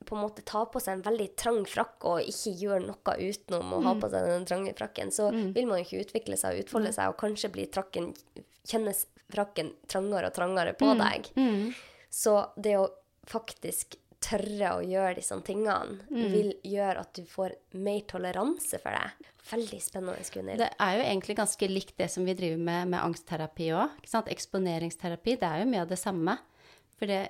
på 0.05 0.13
en 0.15 0.21
måte 0.21 0.43
tar 0.45 0.67
på 0.69 0.77
seg 0.83 0.99
en 0.99 1.05
veldig 1.07 1.31
trang 1.35 1.63
frakk 1.65 2.05
og 2.05 2.19
ikke 2.29 2.53
gjør 2.61 2.83
noe 2.85 3.15
utenom 3.17 3.71
å 3.73 3.79
ha 3.87 3.93
Mm. 3.95 4.01
på 4.03 4.09
seg 4.13 4.27
den 4.29 4.45
trange 4.45 4.75
frakken, 4.77 5.09
så 5.11 5.31
vil 5.33 5.65
man 5.65 5.79
jo 5.81 5.85
ikke 5.87 6.03
utvikle 6.05 6.37
seg 6.37 6.53
og 6.59 6.63
utfolde 6.67 6.93
seg, 6.93 7.09
og 7.09 7.17
kanskje 7.17 7.49
blir 7.51 7.71
trakken, 7.73 8.11
kjennes 8.69 9.07
frakken 9.33 9.73
trangere 9.89 10.27
og 10.29 10.33
trangere 10.37 10.73
på 10.77 10.93
deg. 10.99 11.31
Mm. 11.35 11.73
Så 12.13 12.35
det 12.55 12.77
å 12.77 12.85
faktisk 13.25 13.95
tørre 14.25 14.71
å 14.77 14.83
gjøre 14.85 15.15
disse 15.19 15.37
tingene, 15.45 15.99
Mm. 16.09 16.31
vil 16.33 16.51
gjøre 16.63 16.99
at 17.05 17.13
du 17.13 17.23
får 17.29 17.55
mer 17.73 18.01
toleranse 18.09 18.79
for 18.81 18.91
det. 18.91 19.31
Veldig 19.45 19.81
spennende, 19.81 20.25
Gunhild. 20.33 20.57
Det 20.57 20.69
er 20.81 20.93
jo 20.97 21.03
egentlig 21.05 21.35
ganske 21.37 21.67
likt 21.69 21.97
det 21.97 22.09
som 22.09 22.25
vi 22.25 22.33
driver 22.33 22.57
med 22.57 22.87
med 22.89 22.99
angstterapi 23.03 23.67
òg. 23.77 23.89
Eksponeringsterapi, 24.33 25.37
det 25.39 25.49
er 25.49 25.59
jo 25.61 25.69
mye 25.69 25.83
av 25.85 25.91
det 25.91 25.99
samme. 26.01 26.37
For 26.97 27.05
det 27.05 27.19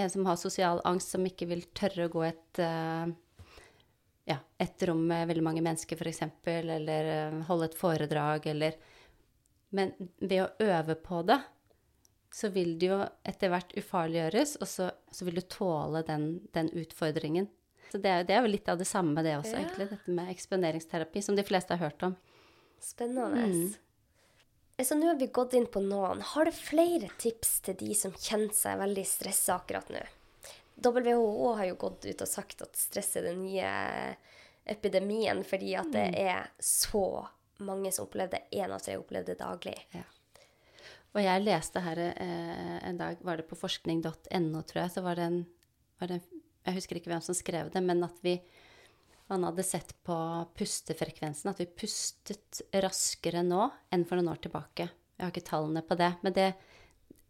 en 0.00 0.10
som 0.10 0.24
har 0.24 0.36
sosial 0.36 0.80
angst, 0.84 1.10
som 1.10 1.26
ikke 1.26 1.48
vil 1.50 1.62
tørre 1.74 2.08
å 2.08 2.12
gå 2.12 2.24
et, 2.28 2.58
uh, 2.62 3.10
ja, 4.30 4.38
et 4.58 4.82
rom 4.88 5.06
med 5.06 5.28
veldig 5.28 5.42
mange 5.44 5.62
mennesker, 5.62 5.98
f.eks., 5.98 6.22
eller 6.46 7.04
eh, 7.04 7.42
holde 7.48 7.64
et 7.68 7.74
foredrag, 7.78 8.46
eller 8.46 8.74
Men 9.72 9.92
ved 10.18 10.40
å 10.42 10.48
øve 10.66 10.96
på 10.98 11.20
det, 11.22 11.36
så 12.32 12.48
vil 12.54 12.76
det 12.78 12.90
jo 12.92 12.98
etter 13.26 13.50
hvert 13.50 13.72
ufarliggjøres, 13.76 14.56
og 14.62 14.68
så, 14.70 14.90
så 15.10 15.26
vil 15.26 15.40
du 15.40 15.42
tåle 15.50 16.02
den, 16.06 16.28
den 16.54 16.70
utfordringen. 16.78 17.48
Så 17.90 17.98
det 17.98 18.10
er, 18.10 18.24
det 18.24 18.36
er 18.36 18.44
jo 18.44 18.52
litt 18.52 18.68
av 18.70 18.78
det 18.78 18.86
samme, 18.86 19.22
det 19.26 19.32
også, 19.40 19.56
Ja. 19.56 19.64
egentlig, 19.64 19.88
dette 19.90 20.14
med 20.14 20.30
eksponeringsterapi, 20.30 21.22
som 21.26 21.34
de 21.38 21.42
fleste 21.46 21.74
har 21.74 21.88
hørt 21.90 22.04
om. 22.06 22.14
Spennende. 22.80 23.48
Mm. 23.50 24.84
Så 24.84 24.96
nå 24.96 25.10
har 25.10 25.18
vi 25.20 25.26
gått 25.26 25.52
inn 25.58 25.66
på 25.68 25.82
noen. 25.84 26.22
Har 26.24 26.46
du 26.48 26.54
flere 26.56 27.10
tips 27.20 27.58
til 27.66 27.76
de 27.82 27.90
som 27.98 28.14
kjenner 28.16 28.54
seg 28.56 28.78
veldig 28.80 29.04
stressa 29.04 29.58
akkurat 29.58 29.90
nå? 29.92 30.00
WHO 30.80 31.50
har 31.58 31.66
jo 31.68 31.74
gått 31.82 32.06
ut 32.08 32.22
og 32.24 32.30
sagt 32.30 32.62
at 32.64 32.78
stress 32.78 33.10
er 33.20 33.26
den 33.28 33.42
nye 33.42 33.72
epidemien, 34.64 35.42
fordi 35.44 35.74
at 35.76 35.90
det 35.92 36.06
er 36.22 36.46
så 36.62 37.26
mange 37.60 37.92
som 37.92 38.06
opplever 38.06 38.38
det. 38.38 38.42
Én 38.56 38.72
av 38.72 38.80
tre 38.80 38.96
opplever 38.96 39.34
det 39.34 39.38
daglig. 39.42 39.76
Ja. 39.92 40.06
Og 41.10 41.22
jeg 41.24 41.42
leste 41.42 41.82
her 41.82 42.00
eh, 42.06 42.76
en 42.86 42.98
dag, 43.00 43.18
var 43.26 43.40
det 43.40 43.48
på 43.50 43.58
forskning.no, 43.58 44.62
tror 44.62 44.82
jeg, 44.84 44.92
så 44.94 45.02
var 45.04 45.18
det, 45.18 45.26
en, 45.26 45.40
var 45.98 46.12
det 46.12 46.20
en 46.20 46.42
Jeg 46.68 46.76
husker 46.76 47.00
ikke 47.00 47.10
hvem 47.10 47.24
som 47.24 47.34
skrev 47.34 47.72
det, 47.72 47.82
men 47.82 48.04
at 48.06 48.18
vi 48.22 48.36
man 49.30 49.44
hadde 49.46 49.62
sett 49.62 49.92
på 50.02 50.14
pustefrekvensen, 50.58 51.52
at 51.52 51.60
vi 51.62 51.68
pustet 51.70 52.64
raskere 52.82 53.44
nå 53.46 53.68
enn 53.94 54.02
for 54.02 54.18
noen 54.18 54.32
år 54.32 54.40
tilbake. 54.42 54.88
Jeg 54.90 55.22
har 55.22 55.30
ikke 55.30 55.46
tallene 55.46 55.84
på 55.86 55.94
det, 56.00 56.08
men 56.26 56.34
det, 56.34 56.48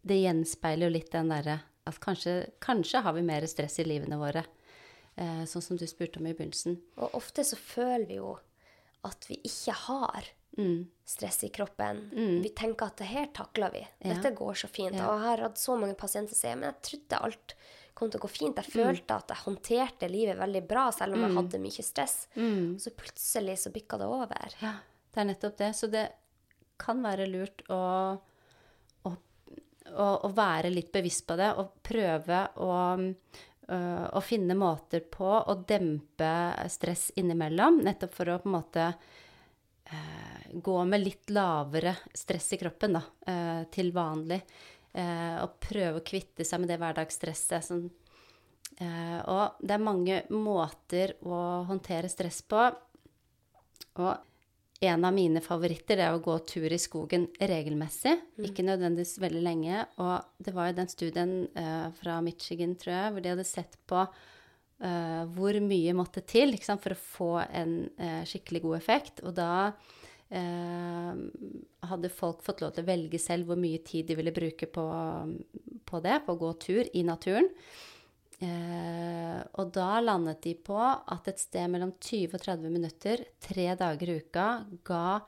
det 0.01 0.17
gjenspeiler 0.17 0.89
jo 0.89 0.95
litt 0.95 1.11
den 1.13 1.29
derre 1.29 1.59
at 1.85 1.99
kanskje, 2.01 2.33
kanskje 2.61 3.03
har 3.05 3.13
vi 3.13 3.25
mer 3.25 3.45
stress 3.49 3.77
i 3.81 3.85
livene 3.85 4.17
våre. 4.17 4.43
Eh, 5.19 5.43
sånn 5.49 5.65
som 5.65 5.77
du 5.77 5.85
spurte 5.89 6.21
om 6.21 6.25
i 6.25 6.33
begynnelsen. 6.33 6.79
Og 7.01 7.17
ofte 7.21 7.45
så 7.45 7.59
føler 7.59 8.07
vi 8.09 8.17
jo 8.17 8.33
at 9.05 9.25
vi 9.29 9.37
ikke 9.45 9.75
har 9.85 10.29
Mm. 10.57 10.87
stress 11.05 11.43
i 11.43 11.49
kroppen. 11.49 12.09
Mm. 12.11 12.41
Vi 12.43 12.49
tenker 12.55 12.91
at 12.91 12.97
det 12.99 13.07
her 13.07 13.29
takler 13.35 13.71
vi. 13.71 13.83
Ja. 13.99 14.13
Dette 14.13 14.33
går 14.35 14.57
så 14.63 14.67
fint. 14.67 14.95
Ja. 14.95 15.07
Og 15.07 15.15
jeg 15.15 15.27
har 15.27 15.43
hatt 15.47 15.61
så 15.61 15.77
mange 15.79 15.95
pasienter 15.99 16.35
som 16.35 16.41
sier 16.41 16.57
men 16.59 16.69
jeg 16.69 16.87
trodde 16.89 17.21
alt 17.27 17.55
kom 17.97 18.11
til 18.11 18.21
å 18.21 18.23
gå 18.25 18.31
fint. 18.31 18.57
Mm. 18.57 18.63
Jeg 18.63 18.73
følte 18.73 19.19
at 19.19 19.31
jeg 19.33 19.43
håndterte 19.45 20.09
livet 20.11 20.39
veldig 20.39 20.63
bra, 20.67 20.87
selv 20.95 21.15
om 21.15 21.25
jeg 21.25 21.37
hadde 21.37 21.61
mye 21.63 21.85
stress. 21.85 22.17
Mm. 22.35 22.79
Så 22.81 22.93
plutselig 22.97 23.59
så 23.63 23.71
bikka 23.73 23.99
det 24.01 24.09
over. 24.09 24.57
Ja, 24.63 24.75
det 25.11 25.23
er 25.23 25.29
nettopp 25.29 25.57
det. 25.59 25.71
Så 25.77 25.91
det 25.91 26.05
kan 26.81 27.03
være 27.05 27.27
lurt 27.29 27.63
å, 27.69 27.81
å, 29.05 29.13
å, 29.91 30.07
å 30.27 30.31
være 30.35 30.71
litt 30.73 30.91
bevisst 30.93 31.27
på 31.29 31.37
det 31.39 31.51
og 31.61 31.75
prøve 31.85 32.39
å, 32.63 32.71
å 33.71 34.21
finne 34.25 34.57
måter 34.57 35.03
på 35.05 35.29
å 35.29 35.57
dempe 35.67 36.31
stress 36.73 37.11
innimellom, 37.21 37.83
nettopp 37.85 38.15
for 38.17 38.33
å 38.33 38.39
på 38.41 38.49
en 38.49 38.57
måte 38.57 38.87
gå 40.53 40.85
med 40.85 41.03
litt 41.03 41.29
lavere 41.29 41.95
stress 42.13 42.53
i 42.53 42.57
kroppen 42.57 42.93
da, 42.97 43.01
eh, 43.27 43.63
til 43.71 43.91
vanlig. 43.95 44.41
Eh, 44.93 45.37
og 45.39 45.59
prøve 45.63 46.01
å 46.01 46.05
kvitte 46.05 46.45
seg 46.47 46.61
med 46.61 46.71
det 46.71 46.79
hverdagsstresset. 46.81 47.63
Sånn, 47.63 47.85
eh, 48.77 49.19
og 49.31 49.61
det 49.63 49.77
er 49.77 49.85
mange 49.85 50.17
måter 50.35 51.15
å 51.23 51.63
håndtere 51.69 52.11
stress 52.11 52.41
på. 52.41 52.65
Og 54.01 54.17
en 54.81 55.05
av 55.05 55.13
mine 55.13 55.41
favoritter 55.45 56.01
er 56.01 56.15
å 56.15 56.21
gå 56.23 56.35
tur 56.49 56.71
i 56.73 56.81
skogen 56.81 57.27
regelmessig. 57.39 58.17
Ikke 58.41 58.65
nødvendigvis 58.65 59.19
veldig 59.21 59.43
lenge. 59.45 59.85
Og 60.01 60.43
det 60.43 60.53
var 60.55 60.71
jo 60.71 60.79
den 60.81 60.91
studien 60.91 61.33
eh, 61.55 61.87
fra 62.01 62.19
Michigan, 62.25 62.75
tror 62.75 62.95
jeg, 62.95 63.13
hvor 63.13 63.23
de 63.23 63.33
hadde 63.35 63.47
sett 63.47 63.77
på 63.87 64.07
eh, 64.81 65.23
hvor 65.35 65.57
mye 65.63 65.95
måtte 65.97 66.23
til 66.27 66.55
sant, 66.61 66.81
for 66.83 66.95
å 66.95 67.01
få 67.01 67.31
en 67.45 67.75
uh, 68.01 68.23
skikkelig 68.27 68.63
god 68.65 68.77
effekt. 68.77 69.21
Og 69.27 69.35
da 69.37 69.53
uh, 69.71 71.13
hadde 71.91 72.13
folk 72.13 72.43
fått 72.45 72.63
lov 72.63 72.75
til 72.75 72.85
å 72.85 72.89
velge 72.91 73.21
selv 73.21 73.51
hvor 73.51 73.61
mye 73.61 73.83
tid 73.85 74.09
de 74.09 74.17
ville 74.19 74.35
bruke 74.35 74.67
på, 74.67 74.85
på 75.85 76.03
det, 76.03 76.19
på 76.25 76.35
å 76.35 76.41
gå 76.41 76.51
tur 76.65 76.83
i 76.93 77.05
naturen. 77.07 77.49
Og 78.41 79.67
da 79.69 79.99
landet 80.01 80.39
de 80.41 80.55
på 80.65 80.73
at 80.81 81.27
et 81.29 81.37
sted 81.37 81.67
mellom 81.69 81.91
20 82.01 82.31
og 82.33 82.41
30 82.41 82.71
minutter 82.73 83.21
tre 83.37 83.67
dager 83.77 84.09
i 84.09 84.15
uka 84.17 84.45
ga 84.87 85.19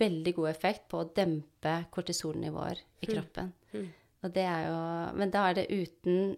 veldig 0.00 0.32
god 0.38 0.50
effekt 0.50 0.86
på 0.88 1.02
å 1.02 1.08
dempe 1.16 1.74
kortisolnivåer 1.92 2.80
i 3.04 3.10
kroppen. 3.10 3.52
Mm. 3.72 3.86
Og 4.24 4.32
det 4.34 4.46
er 4.48 4.66
jo 4.66 4.80
Men 5.20 5.32
da 5.32 5.44
er 5.50 5.58
det 5.60 5.66
uten, 5.70 6.34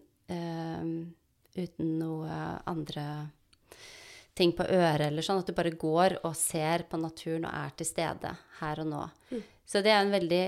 uten 1.59 1.97
noe 2.01 2.39
andre 2.71 3.05
ting 4.39 4.53
på 4.55 4.63
øret 4.71 5.09
eller 5.09 5.25
sånn, 5.27 5.41
at 5.43 5.49
du 5.51 5.55
bare 5.57 5.73
går 5.75 6.21
og 6.23 6.37
ser 6.39 6.85
på 6.91 6.99
naturen 7.03 7.49
og 7.49 7.55
er 7.59 7.73
til 7.81 7.89
stede 7.89 8.31
her 8.61 8.83
og 8.85 8.87
nå. 8.93 9.01
Så 9.69 9.83
det 9.85 9.91
er 9.91 10.05
en 10.05 10.13
veldig 10.15 10.43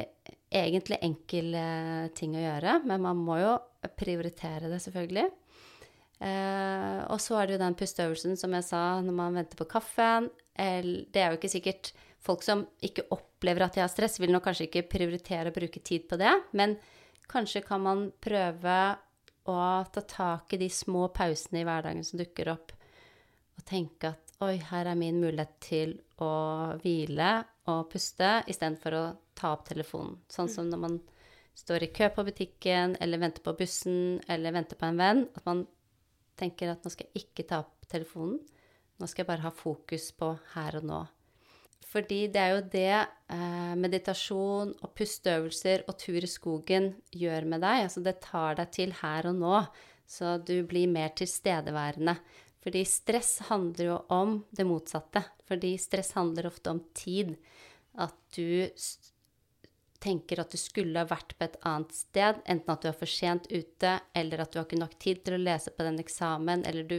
egentlig 0.54 0.98
enkel 1.04 1.54
eh, 1.58 2.06
ting 2.16 2.36
å 2.38 2.44
gjøre, 2.44 2.76
men 2.86 3.02
man 3.02 3.18
må 3.18 3.40
jo 3.42 3.56
prioritere 3.98 4.70
det, 4.70 4.78
selvfølgelig. 4.84 5.26
Eh, 6.20 7.00
og 7.08 7.18
så 7.22 7.38
er 7.40 7.48
det 7.48 7.56
jo 7.56 7.62
den 7.64 7.76
pusteøvelsen 7.80 8.36
som 8.38 8.52
jeg 8.56 8.66
sa 8.66 8.82
når 9.04 9.16
man 9.16 9.36
venter 9.40 9.56
på 9.60 9.66
kaffen. 9.70 10.28
El- 10.60 11.06
Det 11.12 11.22
er 11.22 11.30
jo 11.34 11.40
ikke 11.40 11.54
sikkert 11.58 11.92
Folk 12.20 12.42
som 12.44 12.66
ikke 12.84 13.06
opplever 13.16 13.62
at 13.64 13.72
de 13.72 13.80
har 13.80 13.88
stress, 13.88 14.18
vil 14.20 14.28
nok 14.28 14.42
kanskje 14.44 14.66
ikke 14.66 14.82
prioritere 14.92 15.48
å 15.48 15.54
bruke 15.56 15.80
tid 15.80 16.02
på 16.06 16.18
det, 16.20 16.28
men 16.52 16.74
kanskje 17.32 17.62
kan 17.64 17.80
man 17.80 18.02
prøve 18.20 18.74
å 19.48 19.56
ta 19.92 20.02
tak 20.04 20.52
i 20.52 20.60
de 20.60 20.68
små 20.72 21.08
pausene 21.14 21.62
i 21.62 21.66
hverdagen 21.68 22.04
som 22.06 22.20
dukker 22.20 22.52
opp, 22.52 22.74
og 23.56 23.64
tenke 23.68 24.12
at 24.12 24.34
oi, 24.44 24.56
her 24.70 24.88
er 24.88 24.98
min 24.98 25.20
mulighet 25.20 25.56
til 25.64 25.96
å 26.20 26.32
hvile 26.80 27.32
og 27.70 27.88
puste 27.92 28.40
istedenfor 28.48 28.96
å 28.96 29.04
ta 29.36 29.54
opp 29.54 29.66
telefonen. 29.68 30.18
Sånn 30.32 30.48
som 30.52 30.68
når 30.68 30.80
man 30.84 30.96
står 31.56 31.84
i 31.84 31.92
kø 31.92 32.08
på 32.14 32.24
butikken, 32.24 32.96
eller 33.00 33.20
venter 33.20 33.44
på 33.44 33.54
bussen, 33.58 34.20
eller 34.28 34.56
venter 34.56 34.80
på 34.80 34.88
en 34.88 35.00
venn, 35.00 35.26
at 35.36 35.46
man 35.48 35.64
tenker 36.40 36.72
at 36.72 36.84
nå 36.84 36.92
skal 36.92 37.10
jeg 37.10 37.26
ikke 37.26 37.48
ta 37.50 37.60
opp 37.64 37.88
telefonen. 37.90 38.38
Nå 39.00 39.08
skal 39.08 39.24
jeg 39.24 39.30
bare 39.32 39.46
ha 39.46 39.52
fokus 39.54 40.10
på 40.16 40.34
her 40.54 40.80
og 40.80 40.88
nå. 40.88 41.00
Fordi 41.90 42.26
det 42.30 42.40
er 42.40 42.52
jo 42.54 42.60
det 42.70 42.90
eh, 42.92 43.72
meditasjon 43.80 44.74
og 44.78 44.92
pusteøvelser 44.94 45.86
og 45.88 45.96
tur 45.98 46.20
i 46.20 46.30
skogen 46.30 46.92
gjør 47.10 47.48
med 47.50 47.64
deg. 47.64 47.86
Altså 47.86 48.02
det 48.04 48.20
tar 48.24 48.60
deg 48.60 48.70
til 48.76 48.94
her 49.00 49.30
og 49.30 49.40
nå, 49.40 49.62
så 50.10 50.36
du 50.38 50.60
blir 50.68 50.90
mer 50.92 51.14
tilstedeværende. 51.18 52.18
Fordi 52.60 52.82
stress 52.84 53.38
handler 53.48 53.86
jo 53.86 53.98
om 54.12 54.36
det 54.52 54.66
motsatte. 54.68 55.24
Fordi 55.48 55.74
stress 55.80 56.12
handler 56.18 56.50
ofte 56.50 56.74
om 56.74 56.82
tid. 56.94 57.32
At 57.98 58.14
du 58.36 58.68
tenker 60.00 60.40
at 60.40 60.52
du 60.52 60.60
skulle 60.60 61.00
ha 61.00 61.08
vært 61.08 61.34
på 61.36 61.46
et 61.46 61.56
annet 61.68 61.92
sted, 61.94 62.40
enten 62.48 62.72
at 62.72 62.84
du 62.84 62.90
er 62.90 62.96
for 62.96 63.10
sent 63.10 63.48
ute, 63.52 63.96
eller 64.16 64.42
at 64.42 64.52
du 64.52 64.60
har 64.60 64.68
ikke 64.68 64.80
nok 64.80 64.96
tid 65.02 65.24
til 65.24 65.36
å 65.36 65.42
lese 65.42 65.72
på 65.76 65.84
den 65.86 66.00
eksamen, 66.00 66.64
eller 66.68 66.86
du, 66.88 66.98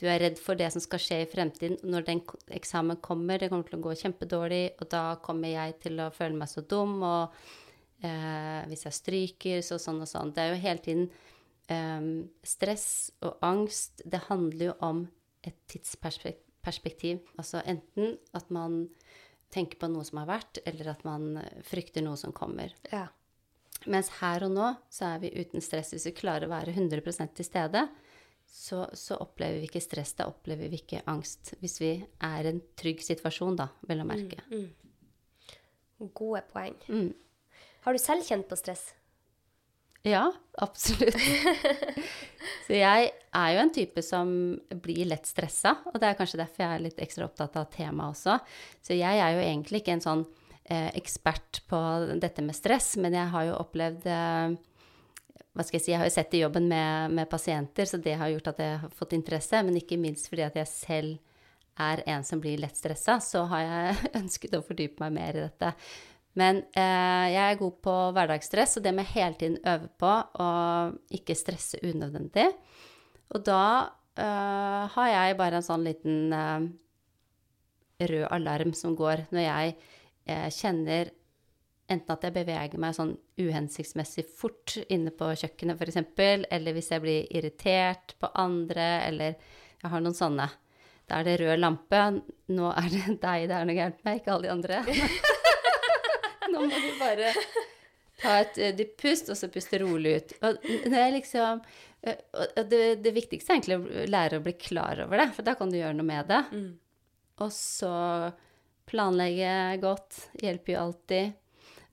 du 0.00 0.06
er 0.10 0.18
redd 0.24 0.40
for 0.42 0.58
det 0.58 0.70
som 0.74 0.82
skal 0.82 1.02
skje 1.02 1.20
i 1.22 1.28
fremtiden. 1.30 1.78
Når 1.86 2.06
den 2.08 2.22
eksamen 2.56 2.98
kommer, 3.04 3.38
det 3.38 3.50
kommer 3.52 3.68
til 3.68 3.78
å 3.78 3.84
gå 3.84 3.94
kjempedårlig, 4.00 4.64
og 4.82 4.90
da 4.90 5.04
kommer 5.22 5.52
jeg 5.54 5.76
til 5.84 6.02
å 6.02 6.10
føle 6.14 6.38
meg 6.38 6.50
så 6.50 6.64
dum, 6.66 6.96
og 7.06 7.36
eh, 8.02 8.64
hvis 8.70 8.86
jeg 8.88 8.98
stryker, 8.98 9.62
så 9.62 9.78
sånn 9.82 10.02
og 10.02 10.10
sånn. 10.10 10.34
Det 10.34 10.42
er 10.42 10.52
jo 10.52 10.62
hele 10.64 10.84
tiden 10.84 11.06
eh, 11.70 12.08
stress 12.54 12.88
og 13.22 13.38
angst. 13.46 14.02
Det 14.04 14.24
handler 14.26 14.72
jo 14.72 14.78
om 14.90 15.04
et 15.46 15.60
tidsperspektiv. 15.70 17.22
Altså 17.38 17.62
enten 17.62 18.16
at 18.34 18.50
man 18.54 18.86
tenker 19.54 19.78
på 19.78 19.90
noe 19.92 20.02
som 20.06 20.18
har 20.24 20.32
vært, 20.32 20.58
eller 20.66 20.90
at 20.90 21.04
man 21.06 21.36
frykter 21.62 22.02
noe 22.02 22.18
som 22.18 22.34
kommer. 22.34 22.74
Ja. 22.90 23.06
Mens 23.90 24.08
her 24.20 24.46
og 24.46 24.54
nå 24.54 24.70
så 24.92 25.12
er 25.12 25.22
vi 25.22 25.34
uten 25.36 25.62
stress. 25.62 25.92
Hvis 25.94 26.08
vi 26.08 26.16
klarer 26.16 26.48
å 26.48 26.54
være 26.54 26.74
100% 26.74 27.36
til 27.36 27.46
stede, 27.46 27.84
så, 28.54 28.84
så 28.94 29.16
opplever 29.18 29.58
vi 29.58 29.66
ikke 29.66 29.82
stress, 29.82 30.12
da 30.14 30.28
opplever 30.30 30.70
vi 30.70 30.78
ikke 30.78 31.02
angst. 31.10 31.56
Hvis 31.58 31.80
vi 31.82 31.92
er 32.22 32.46
i 32.46 32.52
en 32.52 32.60
trygg 32.78 33.02
situasjon, 33.02 33.56
da, 33.58 33.66
vel 33.88 34.04
å 34.04 34.06
merke. 34.06 34.44
Gode 36.14 36.44
poeng. 36.52 36.76
Mm. 36.86 37.10
Har 37.82 37.96
du 37.96 38.00
selv 38.00 38.22
kjent 38.28 38.46
på 38.46 38.58
stress? 38.60 38.92
Ja, 40.06 40.28
absolutt. 40.62 41.18
så 42.66 42.76
jeg 42.76 43.10
er 43.10 43.50
jo 43.56 43.62
en 43.64 43.74
type 43.74 44.04
som 44.04 44.30
blir 44.84 45.08
lett 45.10 45.26
stressa, 45.26 45.78
og 45.90 45.98
det 45.98 46.12
er 46.12 46.18
kanskje 46.18 46.42
derfor 46.44 46.62
jeg 46.62 46.76
er 46.76 46.84
litt 46.84 47.02
ekstra 47.02 47.26
opptatt 47.26 47.56
av 47.58 47.66
temaet 47.72 48.14
også. 48.14 48.36
Så 48.84 48.94
jeg 48.94 49.22
er 49.24 49.34
jo 49.34 49.42
egentlig 49.42 49.82
ikke 49.82 49.96
en 49.96 50.04
sånn 50.04 50.26
eh, 50.68 50.92
ekspert 50.94 51.64
på 51.72 51.80
dette 52.22 52.44
med 52.44 52.54
stress, 52.54 52.92
men 53.00 53.16
jeg 53.16 53.32
har 53.34 53.48
jo 53.48 53.58
opplevd 53.64 54.06
eh, 54.12 54.54
hva 55.54 55.62
skal 55.62 55.78
jeg 55.78 55.84
si, 55.84 55.92
jeg 55.92 56.00
har 56.00 56.08
jo 56.08 56.14
sett 56.16 56.34
i 56.34 56.40
jobben 56.42 56.66
med, 56.70 57.12
med 57.14 57.30
pasienter, 57.30 57.86
så 57.86 58.00
det 58.02 58.16
har 58.18 58.32
gjort 58.32 58.50
at 58.50 58.62
jeg 58.64 58.80
har 58.82 58.96
fått 58.98 59.14
interesse, 59.14 59.60
men 59.62 59.78
ikke 59.78 60.00
minst 60.02 60.26
fordi 60.30 60.42
at 60.46 60.58
jeg 60.58 60.70
selv 60.70 61.14
er 61.78 62.02
en 62.10 62.26
som 62.26 62.40
blir 62.42 62.58
lett 62.62 62.78
stressa, 62.78 63.20
så 63.22 63.44
har 63.50 63.62
jeg 63.62 64.10
ønsket 64.22 64.58
å 64.58 64.64
fordype 64.66 65.02
meg 65.04 65.14
mer 65.14 65.38
i 65.38 65.44
dette. 65.46 65.72
Men 66.34 66.64
eh, 66.74 67.26
jeg 67.30 67.42
er 67.44 67.60
god 67.60 67.76
på 67.86 67.96
hverdagsstress, 68.16 68.78
og 68.78 68.86
det 68.86 68.94
med 68.96 69.10
hele 69.12 69.38
tiden 69.38 69.60
øve 69.62 69.90
på 70.02 70.14
å 70.42 70.48
ikke 71.14 71.36
stresse 71.38 71.78
unødvendig. 71.86 72.48
Og 73.34 73.44
da 73.46 73.66
eh, 74.18 74.80
har 74.96 75.12
jeg 75.12 75.38
bare 75.38 75.60
en 75.60 75.66
sånn 75.66 75.86
liten 75.86 76.34
eh, 76.34 76.66
rød 78.10 78.26
alarm 78.34 78.74
som 78.74 78.96
går 78.98 79.28
når 79.30 79.46
jeg 79.46 79.76
eh, 80.26 80.48
kjenner 80.50 81.14
enten 81.90 82.14
at 82.14 82.24
jeg 82.24 82.34
beveger 82.34 82.80
meg 82.80 82.96
sånn 82.96 83.12
uhensiktsmessig 83.40 84.24
fort 84.38 84.76
inne 84.88 85.12
på 85.14 85.30
kjøkkenet 85.36 85.80
f.eks., 85.80 86.00
eller 86.48 86.76
hvis 86.76 86.90
jeg 86.94 87.04
blir 87.04 87.28
irritert 87.34 88.16
på 88.20 88.30
andre, 88.40 88.88
eller 89.08 89.34
jeg 89.82 89.92
har 89.92 90.04
noen 90.04 90.16
sånne. 90.16 90.48
Da 91.04 91.20
er 91.20 91.28
det 91.28 91.38
rød 91.42 91.60
lampe. 91.60 92.02
Nå 92.56 92.70
er 92.72 92.90
det 92.92 93.18
deg 93.26 93.48
det 93.50 93.58
er 93.58 93.68
noe 93.68 93.76
gærent 93.76 94.04
med, 94.06 94.20
ikke 94.20 94.34
alle 94.34 94.46
de 94.46 94.54
andre. 94.54 94.82
Nå 96.54 96.62
må 96.64 96.70
du 96.70 96.90
bare 97.00 97.32
ta 98.22 98.38
et 98.40 98.60
uh, 98.60 98.70
dypt 98.76 98.96
pust, 99.02 99.28
og 99.32 99.36
så 99.36 99.50
puste 99.52 99.80
rolig 99.82 100.16
ut. 100.16 100.34
Og 100.46 100.64
det, 100.64 101.04
liksom 101.18 101.60
det, 102.04 102.80
det, 103.04 103.12
viktigste 103.16 103.52
er 103.52 103.58
egentlig 103.58 103.78
å 103.80 104.08
lære 104.12 104.40
å 104.40 104.44
bli 104.44 104.54
klar 104.60 105.04
over 105.04 105.20
det, 105.20 105.30
for 105.36 105.46
da 105.46 105.56
kan 105.58 105.72
du 105.72 105.78
gjøre 105.78 105.96
noe 105.98 106.08
med 106.08 106.28
det. 106.30 106.40
Mm. 106.52 106.72
Og 107.44 107.52
så 107.52 107.94
planlegge 108.88 109.54
godt 109.82 110.28
hjelper 110.40 110.74
jo 110.74 110.82
alltid. 110.82 111.40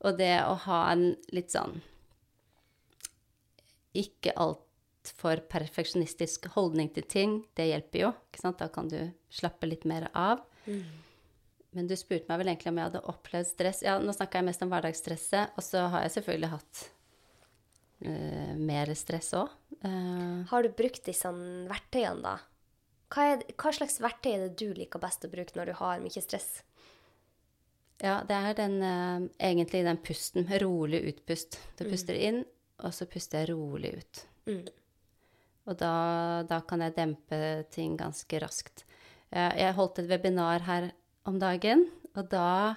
Og 0.02 0.18
det 0.18 0.34
å 0.44 0.56
ha 0.66 0.82
en 0.92 1.12
litt 1.34 1.54
sånn 1.54 1.80
ikke 3.98 4.34
altfor 4.40 5.42
perfeksjonistisk 5.52 6.48
holdning 6.56 6.90
til 6.96 7.06
ting, 7.12 7.38
det 7.60 7.68
hjelper 7.70 8.06
jo. 8.06 8.12
ikke 8.32 8.44
sant? 8.44 8.62
Da 8.62 8.70
kan 8.72 8.88
du 8.92 9.00
slappe 9.34 9.68
litt 9.68 9.84
mer 9.90 10.08
av. 10.16 10.46
Mm. 10.66 10.86
Men 11.76 11.88
du 11.88 11.96
spurte 12.00 12.28
meg 12.28 12.42
vel 12.42 12.52
egentlig 12.52 12.72
om 12.72 12.80
jeg 12.80 12.90
hadde 12.90 13.04
opplevd 13.12 13.48
stress. 13.48 13.84
Ja, 13.86 13.98
nå 14.00 14.16
snakka 14.16 14.40
jeg 14.40 14.48
mest 14.50 14.64
om 14.64 14.72
hverdagsstresset, 14.72 15.54
og 15.56 15.64
så 15.66 15.86
har 15.94 16.06
jeg 16.06 16.16
selvfølgelig 16.18 16.52
hatt 16.52 16.82
uh, 18.08 18.56
mer 18.60 18.92
stress 19.00 19.32
òg. 19.40 19.54
Uh, 19.84 20.44
Har 20.52 20.66
du 20.66 20.74
brukt 20.76 21.06
disse 21.08 21.32
verktøyene, 21.72 22.24
da? 22.26 22.36
Hva, 23.12 23.28
er, 23.34 23.46
hva, 23.60 23.72
slags 23.76 24.00
verktøy 24.04 24.34
er 24.34 24.44
det 24.46 24.60
du 24.60 24.70
liker 24.76 25.02
best 25.04 25.28
å 25.28 25.32
bruke 25.32 25.56
når 25.58 25.72
du 25.72 25.78
har 25.80 26.04
mye 26.04 26.24
stress? 26.24 26.62
Ja, 28.02 28.20
det 28.26 28.38
er 28.38 28.58
den, 28.58 28.78
uh, 28.82 29.30
egentlig 29.38 29.84
den 29.86 30.00
pusten. 30.02 30.48
Rolig 30.62 31.04
utpust. 31.12 31.60
Du 31.78 31.86
puster 31.86 32.18
mm. 32.18 32.22
inn, 32.28 32.40
og 32.82 32.96
så 32.98 33.06
puster 33.10 33.44
jeg 33.44 33.54
rolig 33.54 33.94
ut. 34.00 34.24
Mm. 34.50 34.64
Og 35.70 35.78
da, 35.78 35.96
da, 36.50 36.64
kan 36.66 36.82
jeg 36.82 36.98
dempe 36.98 37.42
ting 37.74 37.94
ganske 38.00 38.40
raskt. 38.42 38.88
Jeg 39.32 39.76
holdt 39.78 40.02
et 40.02 40.10
webinar 40.10 40.66
her 40.66 40.90
om 41.30 41.38
dagen, 41.40 41.86
og 42.18 42.26
da 42.34 42.74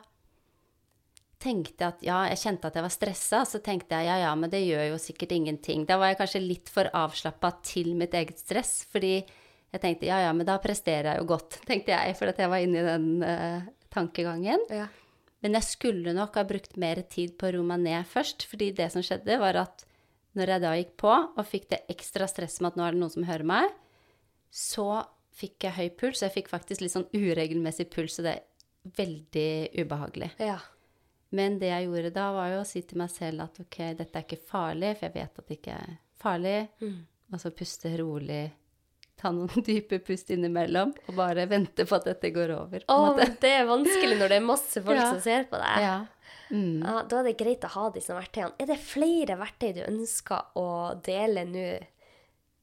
tenkte 1.45 1.83
jeg 1.83 1.93
at 1.93 2.05
ja, 2.05 2.18
jeg 2.31 2.41
kjente 2.41 2.68
at 2.68 2.77
jeg 2.79 2.85
var 2.87 2.93
stressa, 2.93 3.41
så 3.49 3.61
tenkte 3.64 3.99
jeg 3.99 4.09
ja, 4.09 4.18
ja, 4.25 4.33
men 4.39 4.53
det 4.53 4.62
gjør 4.64 4.87
jo 4.93 5.01
sikkert 5.03 5.35
ingenting. 5.37 5.85
Da 5.89 5.99
var 6.01 6.12
jeg 6.12 6.20
kanskje 6.20 6.45
litt 6.45 6.72
for 6.72 6.89
avslappa 6.97 7.51
til 7.66 7.93
mitt 7.99 8.14
eget 8.16 8.41
stress, 8.41 8.83
fordi 8.91 9.16
jeg 9.18 9.83
tenkte 9.83 10.09
ja, 10.09 10.22
ja, 10.29 10.35
men 10.37 10.47
da 10.49 10.57
presterer 10.62 11.12
jeg 11.12 11.22
jo 11.22 11.31
godt, 11.35 11.59
tenkte 11.68 11.97
jeg, 11.97 12.16
fordi 12.20 12.45
jeg 12.45 12.53
var 12.53 12.64
inne 12.64 12.81
i 12.81 12.87
den 12.89 13.09
uh, 13.25 13.72
tankegangen. 13.95 14.68
Ja. 14.72 14.89
Men 15.45 15.59
jeg 15.59 15.68
skulle 15.68 16.14
nok 16.16 16.38
ha 16.40 16.47
brukt 16.49 16.78
mer 16.80 17.03
tid 17.12 17.34
på 17.36 17.51
å 17.51 17.57
roe 17.59 17.68
meg 17.68 17.82
ned 17.84 18.09
først, 18.09 18.47
fordi 18.49 18.70
det 18.76 18.88
som 18.95 19.05
skjedde, 19.05 19.36
var 19.42 19.59
at 19.61 19.84
når 20.34 20.55
jeg 20.55 20.62
da 20.64 20.70
gikk 20.78 20.95
på 21.05 21.12
og 21.12 21.45
fikk 21.47 21.68
det 21.70 21.82
ekstra 21.92 22.26
stresset 22.30 22.64
med 22.64 22.72
at 22.72 22.78
nå 22.80 22.86
er 22.86 22.97
det 22.97 23.03
noen 23.03 23.12
som 23.12 23.26
hører 23.28 23.47
meg, 23.47 23.68
så 24.49 24.88
fikk 25.34 25.66
jeg 25.66 25.76
høy 25.76 25.90
puls. 26.01 26.22
Jeg 26.24 26.32
fikk 26.34 26.49
faktisk 26.51 26.82
litt 26.82 26.95
sånn 26.95 27.11
uregelmessig 27.12 27.90
puls, 27.92 28.16
og 28.18 28.28
det 28.28 28.38
er 28.38 28.95
veldig 28.99 29.51
ubehagelig. 29.84 30.30
Ja. 30.42 30.59
Men 31.34 31.59
det 31.61 31.70
jeg 31.72 31.88
gjorde 31.88 32.14
da, 32.14 32.28
var 32.34 32.53
jo 32.53 32.61
å 32.62 32.68
si 32.68 32.84
til 32.86 33.01
meg 33.03 33.12
selv 33.12 33.45
at 33.45 33.61
ok, 33.61 33.78
dette 33.99 34.20
er 34.20 34.26
ikke 34.26 34.49
farlig, 34.49 34.95
for 34.97 35.09
jeg 35.09 35.16
vet 35.16 35.40
at 35.42 35.49
det 35.51 35.59
ikke 35.59 35.78
er 35.78 35.97
farlig. 36.24 36.59
Mm. 36.80 37.01
Og 37.34 37.42
så 37.42 37.53
puste 37.57 37.95
rolig. 37.99 38.45
Ta 39.21 39.31
noen 39.35 39.65
dype 39.69 40.01
pust 40.05 40.33
innimellom 40.35 40.93
og 41.07 41.15
bare 41.19 41.47
vente 41.51 41.87
på 41.89 41.99
at 41.99 42.09
dette 42.11 42.33
går 42.35 42.55
over. 42.57 42.85
Å, 42.91 42.99
men 43.19 43.39
det 43.43 43.55
er 43.61 43.69
vanskelig 43.69 44.19
når 44.21 44.35
det 44.35 44.41
er 44.41 44.47
masse 44.49 44.83
folk 44.85 45.01
ja. 45.01 45.09
som 45.12 45.23
ser 45.25 45.49
på 45.51 45.61
deg. 45.61 45.87
Ja. 45.87 45.97
Mm. 46.51 46.85
ja. 46.85 46.99
Da 47.09 47.21
er 47.21 47.31
det 47.31 47.39
greit 47.41 47.65
å 47.67 47.73
ha 47.77 47.89
disse 47.95 48.17
verktøyene. 48.17 48.55
Er 48.61 48.71
det 48.71 48.83
flere 48.83 49.39
verktøy 49.41 49.73
du 49.79 49.83
ønsker 49.87 50.61
å 50.61 50.69
dele 51.05 51.47
nå, 51.49 51.67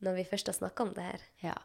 når 0.05 0.21
vi 0.21 0.29
først 0.29 0.51
har 0.51 0.59
snakka 0.59 0.87
om 0.87 0.95
det 0.97 1.07
her? 1.07 1.27
Ja. 1.43 1.57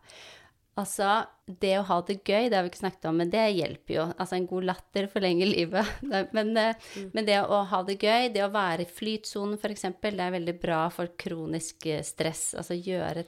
Altså, 0.76 1.09
det 1.49 1.70
å 1.78 1.87
ha 1.89 1.97
det 2.05 2.18
gøy, 2.20 2.51
det 2.51 2.57
har 2.59 2.64
vi 2.66 2.68
ikke 2.68 2.82
snakket 2.82 3.07
om, 3.09 3.16
men 3.16 3.30
det 3.32 3.47
hjelper 3.57 3.95
jo. 3.95 4.03
Altså, 4.12 4.37
en 4.37 4.49
god 4.51 4.66
latter 4.68 5.07
forlenger 5.09 5.49
livet. 5.49 5.93
Men, 6.37 6.51
eh, 6.61 6.76
mm. 6.76 7.07
men, 7.14 7.24
det 7.24 7.39
å 7.41 7.62
ha 7.70 7.80
det 7.87 7.97
gøy, 7.97 8.28
det 8.34 8.43
å 8.45 8.51
være 8.53 8.84
i 8.84 8.91
flytsonen 8.99 9.57
f.eks., 9.57 9.87
det 10.03 10.12
er 10.12 10.34
veldig 10.34 10.57
bra 10.61 10.82
for 10.93 11.14
kronisk 11.16 11.89
eh, 11.89 12.03
stress. 12.05 12.51
Altså 12.61 12.76
gjøre 12.76 13.24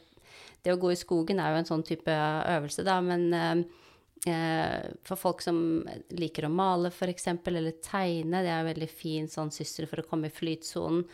Det 0.68 0.74
å 0.76 0.80
gå 0.80 0.92
i 0.92 1.00
skogen 1.00 1.40
er 1.40 1.54
jo 1.54 1.62
en 1.62 1.68
sånn 1.70 1.84
type 1.88 2.12
øvelse, 2.12 2.84
da, 2.84 2.98
men 3.00 3.22
eh, 3.32 3.62
eh 4.28 4.90
for 5.08 5.16
folk 5.16 5.40
som 5.40 5.58
liker 6.12 6.44
å 6.44 6.52
male 6.52 6.90
f.eks., 6.92 7.30
eller 7.32 7.78
tegne, 7.80 8.42
det 8.44 8.52
er 8.52 8.60
en 8.60 8.68
veldig 8.68 8.90
fin 8.92 9.28
sånn 9.32 9.52
syssel 9.54 9.88
for 9.88 10.02
å 10.02 10.08
komme 10.10 10.28
i 10.28 10.34
flytsonen. 10.34 11.06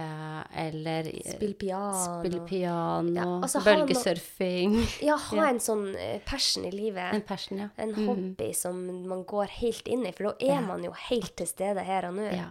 Uh, 0.00 0.40
eller 0.56 1.04
Spille 1.20 1.54
piano. 1.54 2.18
Spille 2.18 2.40
piano 2.48 3.12
ja, 3.12 3.26
altså, 3.44 3.60
bølgesurfing. 3.60 4.78
Ja, 5.08 5.18
ha 5.28 5.36
ja. 5.36 5.50
en 5.52 5.60
sånn 5.60 5.84
eh, 5.94 6.16
passion 6.26 6.64
i 6.66 6.72
livet. 6.72 7.12
En 7.12 7.22
passion, 7.28 7.60
ja. 7.60 7.68
En 7.76 7.92
mm. 7.92 8.06
hobby 8.08 8.48
som 8.56 8.80
man 9.06 9.22
går 9.28 9.52
helt 9.60 9.86
inn 9.92 10.06
i, 10.08 10.14
for 10.16 10.32
da 10.32 10.34
er 10.40 10.56
ja. 10.56 10.64
man 10.64 10.82
jo 10.88 10.94
helt 11.06 11.36
til 11.38 11.46
stede 11.46 11.84
her 11.86 12.08
og 12.08 12.16
nå. 12.18 12.26
Ja. 12.32 12.48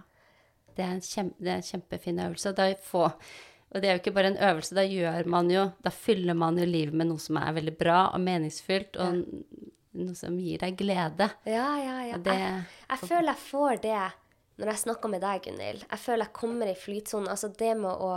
Det 0.78 0.86
er 0.86 0.94
en, 0.96 1.02
kjempe, 1.04 1.44
det 1.44 1.52
er 1.52 1.60
en 1.60 1.68
kjempefin 1.68 2.22
øvelse. 2.24 2.54
Da 2.56 2.70
få, 2.86 3.10
og 3.72 3.80
det 3.80 3.88
er 3.88 3.96
jo 3.96 4.02
ikke 4.02 4.16
bare 4.16 4.34
en 4.34 4.42
øvelse, 4.50 4.76
da 4.76 4.84
gjør 4.84 5.28
man 5.32 5.52
jo 5.52 5.68
Da 5.84 5.94
fyller 5.96 6.36
man 6.36 6.58
jo 6.60 6.66
livet 6.68 6.96
med 6.98 7.08
noe 7.08 7.22
som 7.24 7.40
er 7.40 7.54
veldig 7.56 7.76
bra 7.80 8.00
og 8.12 8.20
meningsfylt, 8.24 9.00
og 9.00 9.22
noe 9.92 10.16
som 10.16 10.36
gir 10.40 10.60
deg 10.60 10.76
glede. 10.80 11.30
Ja, 11.48 11.70
ja, 11.80 11.96
ja. 12.10 12.20
Det, 12.20 12.36
jeg, 12.36 12.66
jeg 12.90 13.08
føler 13.08 13.32
jeg 13.32 13.44
får 13.46 13.82
det 13.86 14.02
når 14.62 14.74
jeg 14.74 14.84
snakker 14.84 15.10
med 15.10 15.24
deg, 15.24 15.42
Gunhild 15.48 15.84
Jeg 15.88 16.02
føler 16.04 16.28
jeg 16.28 16.38
kommer 16.38 16.70
i 16.70 16.78
flytsonen. 16.78 17.30
Altså 17.32 17.50
det 17.50 17.72
med 17.80 17.92
å 17.92 18.12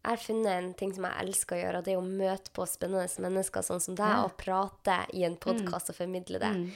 Jeg 0.00 0.08
har 0.08 0.22
funnet 0.22 0.52
en 0.52 0.70
ting 0.76 0.94
som 0.96 1.06
jeg 1.06 1.26
elsker 1.26 1.56
å 1.56 1.60
gjøre, 1.60 1.80
og 1.80 1.86
det 1.86 1.92
er 1.92 2.00
å 2.00 2.06
møte 2.06 2.52
på 2.56 2.64
spennende 2.68 3.24
mennesker 3.24 3.64
sånn 3.64 3.82
som 3.84 3.96
deg, 3.98 4.14
ja. 4.16 4.22
og 4.24 4.36
prate 4.40 5.02
i 5.16 5.26
en 5.28 5.36
podkast 5.36 5.90
mm. 5.90 5.92
og 5.92 5.98
formidle 5.98 6.40
det. 6.40 6.52
Mm. 6.56 6.66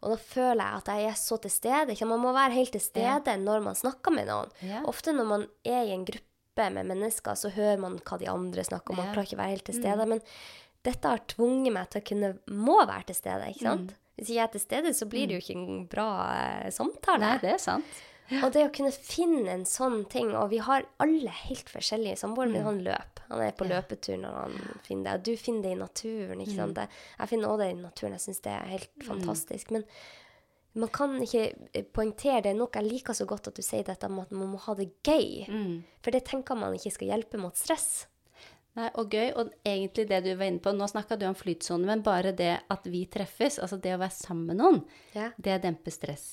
Og 0.00 0.14
da 0.14 0.16
føler 0.16 0.62
jeg 0.64 0.80
at 0.80 0.88
jeg 0.88 1.10
er 1.10 1.18
så 1.20 1.36
til 1.44 1.52
stede. 1.52 1.92
Ikke? 1.92 2.08
Man 2.08 2.22
må 2.22 2.32
være 2.32 2.56
helt 2.56 2.72
til 2.72 2.80
stede 2.80 3.34
ja. 3.36 3.40
når 3.40 3.66
man 3.66 3.76
snakker 3.76 4.16
med 4.16 4.30
noen. 4.32 4.54
Ja. 4.64 4.80
Ofte 4.88 5.12
når 5.12 5.28
man 5.28 5.44
er 5.60 5.90
i 5.90 5.92
en 5.92 6.06
gruppe 6.08 6.29
med 6.58 6.88
mennesker, 6.90 7.34
så 7.38 7.52
hører 7.54 7.78
man 7.80 7.98
hva 8.04 8.18
de 8.20 8.28
andre 8.28 8.64
snakker 8.66 8.92
om. 8.92 9.00
Man 9.00 9.12
klarer 9.14 9.28
ikke 9.28 9.38
å 9.38 9.42
være 9.42 9.54
helt 9.54 9.66
til 9.70 9.78
stede. 9.78 10.04
Mm. 10.04 10.14
Men 10.14 10.20
dette 10.86 11.14
har 11.14 11.24
tvunget 11.30 11.74
meg 11.76 11.90
til 11.90 12.02
å 12.02 12.08
kunne 12.10 12.30
må 12.52 12.76
være 12.82 13.10
til 13.10 13.18
stede. 13.20 13.50
ikke 13.52 13.66
sant? 13.66 13.94
Mm. 13.94 13.96
Hvis 14.20 14.32
jeg 14.34 14.44
er 14.44 14.52
til 14.52 14.60
stede, 14.60 14.92
så 14.96 15.08
blir 15.08 15.28
det 15.28 15.38
jo 15.38 15.40
mm. 15.40 15.46
ikke 15.46 15.58
en 15.58 15.82
bra 15.94 16.08
eh, 16.34 16.70
samtale. 16.76 17.24
Nei, 17.24 17.36
det 17.44 17.54
er 17.54 17.62
sant. 17.62 18.00
Og 18.30 18.52
det 18.54 18.62
å 18.62 18.70
kunne 18.74 18.92
finne 18.94 19.48
en 19.50 19.64
sånn 19.66 20.04
ting 20.06 20.28
Og 20.38 20.52
vi 20.52 20.60
har 20.62 20.84
alle 21.02 21.32
helt 21.34 21.70
forskjellige 21.72 22.20
samboere, 22.20 22.52
men 22.52 22.62
mm. 22.62 22.68
han 22.68 22.82
løper. 22.86 23.24
Han 23.30 23.42
er 23.42 23.56
på 23.58 23.66
ja. 23.66 23.76
løpetur 23.76 24.16
når 24.18 24.36
han 24.36 24.54
finner 24.86 25.04
det. 25.06 25.16
Og 25.16 25.26
du 25.26 25.42
finner 25.42 25.66
det 25.66 25.74
i 25.74 25.80
naturen. 25.80 26.44
ikke 26.44 26.56
sant? 26.56 26.78
Mm. 26.78 26.96
Jeg 27.18 27.32
finner 27.32 27.50
også 27.50 27.62
det 27.62 27.68
i 27.70 27.76
naturen. 27.80 28.16
Jeg 28.16 28.24
syns 28.26 28.42
det 28.46 28.54
er 28.54 28.72
helt 28.74 28.90
mm. 28.90 29.04
fantastisk. 29.06 29.74
Men 29.76 29.86
man 30.78 30.90
kan 30.94 31.16
ikke 31.22 31.44
eh, 31.72 31.86
poengtere 31.86 32.44
det 32.46 32.54
nok. 32.58 32.76
Jeg 32.78 32.86
liker 32.86 33.16
så 33.16 33.26
godt 33.28 33.50
at 33.50 33.58
du 33.58 33.64
sier 33.64 33.86
dette 33.86 34.06
om 34.06 34.20
at 34.22 34.30
man 34.34 34.52
må 34.52 34.60
ha 34.66 34.76
det 34.78 34.90
gøy. 35.06 35.46
Mm. 35.50 35.76
For 36.04 36.14
det 36.14 36.24
tenker 36.28 36.58
man 36.58 36.76
ikke 36.76 36.94
skal 36.94 37.14
hjelpe 37.14 37.40
mot 37.42 37.58
stress. 37.58 38.06
Nei, 38.78 38.86
og 39.00 39.10
gøy, 39.10 39.32
og 39.34 39.50
egentlig 39.66 40.04
det 40.06 40.20
du 40.22 40.28
var 40.38 40.46
inne 40.46 40.62
på 40.62 40.70
Nå 40.76 40.86
snakka 40.86 41.16
du 41.18 41.24
om 41.26 41.34
flytsone, 41.34 41.88
men 41.88 42.04
bare 42.06 42.30
det 42.36 42.52
at 42.70 42.86
vi 42.86 43.02
treffes, 43.10 43.58
altså 43.58 43.80
det 43.82 43.96
å 43.96 44.02
være 44.02 44.14
sammen 44.14 44.52
med 44.52 44.60
noen, 44.60 44.78
ja. 45.16 45.32
det 45.42 45.56
demper 45.64 45.94
stress. 45.94 46.28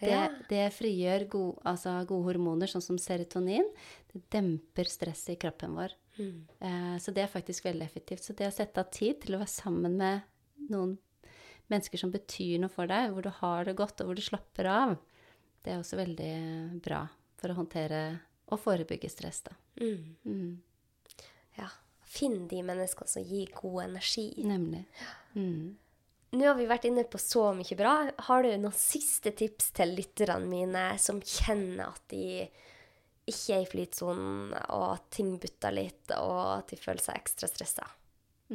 Det, 0.00 0.10
ja. 0.10 0.26
det 0.50 0.64
frigjør 0.76 1.28
gode, 1.30 1.62
altså 1.64 1.94
gode 2.08 2.32
hormoner, 2.32 2.68
sånn 2.68 2.84
som 2.84 2.98
serotonin. 3.00 3.70
Det 4.10 4.20
demper 4.34 4.90
stresset 4.90 5.36
i 5.36 5.38
kroppen 5.46 5.78
vår. 5.78 5.94
Mm. 6.18 6.42
Eh, 6.58 6.96
så 7.00 7.14
det 7.16 7.24
er 7.24 7.32
faktisk 7.32 7.64
veldig 7.68 7.86
effektivt. 7.86 8.26
Så 8.26 8.36
det 8.36 8.50
å 8.50 8.56
sette 8.58 8.82
av 8.82 8.90
tid 8.92 9.22
til 9.22 9.38
å 9.38 9.40
være 9.40 9.54
sammen 9.54 9.96
med 9.96 10.26
noen 10.72 10.98
mennesker 11.72 12.00
som 12.00 12.12
betyr 12.14 12.60
noe 12.62 12.72
for 12.72 12.90
deg, 12.90 13.10
hvor 13.12 13.26
du 13.26 13.32
har 13.40 13.66
det 13.68 13.76
godt, 13.78 14.00
og 14.00 14.10
hvor 14.10 14.18
du 14.18 14.24
slapper 14.24 14.68
av, 14.70 14.96
det 15.64 15.74
er 15.74 15.80
også 15.82 15.98
veldig 15.98 16.34
bra 16.84 17.02
for 17.40 17.52
å 17.52 17.58
håndtere 17.58 18.02
og 18.54 18.60
forebygge 18.62 19.10
stress, 19.10 19.42
da. 19.48 19.56
Mm. 19.80 20.14
Mm. 20.22 21.24
Ja. 21.58 21.70
Finn 22.06 22.46
de 22.48 22.60
menneskene 22.64 23.10
som 23.10 23.26
gir 23.26 23.50
god 23.56 23.88
energi. 23.88 24.28
Nemlig. 24.46 24.84
Mm. 25.34 25.74
Nå 26.36 26.46
har 26.46 26.56
vi 26.58 26.68
vært 26.70 26.86
inne 26.88 27.04
på 27.10 27.18
så 27.22 27.48
mye 27.56 27.78
bra. 27.78 27.96
Har 28.28 28.44
du 28.44 28.52
noen 28.54 28.76
siste 28.76 29.32
tips 29.36 29.72
til 29.76 29.94
lytterne 29.96 30.46
mine 30.46 30.86
som 31.02 31.20
kjenner 31.22 31.90
at 31.90 32.02
de 32.12 32.46
ikke 33.26 33.56
er 33.56 33.64
i 33.64 33.68
flytsonen, 33.70 34.52
og 34.54 34.84
at 34.92 35.06
ting 35.16 35.34
butter 35.42 35.74
litt, 35.74 36.12
og 36.14 36.60
at 36.60 36.70
de 36.70 36.78
føler 36.78 37.02
seg 37.02 37.18
ekstra 37.18 37.50
stressa? 37.50 37.86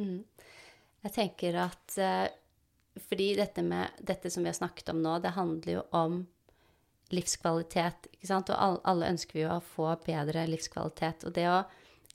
Mm. 0.00 0.22
Jeg 1.02 1.12
tenker 1.12 1.58
at 1.66 1.96
uh, 1.98 2.28
fordi 3.00 3.32
dette, 3.38 3.62
med, 3.64 3.96
dette 4.00 4.30
som 4.30 4.44
vi 4.44 4.50
har 4.50 4.58
snakket 4.58 4.92
om 4.92 5.00
nå, 5.02 5.16
det 5.24 5.34
handler 5.36 5.78
jo 5.78 5.84
om 5.96 6.20
livskvalitet. 7.12 8.08
ikke 8.12 8.28
sant? 8.28 8.52
Og 8.52 8.82
alle, 8.88 9.10
ønsker 9.12 9.38
vi 9.38 9.44
jo 9.44 9.54
å 9.54 9.64
få 9.64 9.88
bedre 10.04 10.46
livskvalitet. 10.50 11.26
Og 11.28 11.34
det 11.36 11.48
å 11.50 11.62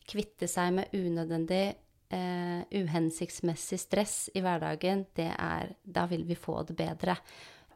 kvitte 0.07 0.49
seg 0.49 0.73
med 0.77 0.93
unødvendig 0.95 1.65
eh, 2.13 2.61
uhensiktsmessig 2.73 3.79
stress 3.81 4.17
i 4.33 4.43
hverdagen, 4.45 5.05
det 5.17 5.31
er 5.33 5.75
Da 5.83 6.07
vil 6.09 6.25
vi 6.27 6.37
få 6.39 6.61
det 6.67 6.77
bedre. 6.79 7.17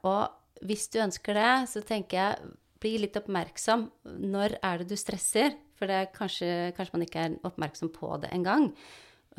Og 0.08 0.66
hvis 0.66 0.88
du 0.94 1.02
ønsker 1.02 1.38
det, 1.38 1.54
så 1.74 1.82
tenker 1.86 2.18
jeg 2.18 2.56
bli 2.82 2.96
litt 3.04 3.18
oppmerksom. 3.18 3.86
Når 4.26 4.58
er 4.62 4.82
det 4.82 4.90
du 4.90 4.98
stresser? 4.98 5.54
For 5.78 5.90
det 5.90 5.98
er 5.98 6.12
kanskje, 6.14 6.50
kanskje 6.78 6.96
man 6.96 7.06
ikke 7.06 7.24
er 7.26 7.38
oppmerksom 7.48 7.90
på 7.94 8.10
det 8.22 8.30
engang. 8.36 8.70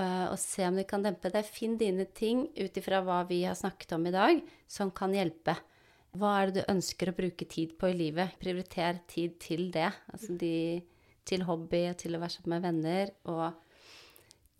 Uh, 0.00 0.32
og 0.32 0.38
se 0.40 0.64
om 0.64 0.78
du 0.78 0.84
kan 0.88 1.04
dempe 1.04 1.28
det. 1.32 1.44
Finn 1.52 1.76
dine 1.80 2.06
ting 2.16 2.46
ut 2.56 2.78
ifra 2.80 3.02
hva 3.04 3.22
vi 3.28 3.42
har 3.44 3.58
snakket 3.58 3.92
om 3.98 4.06
i 4.08 4.14
dag, 4.14 4.40
som 4.70 4.92
kan 4.94 5.12
hjelpe. 5.16 5.56
Hva 6.16 6.32
er 6.38 6.48
det 6.48 6.62
du 6.62 6.72
ønsker 6.72 7.10
å 7.10 7.16
bruke 7.16 7.48
tid 7.48 7.74
på 7.80 7.90
i 7.92 7.96
livet? 7.96 8.38
Prioriter 8.40 9.02
tid 9.08 9.38
til 9.40 9.68
det. 9.72 9.90
Altså 10.12 10.36
de, 10.40 10.80
til 11.28 11.44
hobby, 11.48 11.86
til 12.00 12.16
å 12.16 12.22
være 12.22 12.36
sammen 12.36 12.56
med 12.56 12.66
venner, 12.68 13.12
og 13.28 13.60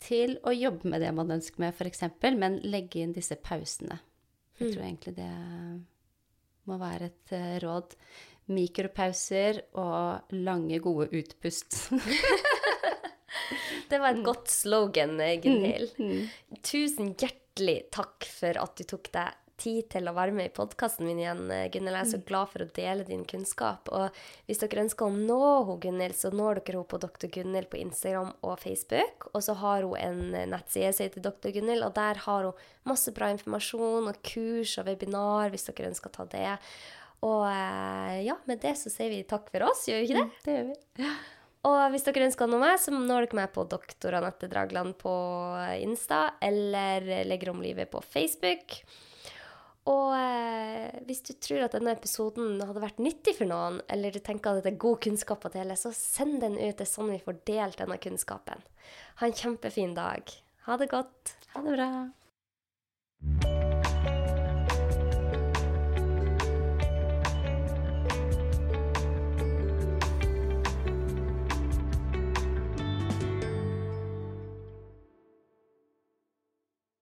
til 0.03 0.37
å 0.43 0.53
jobbe 0.53 0.89
med 0.91 1.01
det 1.01 1.13
man 1.15 1.31
ønsker 1.37 1.63
med, 1.63 1.73
f.eks., 1.77 2.05
men 2.37 2.59
legge 2.67 3.01
inn 3.01 3.13
disse 3.15 3.37
pausene. 3.39 3.99
Jeg 4.59 4.73
tror 4.75 4.85
egentlig 4.85 5.15
det 5.17 5.31
må 6.69 6.77
være 6.81 7.09
et 7.09 7.35
uh, 7.37 7.53
råd. 7.63 7.97
Mikropauser 8.53 9.61
og 9.79 10.33
lange, 10.35 10.81
gode 10.83 11.07
utpust. 11.15 11.79
Det 13.89 13.99
var 13.99 14.13
et 14.13 14.21
mm. 14.21 14.25
godt 14.27 14.51
slogan, 14.51 15.15
eh, 15.21 15.39
Gunhild. 15.43 15.95
Mm. 15.99 16.11
Mm. 16.11 16.59
Tusen 16.65 17.13
hjertelig 17.13 17.79
takk 17.93 18.27
for 18.27 18.59
at 18.63 18.77
du 18.79 18.85
tok 18.89 19.09
deg 19.13 19.39
tid 19.63 19.85
til 19.93 20.09
å 20.09 20.15
være 20.15 20.33
med 20.35 20.49
i 20.49 20.53
podkasten 20.53 21.05
min 21.07 21.19
igjen, 21.21 21.43
eh, 21.53 21.67
Gunhild. 21.71 21.95
Jeg 21.95 22.07
er 22.07 22.11
så 22.11 22.19
mm. 22.21 22.25
glad 22.29 22.51
for 22.51 22.63
å 22.63 22.71
dele 22.75 23.05
din 23.07 23.23
kunnskap. 23.29 23.91
Og 23.93 24.23
hvis 24.47 24.61
dere 24.63 24.83
ønsker 24.85 25.07
å 25.07 25.13
nå 25.13 25.51
hun, 25.67 25.79
Gunhild, 25.83 26.17
så 26.17 26.33
når 26.33 26.61
dere 26.61 26.79
henne 26.79 26.89
på 26.93 27.01
Dr. 27.03 27.29
Gunhild 27.33 27.69
på 27.71 27.79
Instagram 27.83 28.33
og 28.41 28.57
Facebook. 28.63 29.29
Og 29.33 29.45
så 29.45 29.55
har 29.61 29.85
hun 29.85 29.99
en 29.99 30.23
eh, 30.33 30.49
nettside 30.49 30.91
som 30.95 31.07
heter 31.07 31.27
Dr. 31.27 31.53
Gunhild, 31.55 31.85
og 31.85 31.95
der 31.99 32.23
har 32.25 32.49
hun 32.49 32.65
masse 32.89 33.13
bra 33.15 33.29
informasjon 33.33 34.09
og 34.11 34.19
kurs 34.25 34.75
og 34.81 34.89
webinar 34.89 35.53
hvis 35.53 35.69
dere 35.69 35.93
ønsker 35.93 36.11
å 36.11 36.17
ta 36.17 36.27
det. 36.33 36.57
Og 37.23 37.45
ja, 38.19 38.33
med 38.49 38.59
det 38.59 38.73
så 38.75 38.91
sier 38.91 39.07
vi 39.07 39.21
takk 39.23 39.47
for 39.53 39.63
oss, 39.69 39.85
gjør 39.87 40.01
vi 40.01 40.09
ikke 40.09 40.17
det? 40.17 40.41
Det 40.43 40.57
gjør 40.57 40.65
vi. 40.67 41.13
Og 41.63 41.79
hvis 41.93 42.03
dere 42.03 42.27
ønsker 42.27 42.49
noe 42.51 42.59
med, 42.59 42.75
så 42.81 42.91
når 42.91 43.29
dere 43.29 43.39
meg 43.39 43.53
på 43.55 43.63
doktor 43.71 44.17
Anette 44.17 44.49
Dragland 44.51 44.97
på 44.99 45.13
Insta 45.79 46.33
eller 46.43 47.23
Legger 47.23 47.53
om 47.53 47.63
livet 47.63 47.91
på 47.91 48.03
Facebook. 48.03 48.81
Og 49.91 50.13
eh, 50.15 50.91
hvis 51.07 51.23
du 51.27 51.33
tror 51.43 51.65
at 51.65 51.75
denne 51.75 51.91
episoden 51.95 52.61
hadde 52.63 52.83
vært 52.83 53.01
nyttig 53.03 53.35
for 53.39 53.49
noen, 53.49 53.81
eller 53.91 54.15
du 54.15 54.21
tenker 54.23 54.55
at 54.55 54.63
det 54.63 54.73
er 54.75 54.83
god 54.83 55.01
kunnskap 55.03 55.43
å 55.43 55.51
dele, 55.51 55.75
så 55.79 55.91
send 55.95 56.39
den 56.43 56.55
ut. 56.59 56.77
Det 56.79 56.85
er 56.87 56.91
sånn 56.93 57.11
vi 57.11 57.19
får 57.23 57.41
delt 57.47 57.79
denne 57.83 57.99
kunnskapen. 57.99 58.63
Ha 59.19 59.27
en 59.27 59.35
kjempefin 59.43 59.95
dag. 59.97 60.35
Ha 60.67 60.79
det 60.79 60.91
godt. 60.91 61.35
Ha 61.55 61.67
det 61.67 61.75
bra. 61.75 61.91